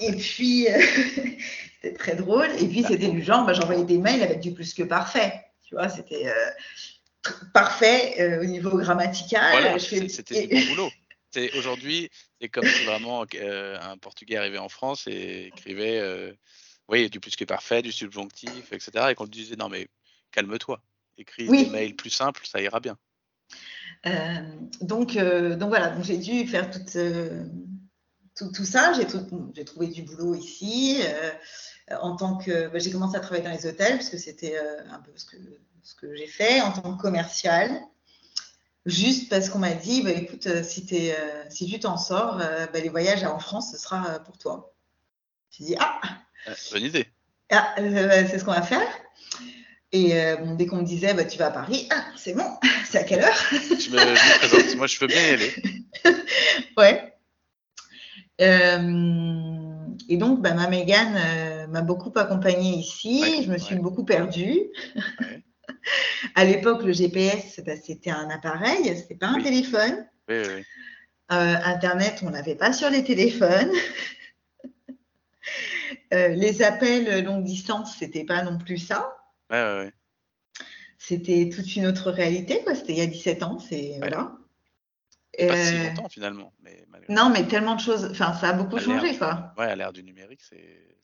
Et 0.00 0.12
puis, 0.12 0.68
euh, 0.68 0.78
c'était 1.86 1.96
très 1.96 2.16
drôle. 2.16 2.48
Et 2.58 2.66
puis, 2.68 2.82
c'était 2.82 3.08
du 3.08 3.22
genre, 3.22 3.46
bah, 3.46 3.52
j'envoyais 3.52 3.84
des 3.84 3.98
mails 3.98 4.22
avec 4.22 4.40
du 4.40 4.52
plus 4.52 4.74
que 4.74 4.82
parfait. 4.82 5.32
Tu 5.66 5.74
vois, 5.74 5.88
c'était 5.88 6.28
euh, 6.28 7.30
parfait 7.52 8.20
euh, 8.20 8.42
au 8.42 8.44
niveau 8.44 8.76
grammatical. 8.78 9.50
Voilà, 9.52 9.78
fais- 9.78 10.08
c'était 10.08 10.46
du 10.46 10.54
bon 10.54 10.66
boulot. 10.66 10.90
C'est 11.32 11.52
aujourd'hui, 11.56 12.08
c'est 12.40 12.48
comme 12.48 12.66
si 12.66 12.84
vraiment 12.84 13.24
euh, 13.34 13.78
un 13.80 13.98
Portugais 13.98 14.36
arrivait 14.36 14.58
en 14.58 14.68
France 14.68 15.06
et 15.06 15.48
écrivait, 15.48 16.00
oui, 16.88 17.10
du 17.10 17.20
plus 17.20 17.34
que 17.36 17.44
parfait, 17.44 17.82
du 17.82 17.92
subjonctif, 17.92 18.72
etc. 18.72 19.10
Et 19.10 19.14
qu'on 19.14 19.24
lui 19.24 19.30
disait 19.30 19.56
non 19.56 19.68
mais 19.68 19.88
calme-toi, 20.30 20.80
écris 21.18 21.48
Oui. 21.48 21.64
des 21.64 21.70
mails 21.70 21.96
plus 21.96 22.10
simples, 22.10 22.42
ça 22.46 22.60
ira 22.60 22.80
bien. 22.80 22.96
Euh, 24.06 24.10
donc, 24.80 25.16
euh, 25.16 25.56
donc 25.56 25.68
voilà, 25.70 25.88
donc 25.90 26.04
j'ai 26.04 26.18
dû 26.18 26.46
faire 26.46 26.70
toute, 26.70 26.94
euh, 26.96 27.44
tout, 28.36 28.52
tout 28.52 28.64
ça. 28.64 28.92
J'ai 28.94 29.06
tout- 29.06 29.52
j'ai 29.54 29.64
trouvé 29.64 29.88
du 29.88 30.02
boulot 30.02 30.36
ici. 30.36 31.00
Euh, 31.90 31.96
en 32.00 32.16
tant 32.16 32.36
que, 32.36 32.68
bah, 32.68 32.78
j'ai 32.78 32.90
commencé 32.90 33.16
à 33.16 33.20
travailler 33.20 33.44
dans 33.44 33.52
les 33.52 33.66
hôtels 33.66 33.96
parce 33.96 34.08
que 34.08 34.18
c'était 34.18 34.56
euh, 34.56 34.82
un 34.90 34.98
peu 34.98 35.12
ce 35.14 35.24
que, 35.24 35.36
ce 35.82 35.94
que 35.94 36.14
j'ai 36.14 36.26
fait 36.26 36.60
en 36.60 36.72
tant 36.72 36.96
que 36.96 37.00
commercial. 37.00 37.80
Juste 38.84 39.28
parce 39.28 39.48
qu'on 39.48 39.58
m'a 39.58 39.74
dit, 39.74 40.02
bah, 40.02 40.12
écoute, 40.12 40.46
euh, 40.46 40.62
si, 40.62 40.86
tu 40.86 41.80
t'en 41.80 41.96
sors, 41.96 42.38
bah, 42.38 42.80
les 42.80 42.88
voyages 42.88 43.24
en 43.24 43.38
France, 43.38 43.72
ce 43.72 43.78
sera 43.78 44.20
pour 44.20 44.38
toi. 44.38 44.74
J'ai 45.50 45.64
dit, 45.64 45.76
ah, 45.78 46.00
bonne 46.72 46.84
idée. 46.84 47.06
Ah, 47.50 47.74
c'est 47.76 48.38
ce 48.38 48.44
qu'on 48.44 48.52
va 48.52 48.62
faire. 48.62 48.86
Et 49.92 50.14
euh, 50.14 50.36
dès 50.56 50.66
qu'on 50.66 50.76
me 50.76 50.84
disait, 50.84 51.14
bah, 51.14 51.24
tu 51.24 51.38
vas 51.38 51.46
à 51.46 51.50
Paris, 51.50 51.88
ah, 51.90 52.04
c'est 52.16 52.34
bon, 52.34 52.58
c'est 52.84 52.98
à 52.98 53.04
quelle 53.04 53.22
heure? 53.22 53.46
Je 53.52 53.90
me, 53.90 53.98
je 53.98 54.04
me 54.04 54.38
présente. 54.38 54.76
Moi, 54.76 54.86
je 54.86 54.98
veux 54.98 55.06
bien 55.06 55.22
y 55.22 55.30
aller. 55.30 55.54
Ouais. 56.76 57.14
Euh, 58.42 59.86
et 60.10 60.16
donc, 60.18 60.42
bah, 60.42 60.52
ma 60.52 60.68
Mégane 60.68 61.16
euh, 61.16 61.55
m'a 61.68 61.82
beaucoup 61.82 62.12
accompagnée 62.16 62.76
ici. 62.78 63.20
Ouais, 63.22 63.42
je 63.42 63.50
me 63.50 63.58
suis 63.58 63.74
ouais. 63.74 63.80
beaucoup 63.80 64.04
perdue. 64.04 64.60
Ouais. 65.20 65.44
À 66.36 66.44
l'époque, 66.44 66.82
le 66.82 66.92
GPS, 66.92 67.60
bah, 67.64 67.76
c'était 67.76 68.10
un 68.10 68.30
appareil, 68.30 68.96
c'était 68.96 69.16
pas 69.16 69.28
un 69.28 69.34
Oui. 69.36 69.42
téléphone. 69.42 70.06
Oui, 70.28 70.36
oui, 70.38 70.46
oui. 70.56 70.64
Euh, 71.32 71.56
Internet, 71.64 72.20
on 72.22 72.30
n'avait 72.30 72.54
pas 72.54 72.72
sur 72.72 72.90
les 72.90 73.04
téléphones. 73.04 73.72
Euh, 76.12 76.28
les 76.28 76.62
appels 76.62 77.24
longue 77.24 77.44
distance, 77.44 77.96
c'était 77.98 78.24
pas 78.24 78.42
non 78.42 78.58
plus 78.58 78.78
ça. 78.78 79.16
Ouais, 79.50 79.60
ouais, 79.60 79.78
ouais. 79.84 79.92
C'était 80.98 81.48
toute 81.48 81.74
une 81.76 81.86
autre 81.86 82.10
réalité, 82.10 82.62
quoi. 82.62 82.74
C'était 82.74 82.92
il 82.92 82.98
y 82.98 83.02
a 83.02 83.06
17 83.06 83.42
ans, 83.42 83.58
c'est 83.58 83.96
voilà. 83.98 84.36
Pas 85.38 85.56
si 85.64 85.74
Euh, 85.76 85.88
longtemps 85.88 86.08
finalement. 86.08 86.52
Mais 86.62 86.84
malgré 86.88 87.12
non, 87.12 87.30
mais 87.30 87.46
tellement 87.46 87.74
de 87.74 87.80
choses. 87.80 88.08
Enfin, 88.10 88.34
ça 88.34 88.50
a 88.50 88.52
beaucoup 88.52 88.78
changé, 88.78 89.16
quoi. 89.16 89.52
Ouais, 89.58 89.66
à 89.66 89.76
l'ère 89.76 89.92
du 89.92 90.02
numérique, 90.02 90.40
c'est 90.42 90.96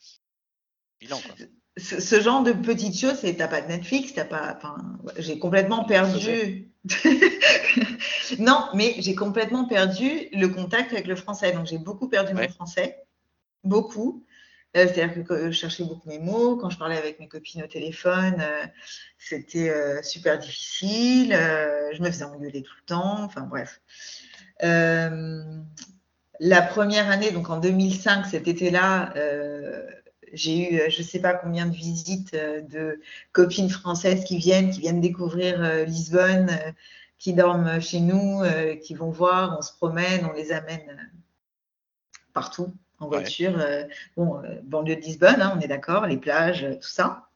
bilan 1.03 1.19
quoi. 1.19 1.35
Ce, 1.77 1.99
ce 1.99 2.21
genre 2.21 2.43
de 2.43 2.51
petites 2.51 2.99
choses, 2.99 3.17
c'est 3.19 3.35
t'as 3.35 3.47
pas 3.47 3.61
de 3.61 3.67
Netflix, 3.67 4.13
t'as 4.13 4.25
pas. 4.25 4.55
Enfin, 4.55 4.75
j'ai 5.17 5.39
complètement 5.39 5.85
perdu. 5.85 6.69
non, 8.39 8.67
mais 8.75 8.95
j'ai 8.99 9.15
complètement 9.15 9.65
perdu 9.65 10.27
le 10.33 10.47
contact 10.47 10.93
avec 10.93 11.07
le 11.07 11.15
français. 11.15 11.51
Donc 11.51 11.65
j'ai 11.65 11.79
beaucoup 11.79 12.09
perdu 12.09 12.33
Ouais. 12.33 12.47
mon 12.47 12.53
français, 12.53 12.99
beaucoup. 13.63 14.23
Euh, 14.75 14.87
C'est-à-dire 14.87 15.23
que, 15.23 15.51
je 15.51 15.57
cherchais 15.57 15.83
beaucoup 15.83 16.09
mes 16.09 16.19
mots. 16.19 16.57
Quand 16.57 16.69
je 16.69 16.77
parlais 16.77 16.97
avec 16.97 17.19
mes 17.19 17.27
copines 17.27 17.63
au 17.63 17.67
téléphone, 17.67 18.35
euh, 18.39 18.65
c'était 19.17 19.69
euh, 19.69 20.01
super 20.01 20.39
difficile. 20.39 21.31
je 21.31 22.01
me 22.01 22.07
faisais 22.07 22.25
engueuler 22.25 22.63
tout 22.63 22.73
le 22.81 22.85
temps. 22.85 23.23
Enfin 23.23 23.41
bref. 23.41 23.81
La 26.39 26.61
première 26.61 27.09
année, 27.09 27.31
donc 27.31 27.49
en 27.49 27.59
2005, 27.59 28.25
cet 28.25 28.47
été-là, 28.47 29.13
j'ai 30.33 30.73
eu 30.73 30.79
euh, 30.79 30.89
je 30.89 30.99
ne 30.99 31.03
sais 31.03 31.19
pas 31.19 31.33
combien 31.33 31.65
de 31.65 31.75
visites 31.75 32.33
euh, 32.33 32.61
de 32.61 33.01
copines 33.31 33.69
françaises 33.69 34.23
qui 34.23 34.37
viennent, 34.37 34.71
qui 34.71 34.81
viennent 34.81 35.01
découvrir 35.01 35.63
euh, 35.63 35.85
Lisbonne, 35.85 36.51
qui 37.17 37.33
dorment 37.33 37.79
chez 37.79 38.01
nous, 38.01 38.41
qui 38.83 38.95
vont 38.95 39.09
voir, 39.09 39.55
on 39.57 39.61
se 39.61 39.71
promène, 39.71 40.25
on 40.25 40.33
les 40.33 40.51
amène 40.51 41.09
partout 42.33 42.73
en 42.99 43.07
voiture. 43.07 43.65
bon, 44.17 44.41
banlieue 44.63 44.97
de 44.97 45.01
Lisbonne, 45.01 45.41
hein, 45.41 45.53
on 45.55 45.61
est 45.61 45.69
d'accord, 45.69 46.05
les 46.05 46.17
plages, 46.17 46.67
tout 46.81 46.89
ça. 46.89 47.29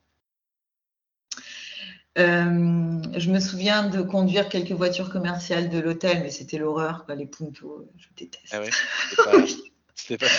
Euh, 2.18 3.02
je 3.16 3.30
me 3.30 3.40
souviens 3.40 3.88
de 3.90 4.02
conduire 4.02 4.50
quelques 4.50 4.72
voitures 4.72 5.12
commerciales 5.12 5.70
de 5.70 5.80
l'hôtel, 5.80 6.24
mais 6.24 6.32
c'était 6.32 6.58
l'horreur, 6.58 7.06
les 7.16 7.28
puntos, 7.28 7.88
je 7.98 8.08
déteste. 8.18 8.48
Ah 8.52 8.60
ouais. 8.60 8.70
C'était 9.10 9.24
pas. 9.24 9.46
C'était 9.96 10.18
pas. 10.18 10.32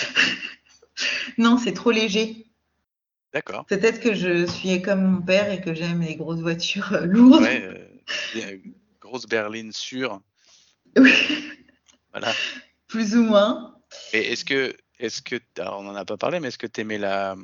Non, 1.37 1.57
c'est 1.57 1.73
trop 1.73 1.91
léger. 1.91 2.48
D'accord. 3.33 3.65
Peut-être 3.67 3.99
que 3.99 4.13
je 4.15 4.45
suis 4.47 4.81
comme 4.81 5.03
mon 5.03 5.21
père 5.21 5.51
et 5.51 5.61
que 5.61 5.73
j'aime 5.73 6.01
les 6.01 6.15
grosses 6.15 6.39
voitures 6.41 6.93
euh, 6.93 7.05
lourdes. 7.05 7.41
Ouais. 7.43 7.61
euh, 7.63 7.87
bien, 8.33 8.47
grosse 8.99 9.25
berline 9.27 9.71
sûre. 9.71 10.21
Oui, 10.97 11.13
Voilà. 12.11 12.33
plus 12.87 13.15
ou 13.15 13.21
moins. 13.23 13.75
Et 14.13 14.31
est-ce 14.31 14.43
que, 14.43 14.75
est-ce 14.97 15.21
que, 15.21 15.35
alors 15.59 15.79
on 15.79 15.83
n'en 15.83 15.95
a 15.95 16.05
pas 16.05 16.17
parlé, 16.17 16.39
mais 16.39 16.47
est-ce 16.47 16.57
que 16.57 16.65
tu 16.65 16.81
aimais 16.81 16.97
la, 16.97 17.35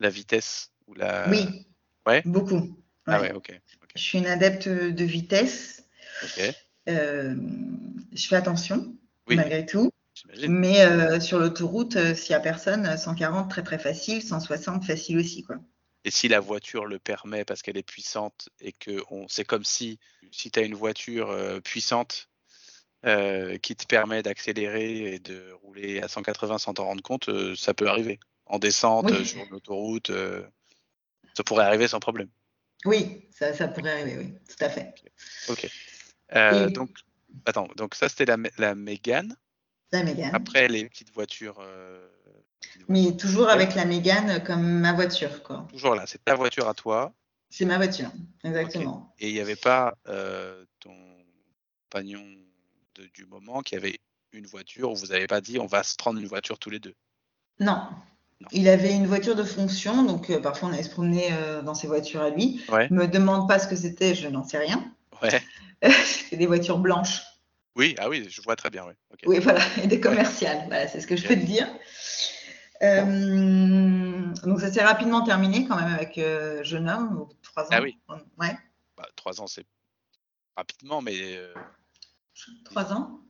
la 0.00 0.08
vitesse 0.08 0.70
ou 0.86 0.94
la. 0.94 1.28
Oui. 1.28 1.66
ouais 2.06 2.22
Beaucoup. 2.24 2.78
Ah 3.06 3.20
Ouais. 3.20 3.32
ok. 3.32 3.60
Je 3.94 4.00
suis 4.02 4.18
une 4.18 4.26
adepte 4.26 4.68
de 4.68 5.04
vitesse. 5.04 5.84
Ok. 6.24 6.54
Euh, 6.88 7.34
je 8.12 8.26
fais 8.26 8.36
attention, 8.36 8.96
Oui, 9.28 9.36
malgré 9.36 9.66
tout. 9.66 9.90
Mais 10.48 10.84
euh, 10.84 11.20
sur 11.20 11.38
l'autoroute, 11.38 11.96
euh, 11.96 12.14
s'il 12.14 12.32
n'y 12.32 12.36
a 12.36 12.40
personne, 12.40 12.96
140 12.96 13.50
très 13.50 13.62
très 13.62 13.78
facile, 13.78 14.22
160 14.22 14.84
facile 14.84 15.18
aussi. 15.18 15.42
Quoi. 15.42 15.56
Et 16.04 16.10
si 16.10 16.28
la 16.28 16.40
voiture 16.40 16.86
le 16.86 16.98
permet 16.98 17.44
parce 17.44 17.62
qu'elle 17.62 17.76
est 17.76 17.82
puissante 17.82 18.48
et 18.60 18.72
que 18.72 19.02
on, 19.10 19.26
c'est 19.28 19.44
comme 19.44 19.64
si, 19.64 19.98
si 20.30 20.50
tu 20.50 20.58
as 20.58 20.62
une 20.62 20.74
voiture 20.74 21.30
euh, 21.30 21.60
puissante 21.60 22.28
euh, 23.04 23.58
qui 23.58 23.76
te 23.76 23.86
permet 23.86 24.22
d'accélérer 24.22 25.14
et 25.14 25.18
de 25.18 25.52
rouler 25.62 26.00
à 26.00 26.08
180 26.08 26.58
sans 26.58 26.74
t'en 26.74 26.84
rendre 26.84 27.02
compte, 27.02 27.28
euh, 27.28 27.54
ça 27.56 27.74
peut 27.74 27.88
arriver. 27.88 28.18
En 28.46 28.58
descente, 28.58 29.10
Oui. 29.10 29.24
sur 29.24 29.44
l'autoroute, 29.50 30.10
ça 31.34 31.44
pourrait 31.44 31.64
arriver 31.64 31.88
sans 31.88 32.00
problème. 32.00 32.28
Oui, 32.84 33.28
ça, 33.30 33.54
ça 33.54 33.68
pourrait 33.68 33.92
arriver, 33.92 34.18
oui, 34.18 34.34
tout 34.48 34.64
à 34.64 34.68
fait. 34.68 34.94
Ok. 35.48 35.64
Et- 36.34 36.70
donc, 36.70 36.90
attends, 37.46 37.68
donc 37.76 37.94
ça 37.94 38.08
c'était 38.08 38.24
la, 38.24 38.36
la 38.58 38.74
Mégane. 38.74 39.36
La 39.92 40.02
Mégane. 40.02 40.34
Après 40.34 40.68
les 40.68 40.88
petites 40.88 41.12
voitures. 41.12 41.58
euh, 41.60 42.08
petites 42.60 42.88
Mais 42.88 43.02
voitures. 43.02 43.16
toujours 43.18 43.48
avec 43.48 43.74
la 43.74 43.84
Mégane 43.84 44.42
comme 44.44 44.62
ma 44.62 44.92
voiture. 44.92 45.42
quoi. 45.42 45.66
Toujours 45.70 45.94
là, 45.94 46.04
c'est 46.06 46.24
ta 46.24 46.34
voiture 46.34 46.68
à 46.68 46.74
toi. 46.74 47.12
C'est 47.50 47.66
ma 47.66 47.76
voiture, 47.76 48.10
exactement. 48.44 49.14
Et 49.18 49.28
il 49.28 49.34
n'y 49.34 49.40
avait 49.40 49.56
pas 49.56 49.94
euh, 50.08 50.64
ton 50.80 50.94
compagnon 51.90 52.22
de- 52.94 53.06
du 53.14 53.26
moment 53.26 53.60
qui 53.60 53.76
avait 53.76 53.98
une 54.32 54.46
voiture 54.46 54.90
où 54.92 54.96
vous 54.96 55.06
n'avez 55.08 55.26
pas 55.26 55.42
dit 55.42 55.58
on 55.58 55.66
va 55.66 55.82
se 55.82 55.94
prendre 55.96 56.18
une 56.18 56.26
voiture 56.26 56.58
tous 56.58 56.70
les 56.70 56.78
deux? 56.80 56.94
Non. 57.60 57.86
Non. 58.40 58.48
Il 58.52 58.68
avait 58.68 58.94
une 58.94 59.06
voiture 59.06 59.36
de 59.36 59.44
fonction, 59.44 60.02
donc 60.04 60.30
euh, 60.30 60.40
parfois 60.40 60.70
on 60.70 60.72
allait 60.72 60.82
se 60.82 60.90
promener 60.90 61.28
euh, 61.32 61.60
dans 61.62 61.74
ses 61.74 61.86
voitures 61.86 62.22
à 62.22 62.30
lui. 62.30 62.62
Ouais. 62.70 62.88
Me 62.90 63.06
demande 63.06 63.46
pas 63.46 63.58
ce 63.58 63.68
que 63.68 63.76
c'était, 63.76 64.14
je 64.14 64.26
n'en 64.28 64.42
sais 64.42 64.58
rien. 64.58 64.90
Ouais. 65.22 65.42
C'était 66.04 66.38
des 66.38 66.46
voitures 66.46 66.78
blanches. 66.78 67.22
Oui, 67.76 67.94
ah 67.98 68.08
oui, 68.08 68.26
je 68.28 68.42
vois 68.42 68.56
très 68.56 68.70
bien. 68.70 68.86
Oui. 68.86 68.94
Oui, 69.24 69.38
voilà, 69.38 69.60
et 69.82 69.86
des 69.86 70.00
commerciales. 70.00 70.64
Voilà, 70.66 70.88
c'est 70.88 71.00
ce 71.00 71.06
que 71.06 71.16
je 71.16 71.26
peux 71.26 71.34
te 71.34 71.44
dire. 71.44 71.68
Euh, 72.82 74.32
donc 74.42 74.60
ça 74.60 74.72
s'est 74.72 74.84
rapidement 74.84 75.22
terminé 75.22 75.66
quand 75.68 75.76
même 75.76 75.94
avec 75.94 76.18
euh, 76.18 76.64
jeune 76.64 76.88
homme, 76.88 77.28
de 77.30 77.34
trois 77.42 77.64
ans. 77.64 77.68
Ah 77.72 77.80
oui. 77.82 77.96
Ouais, 78.38 78.56
Bah, 78.96 79.08
trois 79.14 79.40
ans, 79.40 79.46
c'est 79.46 79.64
rapidement, 80.56 81.00
mais 81.00 81.36
euh, 81.36 81.54
trois 82.64 82.92
ans. 82.92 83.20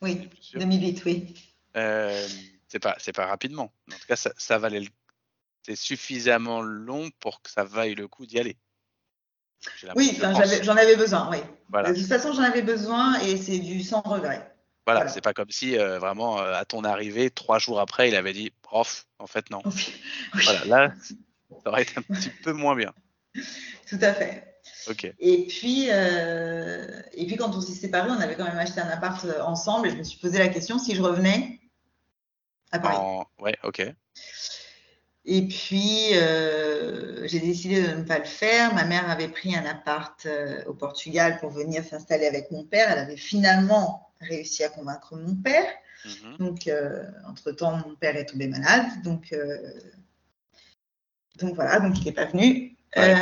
Oui, 0.00 0.16
plus 0.16 0.42
sûr. 0.42 0.58
2008, 0.58 1.04
oui. 1.04 1.34
C'est 2.66 2.80
pas, 2.80 2.96
c'est 2.98 3.12
pas 3.12 3.26
rapidement. 3.26 3.72
En 3.88 3.96
tout 3.96 4.06
cas, 4.08 4.16
ça, 4.16 4.32
ça 4.36 4.58
valait. 4.58 4.80
le- 4.80 4.88
C'est 5.64 5.76
suffisamment 5.76 6.60
long 6.60 7.10
pour 7.20 7.40
que 7.40 7.48
ça 7.50 7.62
vaille 7.62 7.94
le 7.94 8.08
coup 8.08 8.26
d'y 8.26 8.40
aller. 8.40 8.56
Oui, 9.94 10.18
je 10.20 10.62
j'en 10.62 10.76
avais 10.76 10.96
besoin, 10.96 11.28
oui. 11.30 11.38
Voilà. 11.68 11.92
De 11.92 11.98
toute 11.98 12.08
façon, 12.08 12.32
j'en 12.32 12.42
avais 12.42 12.62
besoin 12.62 13.18
et 13.20 13.36
c'est 13.36 13.58
du 13.58 13.82
sans 13.82 14.00
regret. 14.00 14.48
Voilà, 14.84 15.00
Voilà. 15.00 15.08
c'est 15.08 15.20
pas 15.20 15.32
comme 15.32 15.50
si 15.50 15.78
euh, 15.78 15.98
vraiment 15.98 16.40
euh, 16.40 16.54
à 16.54 16.64
ton 16.64 16.82
arrivée, 16.84 17.30
trois 17.30 17.58
jours 17.58 17.78
après, 17.80 18.08
il 18.08 18.16
avait 18.16 18.32
dit 18.32 18.52
prof, 18.62 19.06
en 19.18 19.26
fait 19.26 19.48
non. 19.50 19.60
Oui, 19.64 19.94
Voilà, 20.44 20.64
là, 20.64 20.92
ça 21.62 21.70
aurait 21.70 21.82
été 21.82 21.94
un 21.98 22.02
petit 22.02 22.30
peu 22.30 22.52
moins 22.52 22.74
bien. 22.74 22.92
tout 23.88 23.98
à 24.00 24.12
fait. 24.12 24.48
Ok. 24.88 25.12
Et 25.20 25.46
puis, 25.46 25.86
euh, 25.90 27.00
et 27.12 27.26
puis 27.26 27.36
quand 27.36 27.54
on 27.54 27.60
s'est 27.60 27.72
séparés, 27.74 28.10
on 28.10 28.20
avait 28.20 28.34
quand 28.34 28.44
même 28.44 28.58
acheté 28.58 28.80
un 28.80 28.88
appart 28.88 29.24
ensemble 29.44 29.88
et 29.88 29.90
je 29.92 29.96
me 29.96 30.02
suis 30.02 30.18
posé 30.18 30.38
la 30.38 30.48
question 30.48 30.78
si 30.78 30.94
je 30.96 31.02
revenais 31.02 31.60
à 32.72 32.78
Paris. 32.80 32.96
En- 32.98 33.26
Ouais, 33.38 33.56
ok. 33.62 33.82
Et 35.24 35.46
puis, 35.46 36.14
euh, 36.14 37.26
j'ai 37.28 37.38
décidé 37.38 37.82
de 37.82 37.94
ne 37.94 38.02
pas 38.02 38.18
le 38.18 38.24
faire. 38.24 38.74
Ma 38.74 38.84
mère 38.84 39.08
avait 39.08 39.28
pris 39.28 39.54
un 39.54 39.64
appart 39.64 40.26
euh, 40.26 40.64
au 40.66 40.74
Portugal 40.74 41.38
pour 41.38 41.50
venir 41.50 41.84
s'installer 41.84 42.26
avec 42.26 42.50
mon 42.50 42.64
père. 42.64 42.90
Elle 42.90 42.98
avait 42.98 43.16
finalement 43.16 44.10
réussi 44.20 44.64
à 44.64 44.68
convaincre 44.68 45.14
mon 45.16 45.36
père. 45.36 45.70
Mhm. 46.04 46.36
Donc, 46.38 46.66
euh, 46.66 47.04
entre-temps, 47.28 47.76
mon 47.86 47.94
père 47.94 48.16
est 48.16 48.26
tombé 48.26 48.48
malade. 48.48 48.86
Donc, 49.04 49.32
donc 51.38 51.54
voilà, 51.54 51.78
donc 51.78 51.98
il 51.98 52.04
n'est 52.04 52.12
pas 52.12 52.26
venu. 52.26 52.76
Ouais. 52.96 53.14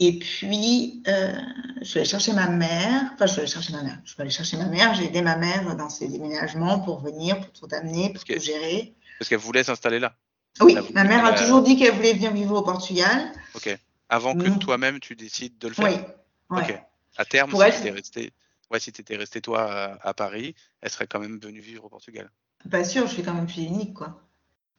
Et 0.00 0.18
puis, 0.18 1.02
je 1.06 1.84
suis 1.84 1.98
allée 2.00 2.08
chercher 2.08 2.32
ma 2.32 2.48
mère. 2.48 3.12
Enfin, 3.14 3.26
je 3.26 3.32
suis 3.32 3.40
allée 3.40 3.50
chercher 3.50 3.72
ma 3.72 3.82
mère. 3.82 4.00
Je 4.04 4.10
suis 4.10 4.20
allée 4.20 4.30
chercher 4.30 4.56
ma 4.56 4.66
mère. 4.66 4.94
J'ai 4.94 5.06
aidé 5.06 5.22
ma 5.22 5.36
mère 5.36 5.76
dans 5.76 5.88
ses 5.88 6.08
déménagements 6.08 6.80
pour 6.80 7.00
venir, 7.00 7.40
pour 7.40 7.52
tout 7.52 7.74
amener, 7.74 8.12
pour 8.12 8.22
Ok. 8.22 8.34
tout 8.34 8.40
gérer. 8.40 8.94
Parce 9.18 9.28
qu'elle 9.28 9.38
voulait 9.38 9.64
s'installer 9.64 9.98
là. 9.98 10.14
Oui, 10.60 10.76
ma 10.92 11.04
mère 11.04 11.24
a 11.24 11.32
euh, 11.32 11.38
toujours 11.38 11.62
dit 11.62 11.76
qu'elle 11.76 11.94
voulait 11.94 12.14
venir 12.14 12.32
vivre 12.32 12.56
au 12.56 12.62
Portugal. 12.62 13.32
Ok. 13.54 13.76
Avant 14.08 14.34
que 14.34 14.48
toi-même 14.58 15.00
tu 15.00 15.14
décides 15.14 15.58
de 15.58 15.68
le 15.68 15.74
faire. 15.74 15.84
Oui. 15.84 16.56
ouais. 16.56 16.62
Ok. 16.62 16.82
À 17.16 17.24
terme, 17.24 17.50
Pour 17.50 17.60
si 17.60 17.66
elle, 17.66 17.74
tu 17.74 17.80
étais 17.80 17.90
resté, 17.90 18.32
ouais, 18.70 18.78
si 18.78 18.92
t'étais 18.92 19.16
resté 19.16 19.40
toi 19.40 19.70
à, 19.70 20.08
à 20.08 20.14
Paris, 20.14 20.54
elle 20.80 20.90
serait 20.90 21.08
quand 21.08 21.18
même 21.18 21.38
venue 21.38 21.60
vivre 21.60 21.84
au 21.84 21.88
Portugal. 21.88 22.30
Pas 22.70 22.84
sûr, 22.84 23.06
je 23.06 23.14
suis 23.14 23.22
quand 23.22 23.34
même 23.34 23.48
fille 23.48 23.66
unique, 23.66 23.94
quoi. 23.94 24.22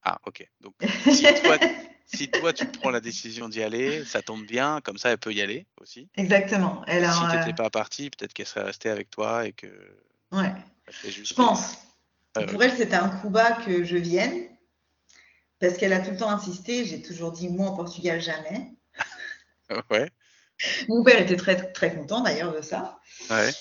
Ah, 0.04 0.20
ok. 0.26 0.48
Donc, 0.62 0.74
si 1.12 1.24
toi, 1.44 1.58
si 2.06 2.30
toi 2.30 2.54
tu 2.54 2.66
prends 2.66 2.90
la 2.90 3.02
décision 3.02 3.50
d'y 3.50 3.62
aller, 3.62 4.06
ça 4.06 4.22
tombe 4.22 4.46
bien, 4.46 4.80
comme 4.82 4.98
ça 4.98 5.10
elle 5.12 5.18
peut 5.18 5.34
y 5.34 5.42
aller 5.42 5.68
aussi. 5.82 6.10
Exactement. 6.16 6.84
Elle 6.88 7.04
a, 7.04 7.12
si 7.12 7.24
euh, 7.24 7.40
t'étais 7.40 7.54
pas 7.54 7.70
parti, 7.70 8.10
peut-être 8.10 8.34
qu'elle 8.34 8.48
serait 8.48 8.64
restée 8.64 8.90
avec 8.90 9.10
toi 9.10 9.46
et 9.46 9.54
que 9.54 9.68
ouais. 10.32 10.52
juste. 11.04 11.28
Je 11.28 11.34
pense. 11.34 11.78
Pour 12.34 12.64
elle, 12.64 12.76
c'était 12.76 12.96
un 12.96 13.10
coup 13.10 13.30
bas 13.30 13.52
que 13.54 13.84
je 13.84 13.98
vienne. 13.98 14.48
parce 15.60 15.78
qu'elle 15.78 15.94
a 15.94 16.00
tout 16.00 16.12
le 16.12 16.18
temps 16.18 16.30
insisté. 16.32 16.86
J'ai 16.86 17.02
toujours 17.02 17.32
dit 17.32 17.50
moi 17.50 17.72
au 17.72 17.76
Portugal 17.76 18.22
jamais. 18.22 18.74
Ouais. 19.92 20.10
Mon 20.88 21.04
père 21.04 21.22
était 21.22 21.36
très 21.38 21.72
très 21.74 21.96
content 21.96 22.22
d'ailleurs 22.22 22.54
de 22.56 22.62
ça. 22.62 23.00
Ouais. 23.30 23.52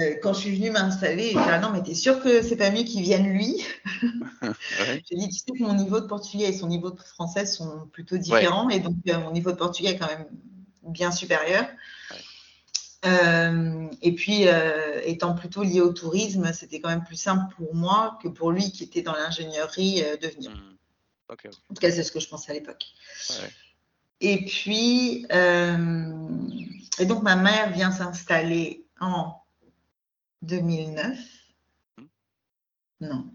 Euh, 0.00 0.16
quand 0.22 0.32
je 0.32 0.40
suis 0.40 0.56
venue 0.56 0.70
m'installer, 0.70 1.30
il 1.32 1.38
était 1.38 1.50
ah 1.50 1.58
non 1.60 1.70
mais 1.70 1.82
t'es 1.82 1.94
sûr 1.94 2.20
que 2.22 2.42
c'est 2.42 2.56
pas 2.56 2.70
mieux 2.70 2.84
qu'il 2.84 3.02
vienne 3.02 3.28
lui? 3.32 3.64
Ouais. 4.78 5.02
J'ai 5.08 5.16
dit 5.16 5.28
tu 5.28 5.38
sais 5.38 5.52
que 5.56 5.62
mon 5.62 5.74
niveau 5.74 6.00
de 6.00 6.06
portugais 6.06 6.48
et 6.48 6.52
son 6.56 6.66
niveau 6.68 6.90
de 6.90 7.00
français 7.00 7.46
sont 7.46 7.86
plutôt 7.92 8.16
différents 8.16 8.68
et 8.70 8.80
donc 8.80 8.96
euh, 9.08 9.18
mon 9.20 9.30
niveau 9.32 9.52
de 9.52 9.56
portugais 9.56 9.90
est 9.90 9.98
quand 9.98 10.08
même 10.08 10.26
bien 10.82 11.12
supérieur. 11.12 11.66
Euh, 13.04 13.88
et 14.00 14.14
puis, 14.14 14.46
euh, 14.46 15.00
étant 15.04 15.34
plutôt 15.34 15.62
lié 15.62 15.80
au 15.80 15.92
tourisme, 15.92 16.52
c'était 16.52 16.80
quand 16.80 16.88
même 16.88 17.04
plus 17.04 17.16
simple 17.16 17.52
pour 17.56 17.74
moi 17.74 18.18
que 18.22 18.28
pour 18.28 18.52
lui 18.52 18.70
qui 18.70 18.84
était 18.84 19.02
dans 19.02 19.14
l'ingénierie 19.14 20.02
euh, 20.04 20.16
de 20.16 20.28
venir. 20.28 20.50
Hmm. 20.52 20.76
En 21.28 21.74
tout 21.74 21.80
cas, 21.80 21.90
c'est 21.90 22.02
ce 22.04 22.12
que 22.12 22.20
je 22.20 22.28
pensais 22.28 22.50
à 22.50 22.54
l'époque. 22.54 22.84
Ouais. 23.30 23.50
Et 24.20 24.44
puis, 24.44 25.26
euh, 25.32 26.12
et 26.98 27.06
donc 27.06 27.22
ma 27.22 27.36
mère 27.36 27.72
vient 27.72 27.90
s'installer 27.90 28.86
en 29.00 29.34
2009. 30.42 31.18
Hmm. 31.98 32.04
Non. 33.00 33.34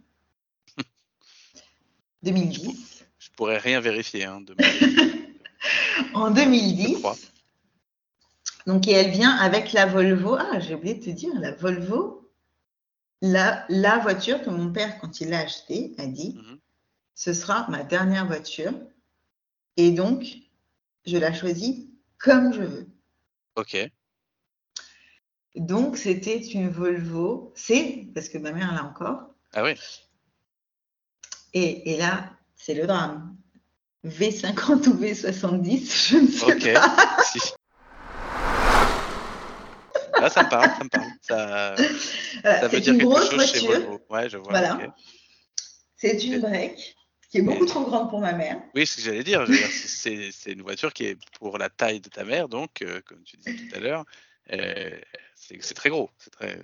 2010. 2.23 3.05
Je 3.19 3.29
pourrais 3.35 3.57
rien 3.57 3.79
vérifier. 3.81 4.25
Hein, 4.25 4.41
de 4.41 4.55
En 6.13 6.29
Je 6.29 6.35
2010. 6.35 6.99
crois. 6.99 7.15
Donc, 8.67 8.87
et 8.87 8.91
elle 8.91 9.11
vient 9.11 9.31
avec 9.37 9.71
la 9.73 9.85
Volvo. 9.85 10.35
Ah, 10.35 10.59
j'ai 10.59 10.75
oublié 10.75 10.93
de 10.95 11.03
te 11.03 11.09
dire, 11.09 11.31
la 11.39 11.51
Volvo, 11.53 12.29
la, 13.21 13.65
la 13.69 13.97
voiture 13.97 14.41
que 14.43 14.49
mon 14.49 14.71
père, 14.71 14.99
quand 14.99 15.21
il 15.21 15.29
l'a 15.29 15.39
achetée, 15.39 15.95
a 15.97 16.05
dit 16.05 16.35
Mhm. 16.37 16.59
ce 17.15 17.33
sera 17.33 17.65
ma 17.69 17.83
dernière 17.83 18.27
voiture. 18.27 18.73
Et 19.77 19.91
donc, 19.91 20.25
je 21.05 21.17
la 21.17 21.33
choisis 21.33 21.87
comme 22.19 22.53
je 22.53 22.61
veux. 22.61 22.87
Ok. 23.55 23.77
Donc, 25.55 25.97
c'était 25.97 26.37
une 26.37 26.69
Volvo 26.69 27.53
C, 27.55 28.09
parce 28.13 28.29
que 28.29 28.37
ma 28.37 28.51
mère 28.51 28.73
l'a 28.75 28.83
encore. 28.83 29.29
Ah 29.53 29.63
oui. 29.63 29.73
Et, 31.53 31.93
et 31.93 31.97
là, 31.97 32.31
c'est 32.57 32.73
le 32.75 32.85
drame. 32.85 33.35
V50 34.05 34.89
ou 34.89 34.93
V70, 35.01 36.09
je 36.09 36.17
ne 36.17 36.27
sais 36.27 36.73
pas. 36.73 37.23
Si. 37.23 37.39
Ça 40.29 40.43
me 40.43 40.49
parle, 40.49 40.69
ça 40.77 40.83
me 40.83 40.89
parle. 40.89 41.09
Ça, 41.21 41.75
Voilà, 42.43 42.59
ça 42.61 42.67
veut 42.67 42.69
c'est 42.75 42.81
dire 42.81 42.93
une 42.93 42.99
quelque 42.99 43.45
chez 43.45 43.59
voiture. 43.59 43.67
Volvo. 43.67 44.01
Ouais, 44.09 44.29
je 44.29 44.37
vois. 44.37 44.49
Voilà. 44.49 44.95
C'est 45.95 46.23
une 46.23 46.39
break 46.39 46.95
qui 47.29 47.39
est 47.39 47.41
beaucoup 47.41 47.65
trop 47.65 47.83
grande 47.83 48.09
pour 48.09 48.19
ma 48.21 48.33
mère. 48.33 48.61
Oui, 48.75 48.85
ce 48.85 48.97
que 48.97 49.01
j'allais 49.01 49.23
dire, 49.23 49.45
c'est 49.47 50.31
c'est 50.31 50.51
une 50.51 50.61
voiture 50.61 50.93
qui 50.93 51.05
est 51.05 51.17
pour 51.39 51.57
la 51.57 51.69
taille 51.69 51.99
de 51.99 52.09
ta 52.09 52.23
mère, 52.23 52.47
donc, 52.47 52.81
euh, 52.81 53.01
comme 53.05 53.21
tu 53.23 53.37
disais 53.37 53.55
tout 53.55 53.75
à 53.75 53.79
l'heure, 53.79 54.05
euh, 54.53 54.91
c'est 55.35 55.57
c'est 55.61 55.73
très 55.73 55.89
gros. 55.89 56.09
C'est 56.19 56.29
très. 56.29 56.57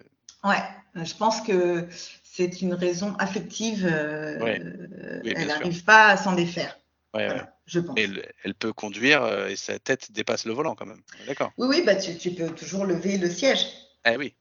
Ouais, 0.43 0.61
je 0.95 1.14
pense 1.16 1.41
que 1.41 1.88
c'est 2.24 2.61
une 2.61 2.74
raison 2.74 3.16
affective. 3.18 3.86
euh, 3.89 4.39
Ouais. 4.39 4.59
euh, 4.61 5.22
Oui, 5.24 5.34
bien 5.34 5.41
elle 5.41 5.47
n'arrive 5.47 5.84
pas 5.84 6.07
à 6.09 6.18
s'en 6.18 6.34
défaire. 6.34 6.78
Ouais, 7.14 7.22
ouais. 7.22 7.28
Voilà, 7.28 7.57
je 7.68 7.80
pense. 7.80 7.99
Et 7.99 8.03
elle, 8.03 8.32
elle 8.43 8.55
peut 8.55 8.74
conduire 8.74 9.24
euh, 9.24 9.47
et 9.47 9.55
sa 9.55 9.78
tête 9.78 10.11
dépasse 10.11 10.45
le 10.45 10.53
volant 10.53 10.74
quand 10.76 10.86
même. 10.88 11.01
D'accord. 11.28 11.51
Oui, 11.57 11.68
oui, 11.70 11.84
bah 11.86 11.95
tu, 11.95 12.18
tu 12.18 12.32
peux 12.32 12.49
toujours 12.49 12.86
lever 12.86 13.18
le 13.18 13.30
siège. 13.30 13.68
Eh 14.05 14.18
oui, 14.18 14.36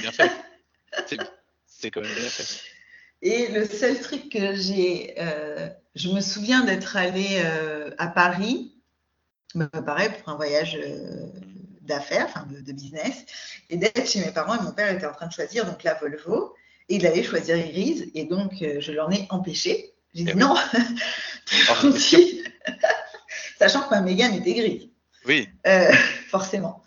bien 0.00 0.12
fait. 0.12 0.30
C'est- 1.06 1.90
quand 1.90 2.02
même 2.02 2.14
bien 2.14 2.28
fait. 2.28 2.60
Et 3.22 3.48
le 3.48 3.66
seul 3.66 3.98
truc 4.00 4.30
que 4.30 4.54
j'ai, 4.54 5.14
euh, 5.18 5.68
je 5.94 6.10
me 6.10 6.20
souviens 6.20 6.64
d'être 6.64 6.96
allée 6.96 7.40
euh, 7.42 7.90
à 7.96 8.08
Paris, 8.08 8.74
bah, 9.54 9.68
pareil 9.84 10.10
pour 10.10 10.28
un 10.32 10.36
voyage 10.36 10.78
d'affaires, 11.80 12.26
enfin 12.28 12.46
de, 12.46 12.60
de 12.60 12.72
business, 12.72 13.24
et 13.70 13.76
d'être 13.78 14.06
chez 14.06 14.20
mes 14.20 14.32
parents 14.32 14.60
et 14.60 14.62
mon 14.62 14.72
père 14.72 14.94
était 14.94 15.06
en 15.06 15.12
train 15.12 15.26
de 15.26 15.32
choisir 15.32 15.64
donc 15.64 15.82
la 15.84 15.94
Volvo 15.94 16.54
et 16.88 16.96
il 16.96 17.06
allait 17.06 17.22
choisir 17.22 17.56
Iris 17.56 18.04
et 18.14 18.24
donc 18.26 18.52
je 18.60 18.92
l'en 18.92 19.10
ai 19.10 19.26
empêché. 19.30 19.89
J'ai 20.14 20.24
dit 20.24 20.30
Eh 20.30 20.34
oui. 20.34 20.40
non, 20.40 20.54
question. 21.46 21.74
gentil. 21.92 22.42
sachant 23.58 23.82
que 23.82 23.90
ma 23.90 24.00
Mégane 24.00 24.34
était 24.34 24.54
grise. 24.54 24.88
Oui, 25.26 25.48
Euh, 25.66 25.92
forcément. 26.28 26.82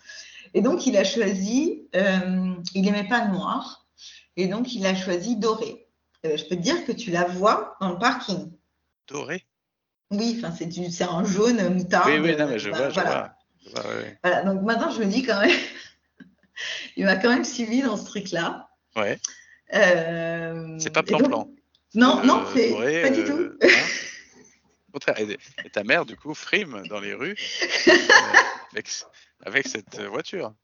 Et 0.54 0.60
donc, 0.62 0.86
il 0.86 0.96
a 0.96 1.04
choisi, 1.04 1.88
euh, 1.96 2.54
il 2.74 2.82
n'aimait 2.82 3.08
pas 3.08 3.24
le 3.26 3.32
noir, 3.32 3.86
et 4.36 4.46
donc 4.46 4.72
il 4.74 4.84
a 4.86 4.94
choisi 4.94 5.36
doré. 5.36 5.86
Euh, 6.26 6.36
je 6.36 6.44
peux 6.44 6.56
te 6.56 6.60
dire 6.62 6.84
que 6.84 6.92
tu 6.92 7.10
la 7.10 7.24
vois 7.24 7.76
dans 7.80 7.90
le 7.90 7.98
parking. 7.98 8.50
doré? 9.08 9.44
Oui, 10.10 10.40
c'est 10.90 11.04
un 11.04 11.24
jaune 11.24 11.74
moutarde. 11.74 12.08
Oui, 12.08 12.18
oui, 12.18 12.36
non, 12.36 12.46
mais 12.48 12.58
je 12.58 12.70
Bah, 12.70 12.76
vois, 12.76 12.88
je 12.90 12.94
voilà. 12.94 13.10
vois. 13.10 13.30
Je 13.66 13.70
vois, 13.70 13.90
ouais, 13.90 14.02
ouais. 14.02 14.18
Voilà, 14.22 14.42
donc 14.44 14.62
maintenant, 14.62 14.90
je 14.90 15.00
me 15.00 15.06
dis 15.06 15.22
quand 15.22 15.40
même, 15.40 15.58
il 16.96 17.04
m'a 17.04 17.16
quand 17.16 17.30
même 17.30 17.44
suivi 17.44 17.82
dans 17.82 17.96
ce 17.96 18.04
truc-là. 18.04 18.68
Ouais. 18.96 19.18
C'est 19.72 20.92
pas 20.92 21.02
plan-plan. 21.02 21.48
Non, 21.94 22.20
Euh, 22.20 22.24
non, 22.24 22.44
c'est 22.54 22.70
doré, 22.70 23.02
pas 23.02 23.10
du 23.10 23.20
euh, 23.20 23.26
tout. 23.26 23.58
hein. 23.62 23.68
Au 24.88 24.92
contraire. 24.92 25.16
Et, 25.18 25.70
ta 25.70 25.84
mère, 25.84 26.04
du 26.04 26.16
coup, 26.16 26.34
frime 26.34 26.82
dans 26.88 27.00
les 27.00 27.14
rues 27.14 27.36
euh, 27.88 27.92
avec, 28.72 28.88
avec 29.44 29.66
cette 29.68 30.00
voiture. 30.02 30.54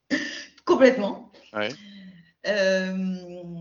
Complètement. 0.65 1.31
Ouais. 1.53 1.69
Euh, 2.47 2.93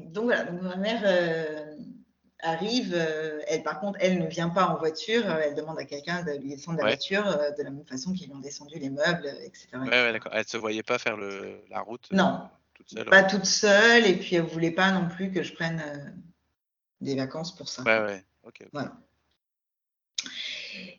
donc 0.06 0.24
voilà, 0.24 0.44
donc 0.44 0.62
ma 0.62 0.76
mère 0.76 1.02
euh, 1.04 1.74
arrive, 2.42 2.92
euh, 2.94 3.40
elle 3.48 3.62
par 3.62 3.78
contre, 3.80 3.98
elle 4.00 4.18
ne 4.18 4.26
vient 4.26 4.48
pas 4.48 4.66
en 4.68 4.76
voiture, 4.78 5.28
euh, 5.28 5.40
elle 5.44 5.54
demande 5.54 5.78
à 5.78 5.84
quelqu'un 5.84 6.22
de 6.22 6.32
lui 6.40 6.50
descendre 6.50 6.78
la 6.78 6.84
voiture 6.86 7.26
euh, 7.26 7.50
de 7.50 7.62
la 7.62 7.70
même 7.70 7.84
façon 7.84 8.12
qu'ils 8.14 8.28
lui 8.28 8.34
ont 8.34 8.38
descendu 8.40 8.78
les 8.78 8.88
meubles, 8.88 9.26
euh, 9.26 9.44
etc. 9.44 9.66
Ouais, 9.74 9.90
ouais, 9.90 10.12
d'accord. 10.12 10.32
Elle 10.34 10.40
ne 10.44 10.46
se 10.48 10.56
voyait 10.56 10.82
pas 10.82 10.98
faire 10.98 11.16
le, 11.18 11.60
la 11.68 11.80
route 11.80 12.08
euh, 12.12 12.16
Non. 12.16 12.48
toute 12.74 12.88
seule. 12.90 13.04
Pas 13.06 13.22
toute 13.24 13.44
seule, 13.44 14.06
et 14.06 14.14
puis 14.14 14.36
elle 14.36 14.42
voulait 14.44 14.70
pas 14.70 14.90
non 14.92 15.08
plus 15.08 15.30
que 15.30 15.42
je 15.42 15.52
prenne 15.52 15.82
euh, 15.84 15.98
des 17.00 17.14
vacances 17.16 17.54
pour 17.54 17.68
ça. 17.68 17.82
Ouais, 17.82 18.00
ouais. 18.00 18.24
Ok. 18.44 18.64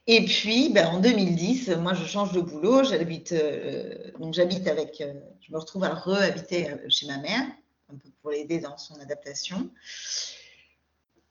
Et 0.07 0.25
puis, 0.25 0.69
ben, 0.69 0.87
en 0.87 0.99
2010, 0.99 1.69
moi, 1.79 1.93
je 1.93 2.05
change 2.05 2.33
de 2.33 2.41
boulot. 2.41 2.83
J'habite, 2.83 3.31
euh, 3.31 4.11
donc 4.19 4.33
j'habite 4.33 4.67
avec, 4.67 4.99
euh, 5.01 5.13
je 5.39 5.51
me 5.53 5.57
retrouve 5.57 5.83
à 5.83 5.93
re-habiter 5.93 6.69
euh, 6.69 6.77
chez 6.89 7.07
ma 7.07 7.17
mère, 7.17 7.43
un 7.91 7.95
peu 7.97 8.09
pour 8.21 8.31
l'aider 8.31 8.59
dans 8.59 8.77
son 8.77 8.95
adaptation. 8.99 9.69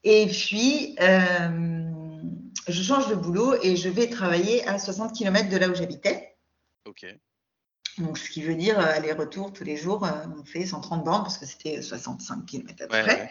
Et 0.04 0.26
puis, 0.28 0.96
euh, 1.00 1.90
je 2.68 2.82
change 2.82 3.08
de 3.08 3.14
boulot 3.14 3.54
et 3.62 3.76
je 3.76 3.88
vais 3.88 4.08
travailler 4.08 4.66
à 4.66 4.78
60 4.78 5.14
km 5.14 5.50
de 5.50 5.56
là 5.58 5.68
où 5.68 5.74
j'habitais. 5.74 6.36
Ok. 6.86 7.06
Donc, 7.98 8.16
ce 8.16 8.30
qui 8.30 8.42
veut 8.42 8.54
dire 8.54 8.78
aller-retour 8.78 9.52
tous 9.52 9.64
les 9.64 9.76
jours, 9.76 10.08
on 10.38 10.44
fait 10.44 10.64
130 10.64 11.04
bornes 11.04 11.22
parce 11.22 11.36
que 11.36 11.44
c'était 11.44 11.82
65 11.82 12.46
km 12.46 12.84
à 12.84 12.86
peu 12.86 12.94
Ouais, 12.94 13.02
près. 13.02 13.20
ouais. 13.20 13.30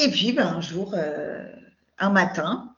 Et 0.00 0.10
puis, 0.10 0.32
ben, 0.32 0.46
un 0.46 0.60
jour, 0.62 0.94
euh, 0.94 1.44
un 1.98 2.08
matin, 2.08 2.74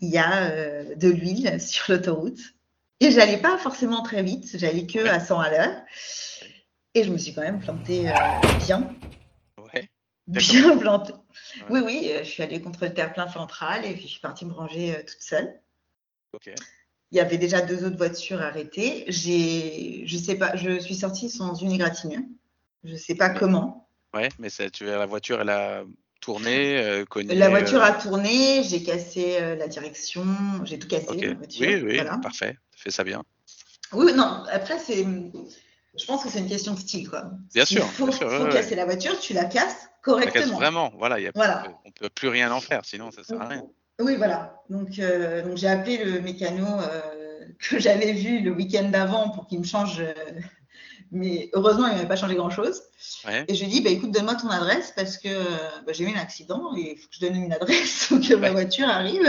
il 0.00 0.08
y 0.08 0.16
a 0.16 0.50
euh, 0.50 0.94
de 0.94 1.08
l'huile 1.08 1.60
sur 1.60 1.92
l'autoroute. 1.92 2.40
Et 3.00 3.10
j'allais 3.10 3.36
pas 3.36 3.58
forcément 3.58 4.02
très 4.02 4.22
vite, 4.22 4.56
j'allais 4.58 4.86
que 4.86 5.06
à 5.06 5.20
100 5.20 5.38
à 5.38 5.50
l'heure. 5.50 5.82
Et 6.94 7.04
je 7.04 7.12
me 7.12 7.18
suis 7.18 7.32
quand 7.34 7.42
même 7.42 7.60
plantée 7.60 8.08
euh, 8.08 8.14
bien, 8.66 8.92
Ouais. 9.72 9.88
bien 10.26 10.76
plantée. 10.78 11.12
Ouais. 11.12 11.80
Oui, 11.80 11.80
oui, 11.84 12.10
je 12.20 12.24
suis 12.24 12.42
allée 12.42 12.60
contre 12.60 12.84
le 12.86 12.94
terre-plein 12.94 13.28
central 13.28 13.84
et 13.84 13.92
puis 13.92 14.02
je 14.02 14.08
suis 14.08 14.20
partie 14.20 14.46
me 14.46 14.52
ranger 14.52 14.96
toute 15.06 15.20
seule. 15.20 15.60
Ok. 16.32 16.50
Il 17.10 17.16
y 17.16 17.20
avait 17.20 17.38
déjà 17.38 17.60
deux 17.60 17.84
autres 17.84 17.96
voitures 17.96 18.42
arrêtées. 18.42 19.04
J'ai, 19.06 20.02
je 20.06 20.16
sais 20.18 20.34
pas, 20.34 20.56
je 20.56 20.78
suis 20.80 20.96
sortie 20.96 21.30
sans 21.30 21.54
une 21.54 21.72
égratignure. 21.72 22.22
Je 22.84 22.96
sais 22.96 23.14
pas 23.14 23.30
comment. 23.30 23.88
Ouais, 24.14 24.28
mais 24.38 24.48
tu 24.72 24.84
la 24.84 25.06
voiture, 25.06 25.40
elle 25.40 25.50
a 25.50 25.84
tourné, 26.20 26.78
euh, 26.78 27.04
cogné. 27.04 27.34
La 27.34 27.48
voiture 27.48 27.80
euh, 27.80 27.86
a 27.86 27.92
tourné, 27.92 28.62
j'ai 28.62 28.82
cassé 28.82 29.36
euh, 29.40 29.56
la 29.56 29.68
direction, 29.68 30.24
j'ai 30.64 30.78
tout 30.78 30.88
cassé. 30.88 31.06
La 31.16 31.34
voiture, 31.34 31.66
Oui, 31.66 31.74
oui, 31.82 31.94
voilà. 31.96 32.18
parfait. 32.18 32.56
Fais 32.76 32.90
ça 32.90 33.04
bien. 33.04 33.22
Oui, 33.92 34.12
non, 34.14 34.44
après, 34.50 34.78
c'est. 34.78 35.04
Je 35.98 36.04
pense 36.06 36.22
que 36.22 36.28
c'est 36.30 36.38
une 36.40 36.48
question 36.48 36.74
de 36.74 36.78
style, 36.78 37.08
quoi. 37.08 37.30
Bien 37.54 37.64
sûr, 37.64 37.84
faut, 37.84 38.06
bien 38.06 38.16
sûr, 38.16 38.30
faut 38.30 38.44
ouais, 38.44 38.50
casser 38.52 38.74
la 38.76 38.84
voiture, 38.84 39.18
tu 39.18 39.32
la 39.32 39.46
casses 39.46 39.54
Ça 39.62 39.64
casse 39.64 39.88
correctement. 40.02 40.56
vraiment. 40.56 40.92
Voilà, 40.96 41.18
il 41.18 41.24
y 41.24 41.26
a, 41.26 41.32
Voilà. 41.34 41.64
on 41.84 41.90
peut 41.90 42.08
plus 42.08 42.28
rien 42.28 42.52
en 42.52 42.60
faire, 42.60 42.84
sinon 42.84 43.10
ça 43.10 43.24
sert 43.24 43.40
à 43.40 43.46
rien. 43.48 43.64
Oui, 44.00 44.14
voilà. 44.16 44.54
Donc, 44.70 44.98
euh, 45.00 45.42
donc 45.42 45.56
j'ai 45.56 45.66
appelé 45.66 46.04
le 46.04 46.20
mécano 46.20 46.66
que 47.58 47.78
j'avais 47.78 48.12
vu 48.12 48.40
le 48.40 48.52
week-end 48.52 48.88
d'avant 48.88 49.30
pour 49.30 49.46
qu'il 49.46 49.58
me 49.60 49.64
change. 49.64 50.00
euh, 50.00 50.12
mais 51.10 51.48
heureusement, 51.54 51.86
il 51.86 51.90
ne 51.92 51.96
m'avait 51.96 52.08
pas 52.08 52.16
changé 52.16 52.34
grand-chose. 52.34 52.82
Ouais. 53.24 53.44
Et 53.48 53.54
je 53.54 53.64
lui 53.64 53.70
ai 53.70 53.74
dit, 53.74 53.80
bah, 53.80 53.90
écoute, 53.90 54.10
donne-moi 54.10 54.34
ton 54.34 54.50
adresse 54.50 54.92
parce 54.94 55.16
que 55.16 55.28
euh, 55.28 55.80
bah, 55.86 55.92
j'ai 55.92 56.04
eu 56.04 56.14
un 56.14 56.18
accident 56.20 56.74
et 56.76 56.92
il 56.92 56.98
faut 56.98 57.08
que 57.08 57.14
je 57.14 57.20
donne 57.20 57.36
une 57.36 57.52
adresse 57.52 58.06
pour 58.08 58.20
que 58.20 58.34
ma 58.34 58.50
voiture 58.50 58.88
arrive. 58.88 59.26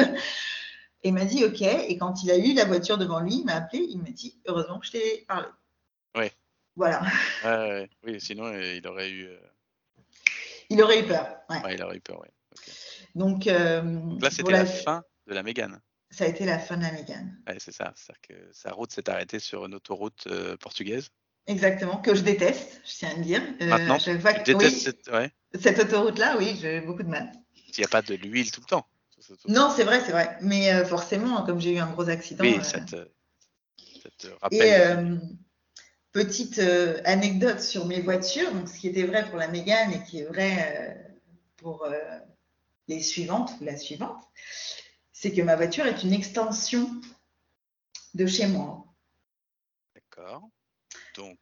Et 1.03 1.09
il 1.09 1.13
m'a 1.13 1.24
dit, 1.26 1.45
OK. 1.45 1.61
Et 1.61 1.97
quand 1.97 2.24
il 2.24 2.32
a 2.32 2.38
eu 2.38 2.53
la 2.53 2.65
voiture 2.65 2.97
devant 2.97 3.22
lui, 3.22 3.36
il 3.36 3.45
m'a 3.45 3.55
appelé, 3.55 3.86
il 3.89 3.99
m'a 3.99 4.09
dit, 4.09 4.38
heureusement 4.45 4.80
que 4.80 4.88
je 4.88 4.91
t'ai 4.91 5.26
parlé. 5.28 5.47
Ouais. 6.17 6.32
Voilà. 6.76 7.01
Oui, 8.05 8.20
sinon 8.20 8.45
euh, 8.45 8.76
il 8.76 8.86
aurait 8.88 9.09
eu, 9.09 9.28
euh, 9.28 9.38
Il 10.70 10.82
aurait 10.82 10.99
eu 10.99 11.05
peur. 11.05 11.28
Ouais. 11.49 11.61
ouais, 11.63 11.76
il 11.76 11.84
aurait 11.84 11.97
eu 11.97 12.01
peur. 12.01 12.17
Ok. 12.17 12.74
Donc, 13.15 13.45
Donc 13.45 14.22
là, 14.22 14.30
c'était 14.30 14.43
voilà. 14.43 14.59
la 14.59 14.65
fin 14.65 15.03
de 15.28 15.34
la 15.34 15.43
Mégane. 15.43 15.80
Ça 16.12 16.24
a 16.24 16.28
été 16.28 16.45
la 16.45 16.57
fin 16.60 16.76
de 16.78 16.82
la 16.84 16.91
Mégane. 16.91 17.39
Ouais, 17.47 17.57
c'est 17.60 17.72
ça. 17.72 17.93
C'est-à-dire 17.95 18.22
que 18.45 18.53
sa 18.53 18.72
route 18.72 18.91
s'est 18.91 19.10
arrêtée 19.10 19.39
sur 19.39 19.66
une 19.66 19.76
autoroute 19.76 20.26
euh, 20.28 20.57
portugaise. 20.57 21.10
Exactement, 21.47 21.97
que 21.97 22.14
je 22.16 22.22
déteste, 22.22 22.82
je 22.86 22.91
tiens 22.97 23.10
à 23.12 23.14
le 23.16 23.24
dire. 23.24 23.41
Euh, 23.62 23.66
Maintenant, 23.70 23.97
je 23.99 24.12
vois 24.12 24.34
que- 24.34 24.43
détestes 24.51 24.76
oui, 24.76 24.82
cette... 24.82 25.07
Ouais. 25.12 25.32
cette 25.60 25.80
autoroute-là, 25.80 26.36
oui, 26.38 26.57
j'ai 26.60 26.82
beaucoup 26.82 27.03
de 27.03 27.07
mal. 27.10 27.32
Il 27.55 27.74
n'y 27.80 27.86
a 27.86 27.88
pas 27.88 28.01
de 28.01 28.16
l'huile 28.16 28.51
tout 28.51 28.62
le 28.62 28.66
temps. 28.68 28.86
Non, 29.47 29.72
c'est 29.76 29.84
vrai, 29.84 30.01
c'est 30.05 30.12
vrai. 30.12 30.38
Mais 30.41 30.74
euh, 30.74 30.86
forcément, 30.86 31.43
comme 31.43 31.60
j'ai 31.60 31.74
eu 31.74 31.78
un 31.80 31.91
gros 31.91 32.07
accident. 32.10 32.43
Oui, 32.43 32.60
ça 32.64 32.80
te, 32.80 32.95
ça 34.01 34.10
te 34.18 34.28
rappelle. 34.41 34.62
Et 34.62 35.20
petite 36.12 36.60
anecdote 37.05 37.62
sur 37.62 37.86
mes 37.86 38.01
voitures, 38.01 38.51
donc 38.53 38.68
ce 38.68 38.80
qui 38.80 38.88
était 38.88 39.03
vrai 39.03 39.28
pour 39.30 39.38
la 39.38 39.47
Mégane 39.47 39.91
et 39.93 40.03
qui 40.03 40.20
est 40.20 40.26
vrai 40.26 41.16
pour 41.57 41.88
les 42.88 43.01
suivantes 43.01 43.51
ou 43.62 43.66
la 43.66 43.78
suivante, 43.78 44.18
c'est 45.20 45.34
que 45.34 45.41
ma 45.41 45.57
voiture 45.57 45.86
est 45.86 46.01
une 46.03 46.13
extension 46.13 46.89
de 48.13 48.26
chez 48.26 48.47
moi. 48.47 48.86
D'accord. 49.93 50.47
Donc, 51.13 51.38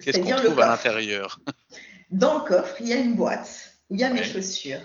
qu'est-ce 0.00 0.20
qu'on 0.20 0.34
trouve 0.34 0.58
à 0.60 0.68
l'intérieur? 0.68 1.38
Dans 2.10 2.38
le 2.38 2.48
coffre, 2.48 2.76
il 2.80 2.88
y 2.88 2.94
a 2.94 2.96
une 2.96 3.16
boîte 3.16 3.74
où 3.90 3.96
il 3.96 4.00
y 4.00 4.04
a 4.04 4.08
mes 4.08 4.24
chaussures. 4.24 4.80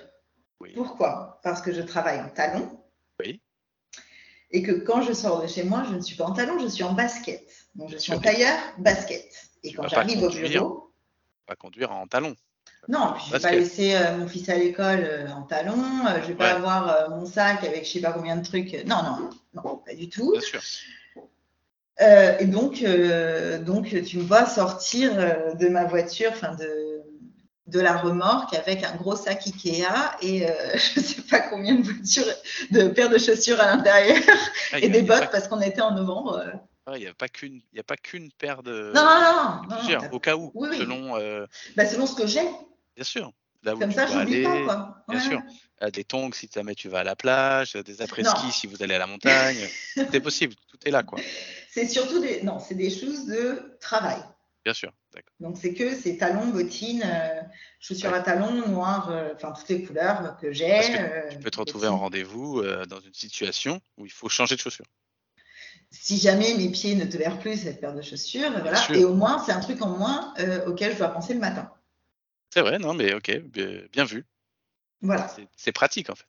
Oui. 0.60 0.74
Pourquoi? 0.76 1.40
Parce 1.42 1.62
que 1.62 1.72
je 1.72 1.82
travaille 1.82 2.20
en 2.20 2.28
talons. 2.32 2.84
Oui. 3.22 3.42
Et 4.52 4.62
que 4.62 4.74
quand 4.74 5.02
je 5.04 5.14
sors 5.14 5.42
de 5.42 5.48
chez 5.48 5.64
moi, 5.64 5.86
je 5.90 5.96
ne 5.96 6.02
suis 6.02 6.18
pas 6.18 6.26
en 6.26 6.34
talons, 6.34 6.60
je 6.60 6.68
suis 6.68 6.84
en 6.84 6.92
basket. 6.92 7.50
Donc 7.76 7.92
je 7.92 7.98
suis 7.98 8.12
en 8.12 8.20
tailleur, 8.20 8.60
basket. 8.78 9.52
Et 9.64 9.70
Tu 9.70 9.78
quand 9.78 9.88
j'arrive 9.88 10.22
au 10.22 10.30
bureau, 10.30 10.94
Pas 11.46 11.56
conduire 11.56 11.92
en 11.92 12.08
talons. 12.08 12.36
Non, 12.90 13.14
je 13.18 13.30
ne 13.30 13.38
vais 13.38 13.40
pas 13.40 13.52
laisser 13.52 13.96
euh, 13.96 14.18
mon 14.18 14.28
fils 14.28 14.50
à 14.50 14.56
l'école 14.56 15.04
euh, 15.04 15.28
en 15.30 15.44
talons, 15.44 16.06
euh, 16.06 16.16
je 16.18 16.24
ne 16.24 16.28
vais 16.28 16.36
pas 16.36 16.44
Ouais. 16.46 16.52
avoir 16.52 17.10
mon 17.12 17.26
sac 17.26 17.64
avec 17.64 17.84
je 17.86 17.90
ne 17.90 17.94
sais 17.94 18.02
pas 18.02 18.12
combien 18.12 18.36
de 18.36 18.44
trucs. 18.46 18.74
Non, 18.86 19.02
non, 19.04 19.30
non, 19.54 19.78
pas 19.78 19.94
du 19.94 20.10
tout. 20.10 20.32
Bien 20.32 20.42
sûr. 20.42 20.62
Et 22.40 22.46
donc, 22.46 22.84
donc, 23.66 23.86
tu 24.04 24.18
me 24.18 24.24
vois 24.24 24.46
sortir 24.46 25.14
de 25.58 25.68
ma 25.70 25.86
voiture, 25.86 26.32
enfin 26.34 26.56
de, 26.56 27.02
de 27.68 27.80
la 27.80 27.96
remorque 27.96 28.54
avec 28.56 28.84
un 28.84 28.96
gros 28.96 29.16
sac 29.16 29.46
Ikea 29.48 29.86
et 30.22 30.40
je 30.76 31.00
ne 31.00 31.06
sais 31.06 31.22
pas 31.22 31.40
combien 31.40 31.76
de 31.76 31.84
voitures, 31.84 32.26
de 32.72 32.88
paires 32.90 33.10
de 33.10 33.18
chaussures 33.18 33.62
à 33.62 33.68
l'intérieur 33.68 34.18
et 34.76 34.90
des 34.90 35.04
bottes 35.04 35.30
parce 35.32 35.48
qu'on 35.48 35.62
était 35.62 35.82
en 35.82 35.92
novembre. 35.92 36.44
Il 36.88 37.00
n'y 37.00 37.08
a 37.08 37.14
pas 37.14 37.30
qu'une, 37.30 37.62
il 37.72 37.78
y 37.78 37.80
a 37.80 37.84
pas 37.84 37.96
qu'une 37.96 38.30
paire 38.34 38.62
de. 38.62 38.92
Non, 38.94 39.04
non, 39.04 39.20
non, 39.22 39.34
non, 39.34 39.62
non, 39.70 39.78
plusieurs, 39.78 40.04
non, 40.04 40.10
au 40.12 40.20
cas 40.20 40.36
où, 40.36 40.52
Oui, 40.54 40.68
oui. 40.72 40.78
selon, 40.78 41.16
euh, 41.18 41.46
Bah, 41.78 41.86
selon 41.86 42.06
ce 42.06 42.14
que 42.16 42.28
j'ai, 42.28 42.44
bien 42.96 43.06
sûr, 43.06 43.32
là 43.64 43.74
où 43.76 43.80
comme 43.80 43.90
tu 43.90 43.96
ça, 43.96 44.06
j'oublie 44.06 44.46
aller, 44.46 44.66
pas. 44.66 44.76
Quoi. 44.76 45.06
bien 45.08 45.20
sûr. 45.22 45.42
euh, 45.82 45.90
des 45.92 46.04
tongs 46.04 46.32
si 46.34 46.50
jamais 46.54 46.76
tu 46.76 46.90
vas 46.90 47.00
à 47.00 47.04
la 47.06 47.16
plage, 47.16 47.74
des 47.74 48.02
après-ski 48.02 48.52
si 48.52 48.68
vous 48.68 48.84
allez 48.84 48.96
à 48.96 49.00
la 49.00 49.08
montagne, 49.08 49.66
tout 49.96 50.14
est 50.14 50.20
possible, 50.20 50.56
tout 50.68 50.78
est 50.86 50.92
là, 50.92 51.04
quoi. 51.04 51.20
C'est 51.72 51.88
surtout 51.88 52.20
des, 52.20 52.44
non, 52.44 52.60
c'est 52.60 52.76
des 52.76 52.90
choses 52.92 53.26
de 53.26 53.78
travail. 53.80 54.20
Bien 54.64 54.74
sûr. 54.74 54.92
Donc, 55.40 55.58
c'est 55.58 55.74
que 55.74 55.96
ces 55.96 56.18
talons, 56.18 56.48
bottines, 56.50 57.04
euh, 57.06 57.42
chaussures 57.80 58.12
Ouais. 58.12 58.18
à 58.18 58.22
talons, 58.22 58.68
noires, 58.68 59.10
euh, 59.10 59.32
enfin, 59.36 59.52
toutes 59.54 59.68
les 59.70 59.84
couleurs 59.84 60.38
que 60.40 60.52
j'ai. 60.52 61.00
Euh, 61.00 61.30
Tu 61.32 61.40
peux 61.40 61.50
te 61.50 61.60
retrouver 61.60 61.88
en 61.88 61.98
rendez-vous 61.98 62.62
dans 62.88 63.00
une 63.00 63.14
situation 63.14 63.80
où 63.98 64.06
il 64.06 64.12
faut 64.12 64.30
changer 64.30 64.56
de 64.56 64.60
chaussures. 64.62 64.86
Si 65.94 66.18
jamais 66.18 66.56
mes 66.56 66.70
pieds 66.70 66.96
ne 66.96 67.06
tolèrent 67.06 67.40
plus 67.40 67.62
cette 67.64 67.80
paire 67.80 67.94
de 67.94 68.02
chaussures, 68.02 68.52
voilà. 68.62 68.78
sûr. 68.78 68.96
Et 68.96 69.06
au 69.06 69.14
moins, 69.14 69.42
c'est 69.46 69.52
un 69.52 69.60
truc 69.60 69.82
en 69.82 69.96
moins 69.98 70.34
euh, 70.40 70.66
auquel 70.66 70.92
je 70.94 70.98
dois 70.98 71.10
penser 71.10 71.34
le 71.36 71.40
matin. 71.40 71.72
C'est 72.50 72.62
vrai, 72.62 72.80
non, 72.80 72.94
mais 72.94 73.14
ok, 73.14 73.38
bien, 73.92 74.04
vu. 74.04 74.26
Voilà, 75.02 75.34
C'est- 75.56 75.72
pratique 75.72 76.10
en 76.10 76.16
fait. 76.16 76.26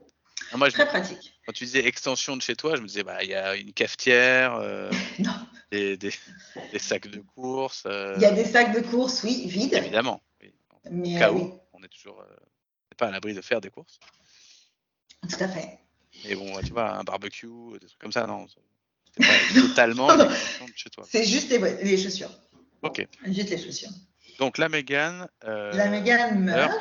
Moi, 0.55 0.69
je- 0.69 0.75
très 0.75 0.87
pratique. 0.87 1.35
quand 1.47 1.53
tu 1.53 1.65
disais 1.65 1.87
extension 1.87 2.37
de 2.37 2.43
chez 2.43 2.55
toi, 2.57 2.77
je 2.77 2.83
me 2.83 2.87
disais, 2.87 3.03
bah, 3.03 3.23
il 3.25 3.31
y 3.31 3.35
a 3.35 3.57
une 3.57 3.73
cafetière, 3.73 4.55
euh, 4.57 4.91
des, 5.73 5.97
des- 5.97 6.13
des 6.73 6.79
sacs 6.79 7.09
de 7.09 7.21
course. 7.21 7.85
euh, 7.87 8.15
Il 8.17 8.23
y 8.23 8.27
a 8.27 8.33
des 8.33 8.45
sacs 8.45 8.73
de 8.75 8.81
course, 8.81 9.23
oui, 9.25 9.47
vides, 9.49 9.75
Évidemment. 9.75 10.23
oui. 10.43 10.53
Au 10.85 10.91
mais 10.91 11.19
cas 11.19 11.33
où, 11.33 11.37
oui, 11.37 11.51
on 11.73 11.83
est 11.83 11.89
toujours 11.89 12.23
pas 12.97 13.07
à 13.09 13.11
l'abri 13.11 13.35
de 13.35 13.41
faire 13.41 13.61
des 13.61 13.71
courses. 13.71 13.99
tout 15.29 15.37
à 15.43 15.49
fait. 15.49 15.79
Mais 16.25 16.35
bon, 16.35 16.61
tu 16.63 16.73
vois, 16.73 16.91
un 16.97 17.03
barbecue, 17.03 17.49
des 17.81 17.87
trucs 17.87 17.99
comme 17.99 18.13
ça, 18.13 18.27
non. 18.27 18.47
Pas 19.17 19.25
totalement 19.55 20.09
Non, 20.09 20.17
non. 20.19 20.27
de 20.27 20.73
chez 20.75 20.91
toi. 20.91 21.05
C'est 21.09 21.25
juste 21.25 21.51
les, 21.51 21.97
chaussures. 21.97 22.31
Ok. 22.83 23.07
Juste 23.27 23.51
les 23.51 23.59
chaussures. 23.59 23.91
Donc 24.39 24.59
la 24.59 24.69
Mégane, 24.69 25.29
euh, 25.45 25.73
La 25.73 25.89
Mégane 25.89 26.41
meurt, 26.41 26.73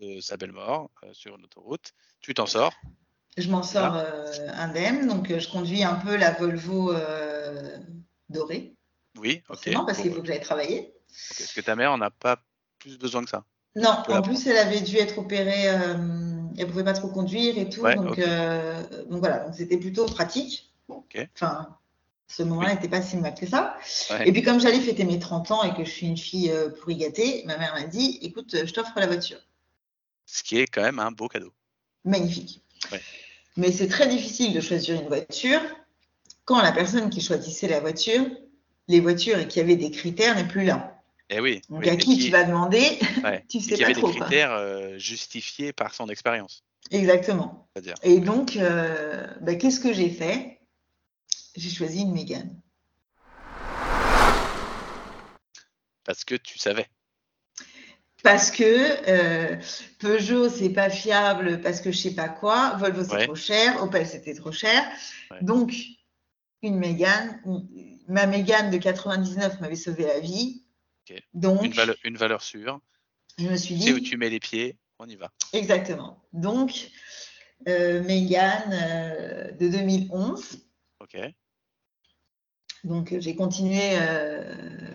de 0.00 0.20
sa 0.20 0.36
belle 0.36 0.52
mort 0.52 0.90
euh, 1.02 1.12
sur 1.12 1.36
une 1.36 1.44
autoroute, 1.44 1.92
tu 2.20 2.34
t'en 2.34 2.46
sors? 2.46 2.74
je 3.36 3.48
m'en 3.48 3.62
sors 3.62 3.94
euh, 3.94 4.26
indemne, 4.54 5.06
donc 5.06 5.28
je 5.38 5.48
conduis 5.48 5.84
un 5.84 5.94
peu 5.94 6.16
la 6.16 6.32
Volvo 6.32 6.92
dorée, 8.28 8.74
Oui, 9.16 9.38
ok. 9.48 9.56
forcément, 9.56 9.84
parce 9.84 10.00
qu'il 10.00 10.12
faut 10.12 10.20
que 10.20 10.26
j'aille 10.26 10.40
travailler. 10.40 10.92
ok. 11.30 11.40
Est-ce 11.40 11.54
que 11.54 11.60
ta 11.60 11.76
mère 11.76 11.92
en 11.92 12.00
a 12.00 12.10
pas 12.10 12.42
plus 12.80 12.98
besoin 12.98 13.22
que 13.24 13.30
ça 13.30 13.44
Non, 13.76 13.90
en 14.08 14.22
plus, 14.22 14.46
elle 14.48 14.56
avait 14.56 14.80
dû 14.80 14.96
être 14.96 15.18
opérée, 15.18 15.68
euh, 15.70 15.94
elle 16.58 16.66
pouvait 16.66 16.84
pas 16.84 16.92
trop 16.94 17.08
conduire 17.08 17.56
et 17.58 17.68
tout, 17.68 17.82
Ouais, 17.82 17.94
donc, 17.94 18.18
voilà, 19.20 19.38
donc 19.40 19.54
c'était 19.54 19.78
plutôt 19.78 20.06
pratique. 20.06 20.74
Ok. 20.88 21.18
Enfin, 21.34 21.77
ce 22.28 22.42
moment-là 22.42 22.74
n'était 22.74 22.88
pas 22.88 23.02
si 23.02 23.16
mal 23.16 23.34
que 23.34 23.46
ça. 23.46 23.76
Ouais. 24.10 24.28
Et 24.28 24.32
puis 24.32 24.42
comme 24.42 24.60
j'allais 24.60 24.80
fêter 24.80 25.04
mes 25.04 25.18
30 25.18 25.50
ans 25.50 25.62
et 25.64 25.74
que 25.74 25.84
je 25.84 25.90
suis 25.90 26.06
une 26.06 26.16
fille 26.16 26.50
euh, 26.50 26.68
pourri 26.68 26.96
gâtée, 26.96 27.42
ma 27.46 27.56
mère 27.56 27.74
m'a 27.74 27.84
dit, 27.84 28.18
écoute, 28.22 28.54
je 28.64 28.72
t'offre 28.72 28.92
la 28.96 29.06
voiture. 29.06 29.38
Ce 30.26 30.42
qui 30.42 30.58
est 30.58 30.66
quand 30.66 30.82
même 30.82 30.98
un 30.98 31.10
beau 31.10 31.28
cadeau. 31.28 31.52
Magnifique. 32.04 32.62
Ouais. 32.92 33.00
Mais 33.56 33.72
c'est 33.72 33.88
très 33.88 34.06
difficile 34.06 34.52
de 34.52 34.60
choisir 34.60 35.00
une 35.00 35.08
voiture 35.08 35.60
quand 36.44 36.62
la 36.62 36.72
personne 36.72 37.10
qui 37.10 37.20
choisissait 37.20 37.68
la 37.68 37.80
voiture, 37.80 38.24
les 38.88 39.00
voitures 39.00 39.38
et 39.38 39.48
qui 39.48 39.60
avait 39.60 39.76
des 39.76 39.90
critères 39.90 40.36
n'est 40.36 40.46
plus 40.48 40.64
là. 40.64 41.00
Eh 41.30 41.40
oui. 41.40 41.60
Donc 41.68 41.80
oui, 41.80 41.90
à 41.90 41.94
et 41.94 41.98
qui 41.98 42.18
tu 42.18 42.30
vas 42.30 42.44
demander 42.44 42.98
ouais, 43.24 43.44
Tu 43.48 43.58
et 43.58 43.60
sais 43.60 43.74
qui 43.74 43.80
pas 43.80 43.84
avait 43.86 43.94
trop. 43.94 44.10
des 44.12 44.18
critères 44.18 44.52
euh, 44.52 44.96
justifiés 44.98 45.72
par 45.72 45.94
son 45.94 46.08
expérience. 46.08 46.62
Exactement. 46.90 47.68
Et 48.02 48.20
donc, 48.20 48.56
euh, 48.56 49.26
bah, 49.40 49.54
qu'est-ce 49.56 49.80
que 49.80 49.92
j'ai 49.92 50.08
fait? 50.08 50.57
J'ai 51.56 51.70
choisi 51.70 52.02
une 52.02 52.12
Mégane. 52.12 52.60
Parce 56.04 56.24
que 56.24 56.34
tu 56.34 56.58
savais. 56.58 56.86
Parce 58.22 58.50
que 58.50 58.64
euh, 58.64 59.56
Peugeot, 60.00 60.48
c'est 60.48 60.70
pas 60.70 60.90
fiable, 60.90 61.60
parce 61.60 61.80
que 61.80 61.92
je 61.92 61.98
sais 61.98 62.14
pas 62.14 62.28
quoi. 62.28 62.74
Volvo, 62.76 63.04
c'est 63.04 63.12
Ouais. 63.14 63.24
trop 63.26 63.34
cher. 63.36 63.82
Opel, 63.82 64.06
c'était 64.06 64.34
trop 64.34 64.52
cher. 64.52 64.84
Ouais. 65.30 65.38
Donc, 65.42 65.72
une 66.62 66.76
Mégane, 66.78 67.40
ma 68.08 68.26
Mégane 68.26 68.70
de 68.70 68.78
99 68.78 69.60
m'avait 69.60 69.76
sauvé 69.76 70.04
la 70.06 70.18
vie. 70.20 70.64
Donc, 71.32 71.64
Une 71.64 71.72
valeur, 71.72 71.96
une 72.04 72.16
valeur 72.16 72.42
sûre. 72.42 72.80
je 73.38 73.46
me 73.48 73.56
suis 73.56 73.76
Tu 73.76 73.82
sais 73.82 73.92
où 73.92 74.00
dit, 74.00 74.10
tu 74.10 74.16
mets 74.18 74.28
les 74.28 74.40
pieds, 74.40 74.76
on 74.98 75.08
y 75.08 75.16
va. 75.16 75.30
exactement. 75.52 76.22
Donc, 76.32 76.90
euh, 77.68 78.02
Mégane 78.02 78.72
euh, 78.72 79.52
de 79.52 79.68
2011. 79.68 80.58
Ok. 81.14 81.20
Donc, 82.84 83.12
euh, 83.12 83.20
j'ai 83.20 83.34
continué 83.34 83.80
euh, 83.94 84.42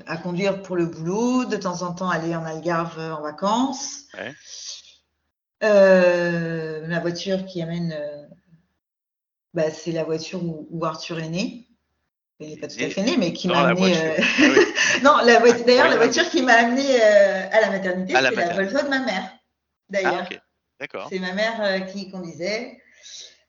à 0.07 0.17
conduire 0.17 0.61
pour 0.61 0.75
le 0.75 0.85
boulot, 0.85 1.45
de 1.45 1.57
temps 1.57 1.81
en 1.81 1.93
temps 1.93 2.09
aller 2.09 2.35
en 2.35 2.45
Algarve 2.45 2.97
euh, 2.99 3.13
en 3.13 3.21
vacances. 3.21 4.05
Ouais. 4.13 4.33
Euh, 5.63 6.87
la 6.87 6.99
voiture 6.99 7.45
qui 7.45 7.61
amène, 7.61 7.93
euh, 7.93 8.25
bah, 9.53 9.69
c'est 9.71 9.91
la 9.91 10.03
voiture 10.03 10.43
où, 10.43 10.67
où 10.71 10.85
Arthur 10.85 11.19
est 11.19 11.29
né. 11.29 11.67
Il 12.39 12.49
n'est 12.49 12.57
pas 12.57 12.67
tout 12.67 12.75
à 12.83 12.89
fait 12.89 13.03
né, 13.03 13.15
mais 13.17 13.31
qui 13.31 13.47
m'a 13.47 13.67
amené. 13.67 13.95
Ah 13.95 14.21
oui. 14.39 14.59
non. 15.03 15.17
D'ailleurs, 15.65 15.87
la 15.87 15.97
voiture 15.97 16.29
qui 16.29 16.41
m'a 16.41 16.53
amené 16.55 16.99
à 17.01 17.61
la 17.61 17.69
maternité, 17.69 18.13
c'est 18.13 18.21
la. 18.21 18.53
Volvo 18.53 18.81
de 18.81 18.89
ma 18.89 18.99
mère. 18.99 19.31
D'ailleurs, 19.89 20.27
Ah. 20.29 20.35
D'accord. 20.79 21.07
c'est 21.09 21.19
ma 21.19 21.31
mère 21.33 21.85
qui 21.87 22.09
conduisait 22.09 22.81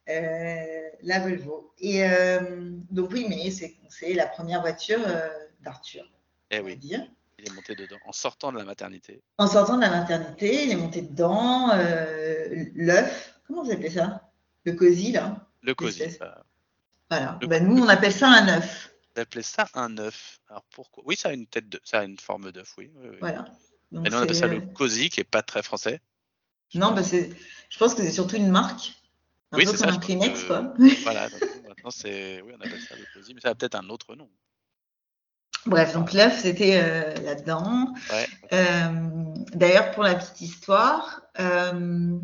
la 0.06 1.20
Volvo. 1.20 1.72
Et 1.78 2.04
euh, 2.04 2.70
donc 2.90 3.10
oui, 3.12 3.26
mais 3.28 3.50
c'est 3.50 4.14
la 4.14 4.26
première 4.26 4.60
voiture 4.60 5.00
euh, 5.06 5.28
d'Arthur, 5.60 6.04
Eh 6.50 6.60
oui, 6.60 6.76
dire. 6.76 7.06
il 7.38 7.48
est 7.48 7.52
monté 7.54 7.74
dedans 7.74 7.96
en 8.06 8.12
sortant 8.12 8.52
de 8.52 8.58
la 8.58 8.64
maternité. 8.64 9.22
En 9.38 9.46
sortant 9.46 9.76
de 9.76 9.82
la 9.82 9.90
maternité, 9.90 10.64
il 10.64 10.70
est 10.70 10.76
monté 10.76 11.02
dedans, 11.02 11.70
euh, 11.74 12.64
l'œuf, 12.74 13.40
comment 13.46 13.62
vous 13.64 13.70
appelez 13.70 13.90
ça? 13.90 14.30
Le 14.64 14.72
cosy, 14.72 15.12
là. 15.12 15.46
Le 15.62 15.74
cosy. 15.74 16.02
Euh, 16.02 16.30
Voilà. 17.10 17.38
Le- 17.40 17.46
Bah, 17.46 17.60
nous, 17.60 17.82
on 17.82 17.88
appelle 17.88 18.12
ça 18.12 18.28
un 18.28 18.48
œuf. 18.48 18.94
Vous 19.14 19.22
appelez 19.22 19.42
ça 19.42 19.68
un 19.74 19.96
œuf. 19.98 20.40
Alors 20.48 20.64
pourquoi? 20.70 21.02
Oui, 21.06 21.16
ça 21.16 21.28
a 21.28 21.32
une 21.32 21.46
tête 21.46 21.68
de, 21.68 21.80
ça 21.84 22.00
a 22.00 22.04
une 22.04 22.18
forme 22.18 22.50
d'œuf, 22.50 22.74
oui. 22.78 22.90
oui, 22.96 23.08
oui. 23.10 23.16
Voilà. 23.20 23.44
Donc, 23.92 24.06
Et 24.06 24.10
nous 24.10 24.16
on 24.16 24.22
appelle 24.22 24.34
ça 24.34 24.46
euh, 24.46 24.48
le 24.48 24.60
cosy, 24.74 25.08
qui 25.08 25.20
est 25.20 25.24
pas 25.24 25.42
très 25.42 25.62
français. 25.62 26.00
Non, 26.74 26.92
bah, 26.92 27.02
je 27.02 27.78
pense 27.78 27.94
que 27.94 28.02
c'est 28.02 28.10
surtout 28.10 28.36
une 28.36 28.50
marque. 28.50 28.92
Un 29.54 29.56
Oui, 29.56 29.64
peu 29.64 29.70
comme 29.70 29.76
ça, 29.78 29.88
un 29.88 29.98
Kleenex, 29.98 30.42
que- 30.42 30.46
quoi. 30.48 30.74
Voilà. 31.04 31.28
donc, 31.30 31.40
maintenant 31.68 31.90
c'est, 31.90 32.42
oui, 32.42 32.52
on 32.56 32.60
appelle 32.60 32.80
ça 32.80 32.94
le 32.96 33.04
cosy, 33.14 33.34
mais 33.34 33.40
ça 33.40 33.50
a 33.50 33.54
peut-être 33.54 33.74
un 33.76 33.88
autre 33.88 34.14
nom. 34.16 34.28
Bref, 35.66 35.94
donc 35.94 36.12
l'œuf, 36.12 36.40
c'était 36.42 36.78
euh, 36.82 37.14
là-dedans. 37.22 37.94
Ouais. 38.12 38.26
Euh, 38.52 39.34
D'ailleurs, 39.54 39.92
pour 39.92 40.02
la 40.02 40.14
petite 40.14 40.40
histoire, 40.42 41.22
euh, 41.40 42.18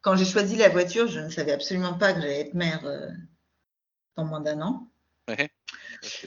quand 0.00 0.16
j'ai 0.16 0.24
choisi 0.24 0.56
la 0.56 0.68
voiture, 0.70 1.06
je 1.06 1.20
ne 1.20 1.28
savais 1.28 1.52
absolument 1.52 1.94
pas 1.98 2.12
que 2.14 2.20
j'allais 2.22 2.40
être 2.40 2.54
mère 2.54 2.84
euh, 2.86 3.08
dans 4.16 4.24
moins 4.24 4.40
d'un 4.40 4.60
an. 4.62 4.88
Ouais. 5.28 5.50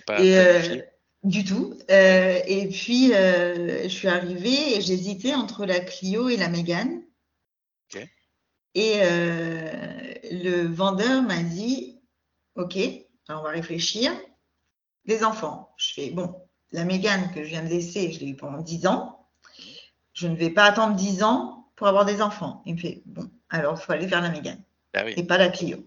Pas 0.06 0.22
Et, 0.22 0.38
euh, 0.38 0.82
du 1.24 1.44
tout. 1.44 1.76
Euh, 1.90 2.40
et 2.46 2.68
puis, 2.70 3.14
euh, 3.14 3.84
je 3.84 3.88
suis 3.90 4.08
arrivée 4.08 4.78
et 4.78 4.82
j'hésitais 4.82 5.34
entre 5.34 5.66
la 5.66 5.80
Clio 5.80 6.30
et 6.30 6.38
la 6.38 6.48
Mégane. 6.50 7.02
Ok. 7.94 8.08
Et 8.76 9.00
euh, 9.02 10.05
le 10.32 10.68
vendeur 10.68 11.22
m'a 11.22 11.42
dit, 11.44 12.00
OK, 12.56 12.78
alors 13.28 13.42
on 13.42 13.46
va 13.46 13.52
réfléchir. 13.52 14.12
Les 15.06 15.24
enfants, 15.24 15.74
je 15.78 15.94
fais, 15.94 16.10
bon, 16.10 16.36
la 16.72 16.84
Mégane 16.84 17.32
que 17.34 17.44
je 17.44 17.50
viens 17.50 17.64
de 17.64 17.70
laisser, 17.70 18.12
je 18.12 18.20
l'ai 18.20 18.28
eu 18.30 18.36
pendant 18.36 18.62
10 18.62 18.88
ans. 18.88 19.28
Je 20.14 20.28
ne 20.28 20.36
vais 20.36 20.50
pas 20.50 20.66
attendre 20.66 20.96
10 20.96 21.24
ans 21.24 21.68
pour 21.76 21.88
avoir 21.88 22.06
des 22.06 22.22
enfants. 22.22 22.64
Il 22.66 22.76
me 22.76 22.80
fait, 22.80 23.02
bon, 23.06 23.30
alors 23.50 23.78
il 23.80 23.84
faut 23.84 23.92
aller 23.92 24.08
vers 24.08 24.22
la 24.22 24.30
Mégane 24.30 24.64
Bah 24.94 25.04
oui, 25.06 25.14
et 25.18 25.24
pas 25.24 25.38
la 25.38 25.50
Clio. 25.50 25.78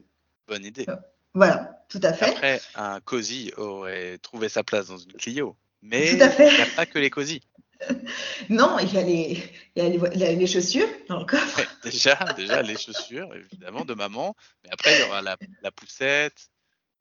bonne 0.46 0.64
idée. 0.64 0.86
Voilà, 1.34 1.84
tout 1.88 2.00
à 2.02 2.12
fait. 2.12 2.30
Après, 2.30 2.60
un 2.74 3.00
cosy 3.00 3.52
aurait 3.56 4.18
trouvé 4.18 4.48
sa 4.48 4.62
place 4.62 4.88
dans 4.88 4.98
une 4.98 5.12
Clio. 5.12 5.56
Mais 5.82 6.10
il 6.10 6.16
n'y 6.16 6.22
a 6.22 6.28
pas 6.76 6.86
que 6.86 6.98
les 6.98 7.10
cosy. 7.10 7.40
Non, 8.50 8.78
il 8.80 8.92
y 8.92 8.98
a 8.98 9.02
les, 9.02 9.42
il 9.76 9.82
y 9.82 9.86
a 9.86 9.88
les, 10.14 10.36
les 10.36 10.46
chaussures 10.46 10.88
dans 11.08 11.20
le 11.20 11.24
coffre. 11.26 11.58
Ouais, 11.58 11.66
déjà, 11.84 12.14
déjà, 12.36 12.62
les 12.62 12.76
chaussures, 12.76 13.32
évidemment, 13.34 13.84
de 13.84 13.94
maman. 13.94 14.34
Mais 14.64 14.70
après, 14.72 14.94
il 14.96 15.00
y 15.00 15.02
aura 15.04 15.22
la, 15.22 15.36
la 15.62 15.70
poussette, 15.70 16.48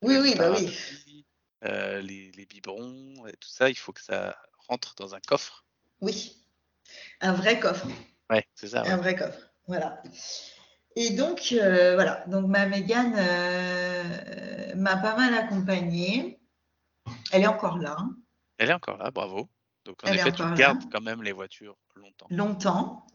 Oui, 0.01 0.17
oui, 0.21 0.35
bah 0.37 0.51
oui. 0.51 1.25
euh, 1.65 2.01
les, 2.01 2.31
les 2.31 2.45
biberons, 2.45 3.25
et 3.27 3.33
tout 3.33 3.49
ça. 3.49 3.69
Il 3.69 3.77
faut 3.77 3.91
que 3.93 4.01
ça 4.03 4.37
rentre 4.67 4.93
dans 4.95 5.15
un 5.15 5.19
coffre. 5.21 5.65
Oui, 6.01 6.35
un 7.21 7.33
vrai 7.33 7.59
coffre, 7.59 7.87
Ouais, 8.29 8.45
c'est 8.53 8.67
ça. 8.67 8.83
ouais. 8.83 8.89
un 8.89 8.97
vrai 8.97 9.15
coffre. 9.15 9.39
Voilà. 9.67 10.01
Et 10.95 11.11
donc, 11.11 11.53
euh, 11.53 11.95
voilà. 11.95 12.23
Donc, 12.27 12.47
ma 12.47 12.65
Mégane 12.65 13.15
euh, 13.17 14.75
m'a 14.75 14.97
pas 14.97 15.15
mal 15.15 15.33
accompagnée. 15.33 16.39
Elle 17.31 17.43
est 17.43 17.47
encore 17.47 17.77
là, 17.77 17.95
hein, 17.99 18.15
Elle 18.57 18.69
est 18.69 18.73
encore 18.73 18.97
là, 18.97 19.11
bravo. 19.11 19.49
Donc, 19.87 20.03
en 20.03 20.07
Elle 20.07 20.17
est 20.17 20.19
effet, 20.19 20.31
tu 20.33 20.41
là. 20.43 20.53
gardes 20.53 20.83
quand 20.91 21.01
même 21.01 21.23
les 21.23 21.31
voitures 21.31 21.75
longtemps. 21.95 22.27
longtemps. 22.29 23.07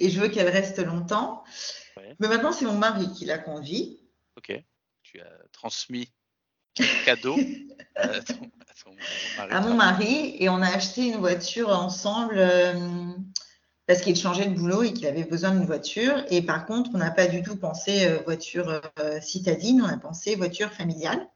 Et 0.00 0.10
je 0.10 0.18
veux 0.20 0.28
qu'elle 0.28 0.48
reste 0.48 0.78
longtemps. 0.78 1.44
Ouais. 1.96 2.16
Mais 2.18 2.28
maintenant, 2.28 2.52
c'est 2.52 2.64
mon 2.64 2.76
mari 2.78 3.12
qui 3.12 3.24
la 3.26 3.38
conduit. 3.38 4.00
Ok. 4.36 4.52
Tu 5.02 5.20
as 5.20 5.30
transmis 5.52 6.10
un 6.80 7.04
cadeau 7.04 7.36
à 7.94 8.08
ton, 8.08 8.10
à 8.18 8.20
ton- 8.20 8.40
à 8.66 8.74
ton 8.74 8.94
mari. 9.36 9.52
à 9.52 9.60
mon 9.60 9.74
mari 9.74 10.36
et 10.38 10.48
on 10.48 10.60
a 10.62 10.68
acheté 10.68 11.06
une 11.08 11.18
voiture 11.18 11.68
ensemble 11.70 12.34
euh, 12.38 12.74
parce 13.86 14.00
qu'il 14.02 14.16
changeait 14.16 14.46
de 14.46 14.54
boulot 14.54 14.82
et 14.82 14.92
qu'il 14.92 15.06
avait 15.06 15.24
besoin 15.24 15.50
d'une 15.52 15.64
voiture. 15.66 16.24
Et 16.30 16.42
par 16.42 16.66
contre, 16.66 16.90
on 16.94 16.98
n'a 16.98 17.10
pas 17.10 17.26
du 17.28 17.42
tout 17.42 17.56
pensé 17.56 18.06
euh, 18.06 18.18
voiture 18.24 18.80
euh, 18.98 19.20
citadine, 19.20 19.80
on 19.82 19.86
a 19.88 19.96
pensé 19.98 20.34
voiture 20.34 20.72
familiale. 20.72 21.26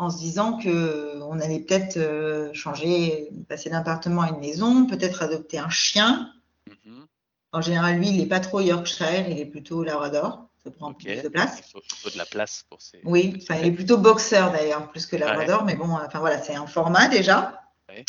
En 0.00 0.08
se 0.08 0.16
disant 0.16 0.56
que 0.56 1.20
on 1.20 1.38
allait 1.40 1.60
peut-être 1.60 1.98
euh, 1.98 2.54
changer, 2.54 3.28
passer 3.50 3.68
d'appartement 3.68 4.22
à 4.22 4.30
une 4.30 4.40
maison, 4.40 4.86
peut-être 4.86 5.22
adopter 5.22 5.58
un 5.58 5.68
chien. 5.68 6.32
Mhm. 6.66 7.06
En 7.52 7.60
général, 7.60 7.98
lui, 7.98 8.08
il 8.08 8.16
n'est 8.16 8.26
pas 8.26 8.40
trop 8.40 8.60
Yorkshire, 8.60 9.28
il 9.28 9.38
est 9.38 9.44
plutôt 9.44 9.82
Labrador. 9.84 10.48
Ça 10.64 10.70
prend 10.70 10.92
Ok. 10.92 11.04
plus 11.04 11.20
de 11.20 11.28
place. 11.28 11.58
Il 11.58 11.70
faut, 11.70 11.82
il 11.84 11.96
faut 11.96 12.08
de 12.08 12.16
la 12.16 12.24
place 12.24 12.64
pour 12.70 12.80
ces. 12.80 13.02
Oui, 13.04 13.36
enfin, 13.42 13.60
il 13.60 13.66
est 13.66 13.72
plutôt 13.72 13.98
boxeur 13.98 14.52
d'ailleurs, 14.52 14.90
plus 14.90 15.04
que 15.04 15.16
Labrador, 15.16 15.66
mais 15.66 15.76
bon, 15.76 15.90
enfin 15.90 16.18
voilà, 16.18 16.40
c'est 16.40 16.54
un 16.54 16.66
format 16.66 17.08
déjà. 17.08 17.60
Ouais. 17.90 18.06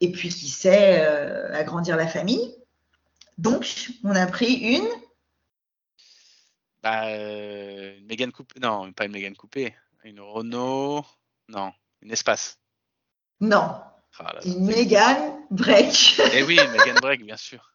Et 0.00 0.12
puis 0.12 0.28
qui 0.28 0.48
sait 0.48 1.00
euh, 1.00 1.52
agrandir 1.54 1.96
la 1.96 2.06
famille. 2.06 2.54
Donc, 3.36 3.88
on 4.04 4.14
a 4.14 4.26
pris 4.26 4.54
une. 4.54 4.88
Bah, 6.84 7.08
euh, 7.08 7.98
une 7.98 8.06
Mégane 8.06 8.30
coupée. 8.30 8.60
Non, 8.60 8.92
pas 8.92 9.06
une 9.06 9.12
Mégane 9.12 9.34
coupée. 9.34 9.74
Une 10.08 10.20
Renault. 10.20 11.04
Non, 11.50 11.70
une 12.00 12.10
Espace. 12.10 12.56
Non, 13.40 13.78
Ah 14.18 14.32
là 14.32 14.40
une 14.42 14.64
Mégane 14.64 15.44
break. 15.50 16.18
Eh 16.32 16.42
oui, 16.44 16.56
Mégane 16.56 16.98
Break, 17.02 17.22
bien 17.26 17.36
sûr. 17.36 17.74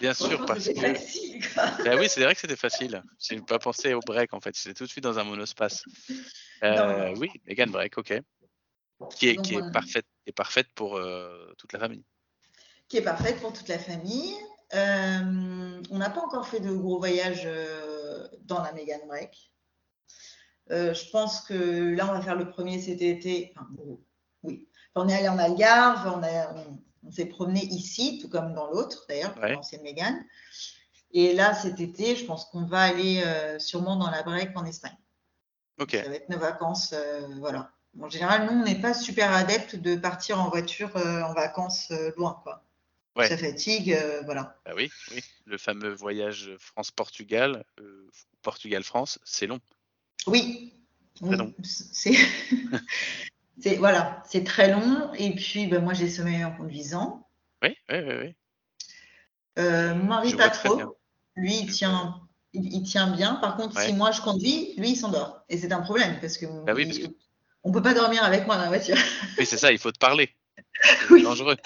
Bien 0.00 0.14
sûr, 0.14 0.44
parce 0.46 0.64
C'est 0.64 0.74
que. 0.74 0.80
facile, 0.80 1.48
quoi. 1.54 1.64
Bah 1.84 1.94
oui, 1.96 2.08
c'est 2.08 2.24
vrai 2.24 2.34
que 2.34 2.40
c'était 2.40 2.56
facile. 2.56 3.04
J'ai 3.20 3.40
pas 3.40 3.60
pensé 3.60 3.94
au 3.94 4.00
break 4.00 4.34
en 4.34 4.40
fait. 4.40 4.58
J'étais 4.58 4.74
tout 4.74 4.82
de 4.84 4.90
suite 4.90 5.04
dans 5.04 5.16
un 5.20 5.24
monospace. 5.24 5.84
Euh, 6.64 7.10
Non. 7.12 7.14
oui, 7.20 7.30
Mégane 7.46 7.70
Break, 7.70 7.96
ok. 7.96 8.20
Qui 9.16 9.28
est, 9.28 9.34
Donc, 9.34 9.44
qui 9.44 9.54
est 9.54 9.72
parfaite, 9.72 10.06
est 10.26 10.32
parfaite 10.32 10.66
pour 10.74 10.96
euh, 10.96 11.54
toute 11.56 11.72
la 11.72 11.78
famille. 11.78 12.04
Qui 12.88 12.96
est 12.96 13.02
parfaite 13.02 13.40
pour 13.40 13.52
toute 13.52 13.68
la 13.68 13.78
famille. 13.78 14.34
Euh, 14.74 15.80
on 15.90 15.98
n'a 15.98 16.10
pas 16.10 16.20
encore 16.20 16.48
fait 16.48 16.58
de 16.58 16.72
gros 16.72 16.98
voyages 16.98 17.42
euh, 17.46 17.93
dans 18.44 18.62
la 18.62 18.72
Mégane 18.72 19.06
break. 19.06 19.50
Euh, 20.70 20.94
je 20.94 21.10
pense 21.10 21.40
que 21.42 21.94
là, 21.94 22.08
on 22.08 22.12
va 22.12 22.22
faire 22.22 22.36
le 22.36 22.48
premier 22.48 22.80
cet 22.80 23.02
été. 23.02 23.52
Enfin, 23.56 23.68
oui. 24.42 24.68
On 24.94 25.08
est 25.08 25.14
allé 25.14 25.28
en 25.28 25.38
Algarve, 25.38 26.06
on, 26.16 26.22
a- 26.22 26.54
on- 26.54 26.78
on 27.06 27.10
s'est 27.10 27.26
promené 27.26 27.64
ici, 27.66 28.18
tout 28.20 28.28
comme 28.28 28.54
dans 28.54 28.70
l'autre 28.70 29.04
d'ailleurs, 29.08 29.36
Ouais. 29.42 29.52
l'ancienne 29.52 29.82
Mégane. 29.82 30.24
Et 31.12 31.34
là, 31.34 31.52
cet 31.54 31.80
été, 31.80 32.16
je 32.16 32.24
pense 32.24 32.46
qu'on 32.46 32.64
va 32.64 32.80
aller 32.82 33.22
euh, 33.24 33.58
sûrement 33.58 33.96
dans 33.96 34.10
la 34.10 34.22
break 34.22 34.56
en 34.56 34.64
Espagne. 34.64 34.96
Ok. 35.78 35.90
Ça 35.92 36.08
va 36.08 36.14
être 36.14 36.28
nos 36.30 36.38
vacances, 36.38 36.92
euh, 36.92 37.26
voilà. 37.38 37.70
En 38.00 38.08
général, 38.08 38.46
nous, 38.46 38.60
on 38.60 38.64
n'est 38.64 38.80
pas 38.80 38.94
super 38.94 39.32
adeptes 39.32 39.76
de 39.76 39.94
partir 39.96 40.40
en 40.40 40.48
voiture 40.48 40.90
en 40.96 41.32
vacances 41.34 41.92
loin, 42.16 42.40
quoi. 42.42 42.63
Ouais. 43.16 43.28
Ça 43.28 43.38
fatigue, 43.38 43.92
euh, 43.92 44.22
voilà. 44.24 44.58
Bah 44.66 44.72
oui, 44.76 44.90
oui. 45.12 45.22
Le 45.46 45.56
fameux 45.56 45.92
voyage 45.94 46.50
France-Portugal, 46.58 47.64
euh, 47.80 48.08
Portugal-France, 48.42 49.20
c'est 49.24 49.46
long. 49.46 49.60
Oui, 50.26 50.72
c'est 51.62 52.14
c'est- 53.60 53.76
voilà, 53.76 54.22
c'est 54.28 54.42
très 54.44 54.70
long. 54.72 55.12
Et 55.14 55.34
puis, 55.34 55.66
ben, 55.68 55.82
moi, 55.82 55.94
j'ai 55.94 56.08
sommeil 56.10 56.44
en 56.44 56.56
conduisant. 56.56 57.28
Oui, 57.62 57.76
oui, 57.88 57.96
oui, 58.00 58.14
oui. 58.22 58.34
Euh, 59.58 59.94
mon 59.94 60.04
mari, 60.06 60.30
Je 60.30 60.36
pas 60.36 60.50
trop. 60.50 60.96
Lui, 61.36 61.54
il 61.56 61.70
tient, 61.72 62.20
il, 62.52 62.72
il 62.72 62.82
tient 62.82 63.12
bien. 63.14 63.36
Par 63.36 63.56
contre, 63.56 63.76
Ouais. 63.76 63.86
si 63.86 63.92
moi 63.92 64.10
je 64.10 64.20
conduis, 64.22 64.74
lui, 64.76 64.90
il 64.90 64.96
s'endort. 64.96 65.44
Et 65.48 65.56
c'est 65.58 65.72
un 65.72 65.80
problème 65.82 66.18
parce 66.20 66.36
que, 66.36 66.46
Bah 66.64 66.74
oui, 66.74 66.82
il- 66.82 66.86
parce 66.88 66.98
que- 66.98 67.16
on 67.62 67.70
peut 67.72 67.82
pas 67.82 67.94
dormir 67.94 68.24
avec 68.24 68.46
moi 68.46 68.56
dans 68.56 68.62
la 68.62 68.68
voiture. 68.68 68.96
Oui, 69.38 69.46
c'est 69.46 69.56
ça, 69.56 69.70
il 69.72 69.78
faut 69.78 69.92
te 69.92 69.98
parler. 69.98 70.30
C'est 70.82 71.10
Oui. 71.10 71.22
dangereux. 71.22 71.56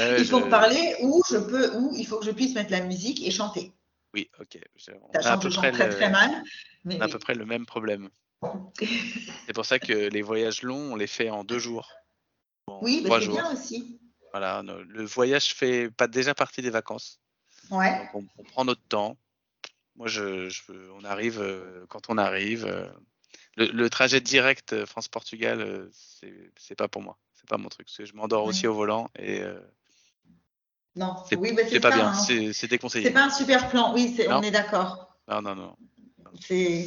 Euh, 0.00 0.16
il 0.18 0.24
faut 0.26 0.40
je- 0.40 0.44
me 0.44 0.50
parler 0.50 0.96
ou 1.02 1.22
je 1.30 1.36
peux, 1.36 1.76
ou 1.76 1.92
il 1.96 2.06
faut 2.06 2.18
que 2.18 2.26
je 2.26 2.30
puisse 2.32 2.54
mettre 2.54 2.70
la 2.72 2.80
musique 2.80 3.22
et 3.26 3.30
chanter. 3.30 3.72
Oui, 4.12 4.30
ok. 4.40 4.58
On 5.12 5.18
a 5.18 5.30
à 5.32 5.38
peu 5.38 5.48
près 5.50 5.72
très 5.72 5.88
le- 5.88 5.94
très 5.94 6.10
mal. 6.10 6.42
Mais 6.84 6.96
on 6.96 7.00
a 7.00 7.04
à 7.04 7.08
peu 7.08 7.18
près 7.18 7.34
le 7.34 7.44
même 7.46 7.66
problème. 7.66 8.10
C'est 9.46 9.52
pour 9.52 9.66
ça 9.66 9.78
que 9.78 9.92
les 9.92 10.22
voyages 10.22 10.62
longs, 10.62 10.92
on 10.92 10.96
les 10.96 11.06
fait 11.06 11.30
en 11.30 11.44
deux 11.44 11.58
jours. 11.58 11.90
En 12.66 12.80
oui, 12.82 13.00
bah, 13.02 13.08
trois 13.08 13.18
c'est 13.20 13.26
jours. 13.26 13.34
bien 13.34 13.52
aussi. 13.52 13.98
Voilà, 14.32 14.62
le 14.62 15.04
voyage 15.04 15.54
fait 15.54 15.90
pas 15.90 16.06
déjà 16.08 16.34
partie 16.34 16.62
des 16.62 16.70
vacances. 16.70 17.20
Ouais. 17.70 17.98
Donc 17.98 18.14
on, 18.14 18.26
on 18.38 18.42
prend 18.44 18.64
notre 18.64 18.82
temps. 18.88 19.16
Moi, 19.96 20.08
je, 20.08 20.48
je- 20.48 20.62
on 20.98 21.04
arrive 21.04 21.40
euh, 21.40 21.84
quand 21.88 22.08
on 22.08 22.18
arrive. 22.18 22.64
euh, 22.66 22.88
le, 23.56 23.66
le 23.66 23.90
trajet 23.90 24.20
direct 24.20 24.84
France-Portugal, 24.86 25.88
c'est 25.92 26.50
c'est 26.56 26.74
pas 26.74 26.88
pour 26.88 27.02
moi. 27.02 27.16
C'est 27.34 27.48
pas 27.48 27.58
mon 27.58 27.68
truc. 27.68 27.86
parce 27.86 27.98
que 27.98 28.04
je 28.06 28.14
m'endors 28.14 28.42
Ouais. 28.44 28.48
aussi 28.50 28.66
au 28.66 28.74
volant 28.74 29.08
et 29.16 29.40
euh, 29.42 29.60
Non. 30.96 31.16
c'est 31.28 31.36
Oui, 31.36 31.52
bah, 31.52 31.62
pas 31.80 31.90
ça, 31.90 31.96
bien. 31.96 32.08
hein. 32.08 32.14
C'est 32.14 32.52
c'est 32.52 32.68
déconseillé. 32.68 33.06
C'est 33.06 33.12
pas 33.12 33.24
un 33.24 33.30
super 33.30 33.68
plan. 33.68 33.92
Oui, 33.94 34.16
on 34.28 34.42
est 34.42 34.50
d'accord. 34.50 35.14
Non, 35.28 35.42
non, 35.42 35.54
non. 35.54 35.74
J'ai, 36.48 36.86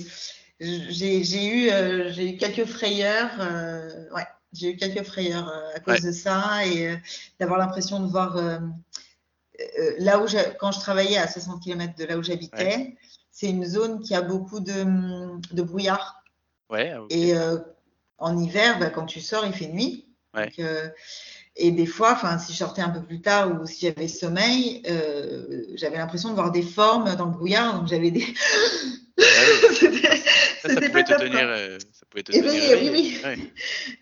eu, 0.59 1.69
euh, 1.69 2.11
j'ai 2.11 2.33
eu 2.33 2.37
quelques 2.37 2.65
frayeurs. 2.65 3.31
euh, 3.39 4.09
ouais, 4.11 4.25
j'ai 4.53 4.71
eu 4.71 4.77
quelques 4.77 5.03
frayeurs 5.05 5.49
euh, 5.49 5.75
à 5.75 5.79
cause 5.79 5.95
Ouais. 5.95 6.07
de 6.07 6.11
ça 6.11 6.65
et 6.65 6.97
d'avoir 7.39 7.59
l'impression 7.59 7.99
de 7.99 8.07
voir 8.07 8.35
là 9.99 10.19
où 10.19 10.25
quand 10.59 10.71
je 10.71 10.79
travaillais 10.79 11.17
à 11.17 11.27
60 11.27 11.61
km 11.63 11.95
de 11.95 12.05
là 12.05 12.17
où 12.17 12.23
j'habitais, 12.23 12.95
c'est 13.31 13.49
une 13.49 13.65
zone 13.65 14.01
qui 14.01 14.15
a 14.15 14.21
beaucoup 14.21 14.59
de, 14.59 14.83
de 15.53 15.61
brouillard. 15.61 16.23
Ouais. 16.69 16.93
Et 17.09 17.33
en 18.17 18.37
hiver, 18.37 18.79
bah, 18.79 18.89
quand 18.89 19.05
tu 19.05 19.21
sors, 19.21 19.45
il 19.45 19.53
fait 19.53 19.67
nuit. 19.67 20.05
Ouais. 20.33 20.51
Donc, 20.57 20.67
et 21.57 21.71
des 21.71 21.85
fois, 21.85 22.13
enfin, 22.13 22.37
si 22.37 22.53
je 22.53 22.57
sortais 22.57 22.81
un 22.81 22.89
peu 22.89 23.01
plus 23.01 23.21
tard 23.21 23.59
ou 23.59 23.65
si 23.65 23.87
j'avais 23.87 24.07
sommeil, 24.07 24.83
euh, 24.89 25.63
j'avais 25.75 25.97
l'impression 25.97 26.29
de 26.29 26.35
voir 26.35 26.51
des 26.51 26.61
formes 26.61 27.15
dans 27.15 27.25
le 27.25 27.31
brouillard. 27.31 27.79
Donc 27.79 27.87
j'avais 27.87 28.11
des. 28.11 28.25
Ah 29.19 29.23
Ça, 30.67 30.75
pouvait 30.81 31.03
top, 31.03 31.19
tenir, 31.19 31.47
euh, 31.47 31.77
ça 31.91 32.05
pouvait 32.09 32.23
te 32.23 32.35
Éveillé, 32.35 32.59
tenir 32.59 32.77
oui, 32.77 32.87
éveillé. 32.87 33.17
oui. 33.17 33.23
Ouais. 33.23 33.37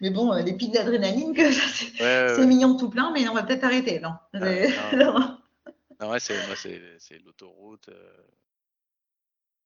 Mais 0.01 0.09
bon, 0.09 0.33
euh, 0.33 0.41
les 0.41 0.53
pics 0.53 0.73
d'adrénaline, 0.73 1.33
c'est 1.35 2.01
Ouais, 2.01 2.37
ouais, 2.37 2.45
mignon 2.45 2.75
tout 2.75 2.89
plein, 2.89 3.11
mais 3.13 3.27
on 3.29 3.33
va 3.33 3.43
peut-être 3.43 3.63
arrêter. 3.63 3.99
Non? 3.99 4.13
C'est- 4.33 4.95
non. 4.95 5.37
C'est 6.99 7.19
l'autoroute. 7.23 7.89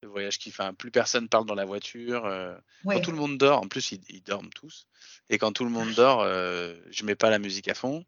Le 0.02 0.08
voyage 0.10 0.38
qui 0.40 0.52
fait. 0.52 0.72
Plus 0.74 0.92
personne 0.92 1.28
parle 1.30 1.46
dans 1.46 1.56
la 1.56 1.66
voiture. 1.66 2.26
euh, 2.26 2.56
Ouais. 2.86 2.96
Quand 2.96 3.02
tout 3.02 3.12
le 3.12 3.18
monde 3.18 3.38
dort, 3.38 3.62
en 3.62 3.68
plus 3.68 3.92
ils, 3.92 4.02
ils 4.10 4.24
dorment 4.24 4.50
tous. 4.50 4.88
Et 5.30 5.38
quand 5.38 5.52
tout 5.52 5.64
le 5.66 5.70
monde 5.72 5.92
dort, 5.96 6.22
euh, 6.22 6.76
je 6.92 7.04
mets 7.06 7.16
pas 7.16 7.30
la 7.30 7.40
musique 7.40 7.68
à 7.68 7.74
fond 7.74 8.06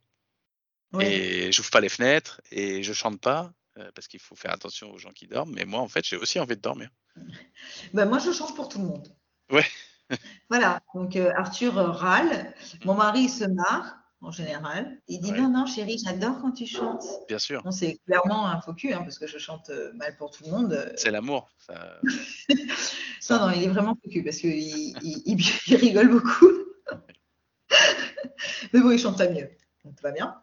Ouais. 0.94 1.10
et 1.10 1.52
j'ouvre 1.54 1.70
pas 1.72 1.80
les 1.80 1.88
fenêtres 1.90 2.42
et 2.52 2.84
je 2.84 2.92
chante 2.92 3.22
pas 3.22 3.54
euh, 3.78 3.90
parce 3.96 4.10
qu'il 4.10 4.20
faut 4.20 4.36
faire 4.36 4.52
attention 4.52 4.92
aux 4.92 4.98
gens 4.98 5.12
qui 5.12 5.26
dorment. 5.26 5.54
Mais 5.54 5.64
moi, 5.64 5.80
en 5.80 5.88
fait, 5.88 6.06
j'ai 6.06 6.18
aussi 6.18 6.40
envie 6.40 6.56
de 6.58 6.62
dormir. 6.62 6.90
Ben, 7.94 8.06
moi, 8.06 8.20
je 8.20 8.32
change 8.32 8.54
pour 8.56 8.68
tout 8.70 8.80
le 8.80 8.86
monde. 8.86 9.08
Ouais. 9.50 9.66
voilà. 10.50 10.82
Donc, 10.94 11.16
euh, 11.16 11.32
Arthur 11.38 11.74
râle. 11.76 12.54
Mon 12.86 12.94
mari 12.94 13.30
se 13.30 13.46
marre, 13.46 13.96
en 14.22 14.32
général. 14.32 15.00
Il 15.08 15.20
dit 15.22 15.32
Ouais. 15.32 15.40
Non, 15.42 15.50
non, 15.50 15.66
chérie, 15.66 15.98
j'adore 16.04 16.40
quand 16.42 16.52
tu 16.52 16.66
chantes. 16.66 17.04
Bien 17.28 17.40
sûr, 17.40 17.62
Bon, 17.64 17.72
c'est 17.72 17.98
clairement 18.06 18.48
un 18.48 18.62
faux 18.62 18.74
cul, 18.74 18.94
hein, 18.94 19.02
parce 19.04 19.18
que 19.20 19.28
je 19.28 19.38
chante 19.38 19.70
euh, 19.70 19.92
mal 19.94 20.16
pour 20.18 20.32
tout 20.32 20.44
le 20.46 20.52
monde. 20.52 20.74
Euh, 20.74 20.92
c'est 20.96 21.12
l'amour. 21.12 21.50
ça- 21.58 22.00
Non, 23.30 23.48
non, 23.48 23.52
il 23.52 23.64
est 23.64 23.68
vraiment 23.70 23.96
faux 23.96 24.10
cul, 24.10 24.24
parce 24.24 24.38
qu'il 24.38 24.52
il, 24.58 24.96
il- 25.04 25.46
il 25.68 25.76
rigole 25.76 26.10
beaucoup. 26.10 26.48
Mais 28.74 28.80
bon, 28.80 28.92
il 28.92 29.00
chante 29.00 29.18
pas 29.18 29.30
mieux. 29.30 29.50
Donc, 29.84 29.96
tout 29.96 30.04
va 30.04 30.12
bien. 30.12 30.36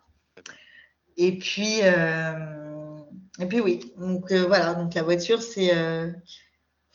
Et 1.17 1.37
puis, 1.39 1.81
euh, 1.83 3.01
et 3.41 3.47
puis 3.47 3.61
oui. 3.61 3.93
Donc, 3.99 4.31
euh, 4.33 4.47
voilà. 4.47 4.75
Donc, 4.75 4.95
la 4.95 5.03
voiture, 5.03 5.43
c'est. 5.43 5.75
euh, 5.77 6.11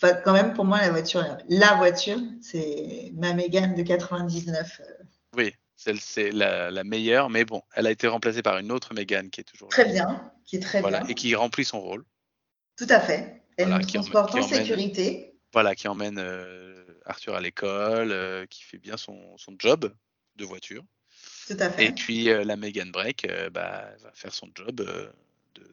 Enfin, 0.02 0.16
quand 0.26 0.34
même, 0.34 0.54
pour 0.54 0.66
moi, 0.66 0.82
la 0.82 0.90
voiture, 0.90 1.24
la 1.48 1.76
voiture, 1.76 2.18
c'est 2.42 3.12
ma 3.16 3.34
Mégane 3.34 3.74
de 3.74 3.84
99. 3.84 4.82
euh, 4.82 5.04
Oui, 5.38 5.54
celle 5.84 6.00
c'est 6.00 6.32
la, 6.32 6.72
la 6.72 6.84
meilleure, 6.84 7.30
mais 7.30 7.46
bon, 7.46 7.62
elle 7.74 7.88
a 7.88 7.92
été 7.92 8.08
remplacée 8.08 8.42
par 8.42 8.58
une 8.58 8.72
autre 8.72 8.94
Mégane 8.94 9.30
qui 9.30 9.42
est 9.42 9.44
toujours 9.44 9.70
Très 9.70 9.86
là. 9.86 9.92
bien, 9.92 10.32
qui 10.46 10.56
est 10.58 10.60
très 10.60 10.82
Voilà, 10.82 11.00
bien. 11.02 11.10
et 11.10 11.16
qui 11.16 11.36
remplit 11.36 11.66
son 11.66 11.82
rôle. 11.82 12.06
Tout 12.78 12.88
à 12.90 13.00
fait. 13.00 13.42
Elle 13.58 13.68
Voilà, 13.68 13.84
nous 13.84 13.90
transporte 13.90 14.34
en 14.36 14.40
emmène- 14.40 14.48
sécurité. 14.62 15.36
Voilà, 15.52 15.76
qui 15.76 15.88
emmène 15.88 16.18
euh, 16.18 16.84
Arthur 17.06 17.36
à 17.36 17.42
l'école, 17.42 18.12
euh, 18.12 18.46
qui 18.48 18.64
fait 18.64 18.80
bien 18.80 18.98
son, 18.98 19.38
son 19.38 19.56
job 19.60 19.94
de 20.36 20.46
voiture. 20.46 20.84
Tout 21.48 21.58
à 21.60 21.70
fait. 21.70 21.86
Et 21.86 21.92
puis 21.92 22.30
euh, 22.30 22.44
la 22.44 22.56
Mégane 22.56 22.92
Break 22.92 23.28
bah, 23.52 23.90
va 24.02 24.12
faire 24.14 24.34
son 24.34 24.50
job 24.56 24.72
de, 24.76 25.12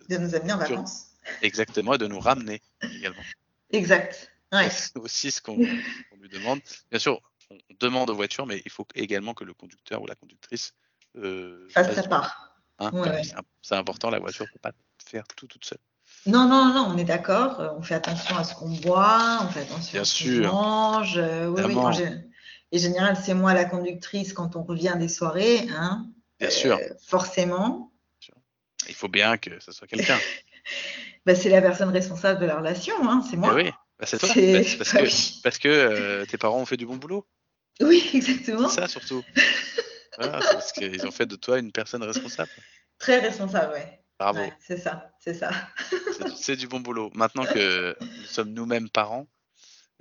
De 0.08 0.16
nous 0.18 0.34
amener 0.34 0.52
en 0.52 0.56
Voiture. 0.58 0.76
vacances. 0.76 1.06
exactement 1.42 1.94
et 1.94 1.98
de 1.98 2.06
nous 2.06 2.20
ramener 2.20 2.60
également. 2.82 3.22
Exact. 3.70 4.30
Ouais. 4.52 4.68
C'est 4.68 4.96
aussi 4.98 5.30
ce 5.30 5.40
qu'on 5.40 5.56
lui 5.56 6.28
demande. 6.28 6.60
Bien 6.90 6.98
sûr, 6.98 7.20
on 7.50 7.58
demande 7.80 8.10
aux 8.10 8.14
voitures, 8.14 8.46
mais 8.46 8.62
il 8.64 8.70
faut 8.70 8.86
également 8.94 9.34
que 9.34 9.44
le 9.44 9.54
conducteur 9.54 10.02
ou 10.02 10.06
la 10.06 10.14
conductrice 10.14 10.72
euh, 11.16 11.66
Fasse 11.70 11.94
sa 11.94 12.02
part. 12.04 12.54
hein, 12.78 12.90
Ouais, 12.92 13.10
ouais. 13.10 13.22
c'est 13.24 13.34
imp- 13.34 13.46
C'est 13.62 13.74
important, 13.74 14.10
la 14.10 14.18
voiture 14.20 14.46
ne 14.46 14.52
peut 14.52 14.58
pas 14.60 14.72
faire 15.04 15.26
tout 15.36 15.46
toute 15.46 15.64
seule. 15.64 15.78
Non, 16.26 16.48
non, 16.48 16.72
non, 16.74 16.86
on 16.88 16.98
est 16.98 17.04
d'accord. 17.04 17.60
euh, 17.60 17.70
On 17.76 17.82
fait 17.82 17.94
attention 17.94 18.36
à 18.36 18.44
ce 18.44 18.54
qu'on 18.54 18.70
boit, 18.70 19.38
on 19.42 19.48
fait 19.48 19.60
attention 19.60 19.92
Bien 19.92 20.02
à 20.02 20.04
ce 20.04 20.24
qu'on 20.24 20.52
mange. 20.52 21.18
euh, 21.18 21.48
oui, 21.48 21.74
en 22.72 22.78
général, 22.78 23.16
c'est 23.16 23.34
moi 23.34 23.52
la 23.54 23.64
conductrice 23.64 24.32
quand 24.32 24.54
on 24.54 24.62
revient 24.62 24.94
des 24.98 25.08
soirées. 25.08 25.66
Hein, 25.70 26.06
Bien 26.38 26.48
euh, 26.48 26.52
sûr, 26.52 26.80
Forcément. 27.06 27.92
il 28.88 28.94
faut 28.94 29.08
bien 29.08 29.36
que 29.38 29.58
ce 29.60 29.72
soit 29.72 29.86
quelqu'un. 29.86 30.18
Bah, 31.26 31.34
c'est 31.34 31.50
la 31.50 31.60
personne 31.60 31.90
responsable 31.90 32.40
de 32.40 32.46
la 32.46 32.56
relation. 32.56 32.94
Hein, 33.02 33.22
c'est 33.28 33.34
Eh 33.36 33.38
moi. 33.40 33.54
oui, 33.54 33.70
bah, 33.98 34.06
c'est 34.06 34.18
toi. 34.18 34.28
Bah, 34.34 34.60
parce 34.78 34.92
que, 34.92 35.42
parce 35.42 35.58
que 35.58 35.68
euh, 35.68 36.24
tes 36.26 36.38
parents 36.38 36.58
ont 36.60 36.66
fait 36.66 36.76
du 36.78 36.86
bon 36.86 36.96
boulot. 36.96 37.26
Oui, 37.80 38.08
exactement. 38.14 38.68
C'est 38.68 38.80
ça 38.80 38.88
surtout. 38.88 39.24
Voilà, 40.18 40.40
parce 40.40 40.72
qu'ils 40.72 41.06
ont 41.06 41.10
fait 41.12 41.24
de 41.24 41.36
toi 41.36 41.58
une 41.58 41.72
personne 41.72 42.02
responsable. 42.02 42.50
Très 42.98 43.20
responsable, 43.20 43.72
ouais. 43.72 44.02
Bravo, 44.18 44.40
Ouais, 44.40 44.52
c'est 44.60 44.76
ça, 44.76 45.14
c'est 45.18 45.32
ça. 45.32 45.50
c'est- 45.88 46.36
c'est 46.36 46.56
du 46.56 46.68
bon 46.68 46.80
boulot. 46.80 47.10
Maintenant 47.14 47.46
que 47.46 47.96
nous 48.00 48.24
sommes 48.26 48.50
nous-mêmes 48.52 48.90
parents 48.90 49.26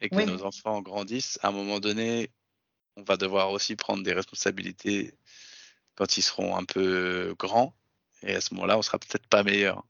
et 0.01 0.09
que 0.09 0.15
Oui. 0.15 0.25
nos 0.25 0.43
enfants 0.43 0.81
grandissent, 0.81 1.39
à 1.41 1.49
un 1.49 1.51
moment 1.51 1.79
donné, 1.79 2.31
on 2.97 3.03
va 3.03 3.15
devoir 3.15 3.51
aussi 3.51 3.77
prendre 3.77 4.03
des 4.03 4.11
responsabilités 4.11 5.13
quand 5.95 6.17
ils 6.17 6.21
seront 6.23 6.57
un 6.57 6.65
peu 6.65 7.33
grands. 7.39 7.73
Et 8.23 8.35
à 8.35 8.41
ce 8.41 8.53
moment-là, 8.55 8.77
on 8.77 8.81
sera 8.81 8.99
peut-être 8.99 9.27
pas 9.27 9.43
meilleur. 9.43 9.85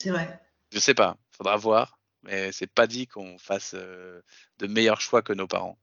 C'est 0.00 0.10
vrai. 0.10 0.40
Je 0.72 0.78
sais 0.78 0.94
pas, 0.94 1.18
faudra 1.32 1.56
voir, 1.56 1.98
mais 2.22 2.52
c'est 2.52 2.72
pas 2.72 2.86
dit 2.86 3.06
qu'on 3.06 3.36
fasse 3.38 3.72
euh, 3.74 4.22
de 4.58 4.66
meilleurs 4.66 5.02
choix 5.02 5.20
que 5.20 5.34
nos 5.34 5.46
parents. 5.48 5.78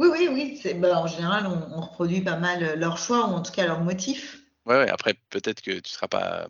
Oui, 0.00 0.08
oui, 0.10 0.28
oui. 0.64 0.74
bah, 0.74 0.98
en 0.98 1.06
général, 1.06 1.46
on, 1.46 1.76
on 1.76 1.80
reproduit 1.82 2.22
pas 2.22 2.36
mal 2.36 2.62
euh, 2.62 2.74
leurs 2.74 2.96
choix 2.96 3.28
ou 3.28 3.34
en 3.34 3.42
tout 3.42 3.52
cas 3.52 3.66
leurs 3.66 3.82
motifs. 3.82 4.38
Ouais, 4.64 4.76
ouais, 4.78 4.88
après, 4.88 5.14
peut-être 5.28 5.60
que 5.60 5.78
tu 5.78 5.90
seras 5.92 6.08
pas 6.08 6.48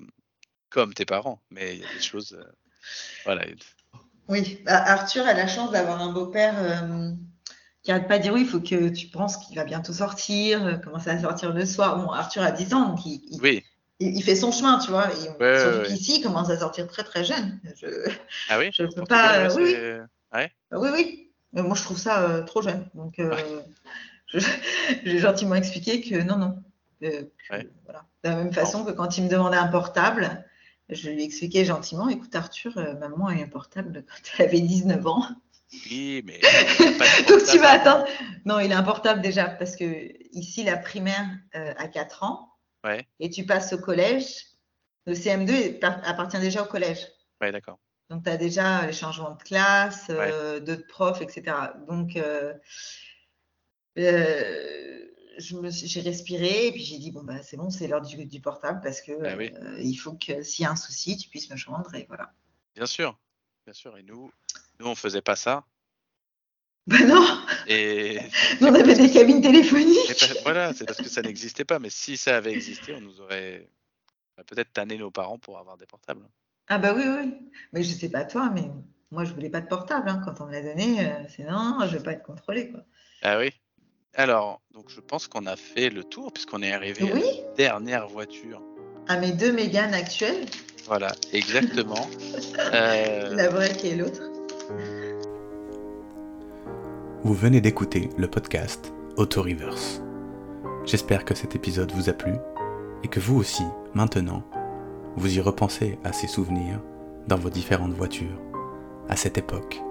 comme 0.68 0.94
tes 0.94 1.04
parents, 1.04 1.42
mais 1.50 1.74
il 1.74 1.80
y 1.80 1.84
a 1.84 1.92
des 1.92 2.00
choses. 2.00 2.34
euh, 2.38 2.44
voilà. 3.24 3.44
Oui, 4.28 4.60
Bah, 4.64 4.76
Arthur 4.76 5.26
a 5.26 5.34
la 5.34 5.48
chance 5.48 5.72
d'avoir 5.72 6.00
un 6.00 6.12
beau-père 6.12 6.54
euh, 6.58 7.10
qui 7.82 7.90
arrête 7.90 8.06
pas 8.06 8.18
de 8.18 8.22
dire 8.22 8.32
oui, 8.34 8.42
il 8.42 8.46
faut 8.46 8.60
que 8.60 8.88
tu 8.90 9.08
penses 9.08 9.36
qu'il 9.38 9.56
va 9.56 9.64
bientôt 9.64 9.92
sortir, 9.92 10.64
euh, 10.64 10.76
commencer 10.76 11.10
à 11.10 11.18
sortir 11.20 11.52
le 11.52 11.66
soir. 11.66 11.98
Bon, 11.98 12.12
Arthur 12.12 12.42
a 12.44 12.52
10 12.52 12.72
ans, 12.72 12.90
donc 12.90 13.04
il, 13.04 13.20
il- 13.32 13.40
Oui. 13.42 13.64
il- 13.98 14.16
il 14.16 14.22
fait 14.22 14.36
son 14.36 14.52
chemin, 14.52 14.78
tu 14.78 14.92
vois. 14.92 15.08
Et 15.12 15.16
Ouais, 15.16 15.18
surtout 15.18 15.40
ouais, 15.40 15.76
ouais. 15.78 15.84
qu'ici, 15.86 16.18
il 16.20 16.22
commence 16.22 16.50
à 16.50 16.58
sortir 16.58 16.86
très 16.86 17.02
très 17.02 17.24
jeune. 17.24 17.60
Je- 17.80 18.08
Ah 18.48 18.58
oui? 18.58 18.70
Je 18.72 18.84
peux 18.84 18.94
Portugal, 18.94 19.48
pas, 19.48 19.54
oui, 19.56 19.74
Oui, 20.72 20.88
oui. 20.92 21.29
Mais 21.52 21.62
moi, 21.62 21.74
je 21.74 21.82
trouve 21.82 21.98
ça 21.98 22.22
euh, 22.22 22.42
trop 22.42 22.62
jeune. 22.62 22.88
Donc, 22.94 23.18
euh, 23.18 23.36
j'ai 25.04 25.18
gentiment 25.18 25.54
expliqué 25.54 26.00
que 26.00 26.22
non, 26.22 26.36
non. 26.36 26.62
Euh, 27.02 27.22
que, 27.48 27.54
Ouais. 27.54 27.68
voilà. 27.84 28.04
De 28.24 28.28
la 28.30 28.36
même 28.36 28.52
façon 28.52 28.84
que 28.84 28.92
quand 28.92 29.16
il 29.18 29.24
me 29.24 29.28
demandait 29.28 29.56
un 29.56 29.68
portable, 29.68 30.44
je 30.88 31.08
lui 31.10 31.24
expliquais 31.24 31.64
gentiment 31.64 32.08
écoute, 32.08 32.34
Arthur, 32.34 32.76
euh, 32.78 32.94
maman 32.94 33.26
a 33.28 33.34
eu 33.34 33.42
un 33.42 33.48
portable 33.48 34.04
quand 34.06 34.30
elle 34.38 34.46
avait 34.46 34.60
19 34.60 35.06
ans. 35.06 35.22
Oui, 35.88 36.22
mais. 36.26 36.40
Donc, 37.28 37.44
tu 37.50 37.58
vas 37.58 37.70
attendre. 37.72 38.04
Non, 38.44 38.58
il 38.60 38.72
a 38.72 38.78
un 38.78 38.82
portable 38.82 39.20
déjà 39.22 39.46
parce 39.46 39.76
que 39.76 39.84
ici, 40.32 40.62
la 40.64 40.76
primaire 40.76 41.26
euh, 41.54 41.72
a 41.76 41.88
4 41.88 42.22
ans 42.24 42.48
Ouais, 42.84 43.06
et 43.20 43.28
tu 43.30 43.44
passes 43.44 43.72
au 43.74 43.78
collège. 43.78 44.46
Le 45.06 45.14
CM2 45.14 45.50
est- 45.50 45.84
appartient 45.84 46.38
déjà 46.40 46.62
au 46.62 46.66
collège. 46.66 47.06
ouais, 47.40 47.52
d'accord. 47.52 47.78
Donc, 48.10 48.24
tu 48.24 48.28
as 48.30 48.36
déjà 48.36 48.84
les 48.86 48.92
changements 48.92 49.34
de 49.36 49.42
classe, 49.42 50.06
euh, 50.10 50.58
d'autres 50.58 50.86
profs, 50.88 51.22
etc. 51.22 51.56
Donc, 51.88 52.16
euh, 52.16 52.52
euh, 53.98 55.06
j'ai 55.38 56.00
respiré 56.00 56.66
et 56.66 56.72
puis 56.72 56.82
j'ai 56.84 56.98
dit, 56.98 57.12
bon, 57.12 57.22
bah, 57.22 57.40
c'est 57.42 57.56
bon, 57.56 57.70
c'est 57.70 57.86
l'heure 57.86 58.02
du, 58.02 58.26
du 58.26 58.40
portable 58.40 58.80
parce 58.82 59.00
que 59.00 59.12
Ah 59.24 59.36
oui. 59.36 59.52
euh, 59.54 59.78
il 59.80 59.94
faut 59.94 60.14
que 60.14 60.42
s'il 60.42 60.64
y 60.64 60.66
a 60.66 60.70
un 60.72 60.76
souci, 60.76 61.16
tu 61.16 61.28
puisses 61.28 61.48
me 61.50 61.56
joindre 61.56 61.94
et 61.94 62.04
voilà. 62.08 62.32
Bien 62.74 62.86
sûr. 62.86 63.16
Bien 63.64 63.72
sûr. 63.74 63.96
Et 63.96 64.02
nous, 64.02 64.32
nous 64.80 64.86
on 64.86 64.94
faisait 64.94 65.22
pas 65.22 65.36
ça. 65.36 65.64
Ben 66.86 67.06
non, 67.06 67.44
Et, 67.68 68.18
nous, 68.60 68.66
on 68.68 68.74
avait 68.74 68.94
des 68.94 69.10
cabines 69.10 69.40
téléphoniques. 69.40 70.18
pas- 70.18 70.40
voilà, 70.42 70.72
c'est 70.72 70.84
parce 70.86 70.98
que 70.98 71.08
ça 71.08 71.22
n'existait 71.22 71.64
pas. 71.64 71.78
Mais 71.78 71.90
si 71.90 72.16
ça 72.16 72.36
avait 72.36 72.52
existé, 72.52 72.92
on 72.92 73.00
nous 73.00 73.20
aurait 73.20 73.68
bah, 74.36 74.42
peut-être 74.44 74.72
tanné 74.72 74.96
nos 74.98 75.10
parents 75.12 75.38
pour 75.38 75.58
avoir 75.58 75.76
des 75.76 75.86
portables. 75.86 76.26
Ah 76.70 76.78
bah 76.78 76.94
oui, 76.96 77.02
oui. 77.06 77.34
Mais 77.72 77.82
je 77.82 77.92
sais 77.92 78.08
pas 78.08 78.24
toi, 78.24 78.50
mais 78.54 78.70
moi, 79.10 79.24
je 79.24 79.32
voulais 79.34 79.50
pas 79.50 79.60
de 79.60 79.66
portable. 79.66 80.08
hein. 80.08 80.22
Quand 80.24 80.40
on 80.40 80.46
me 80.46 80.52
l'a 80.52 80.62
donné, 80.62 81.00
euh, 81.04 81.10
c'est 81.28 81.42
non, 81.44 81.76
je 81.86 81.96
veux 81.96 82.02
pas 82.02 82.12
être 82.12 82.22
contrôlée. 82.22 82.70
Quoi. 82.70 82.80
Ah 83.22 83.38
oui. 83.38 83.50
Alors, 84.14 84.60
donc 84.72 84.86
je 84.88 85.00
pense 85.00 85.26
qu'on 85.28 85.46
a 85.46 85.56
fait 85.56 85.90
le 85.90 86.02
tour 86.04 86.32
puisqu'on 86.32 86.62
est 86.62 86.72
arrivé 86.72 87.10
à 87.10 87.14
Oui, 87.14 87.22
la 87.22 87.54
dernière 87.56 88.08
voiture. 88.08 88.62
à 89.08 89.18
mes 89.18 89.32
deux 89.32 89.52
Mégane 89.52 89.94
actuelles, 89.94 90.46
Voilà, 90.86 91.12
exactement. 91.32 92.08
Euh, 92.74 93.34
la 93.34 93.48
break 93.48 93.84
et 93.84 93.96
l'autre. 93.96 94.22
Vous 97.24 97.34
venez 97.34 97.60
d'écouter 97.60 98.08
le 98.16 98.28
podcast 98.28 98.92
Auto 99.16 99.42
Reverse. 99.42 100.00
J'espère 100.84 101.24
que 101.24 101.34
cet 101.34 101.54
épisode 101.56 101.90
vous 101.92 102.08
a 102.08 102.12
plu 102.12 102.32
et 103.02 103.08
que 103.08 103.18
vous 103.20 103.36
aussi, 103.38 103.64
maintenant, 103.94 104.42
vous 105.16 105.36
y 105.36 105.40
repensez 105.40 105.98
à 106.04 106.12
ces 106.12 106.26
souvenirs 106.26 106.80
dans 107.28 107.36
vos 107.36 107.50
différentes 107.50 107.92
voitures, 107.92 108.40
à 109.08 109.16
cette 109.16 109.38
époque, 109.38 109.82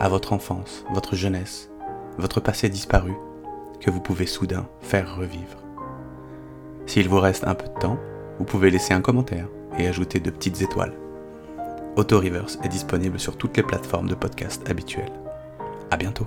à 0.00 0.08
votre 0.08 0.32
enfance, 0.32 0.84
votre 0.92 1.16
jeunesse, 1.16 1.70
votre 2.18 2.40
passé 2.40 2.68
disparu, 2.68 3.12
que 3.80 3.90
vous 3.90 4.00
pouvez 4.00 4.26
soudain 4.26 4.66
faire 4.80 5.16
revivre. 5.16 5.64
S'il 6.86 7.08
vous 7.08 7.20
reste 7.20 7.46
un 7.46 7.54
peu 7.54 7.68
de 7.68 7.78
temps, 7.78 7.98
vous 8.38 8.44
pouvez 8.44 8.70
laisser 8.70 8.94
un 8.94 9.00
commentaire 9.00 9.48
et 9.78 9.86
ajouter 9.86 10.20
de 10.20 10.30
petites 10.30 10.62
étoiles. 10.62 10.94
Auto 11.96 12.18
Reverse 12.18 12.58
est 12.62 12.68
disponible 12.68 13.18
sur 13.18 13.36
toutes 13.36 13.56
les 13.56 13.62
plateformes 13.62 14.08
de 14.08 14.14
podcast 14.14 14.68
habituelles. 14.68 15.12
À 15.90 15.96
bientôt. 15.96 16.26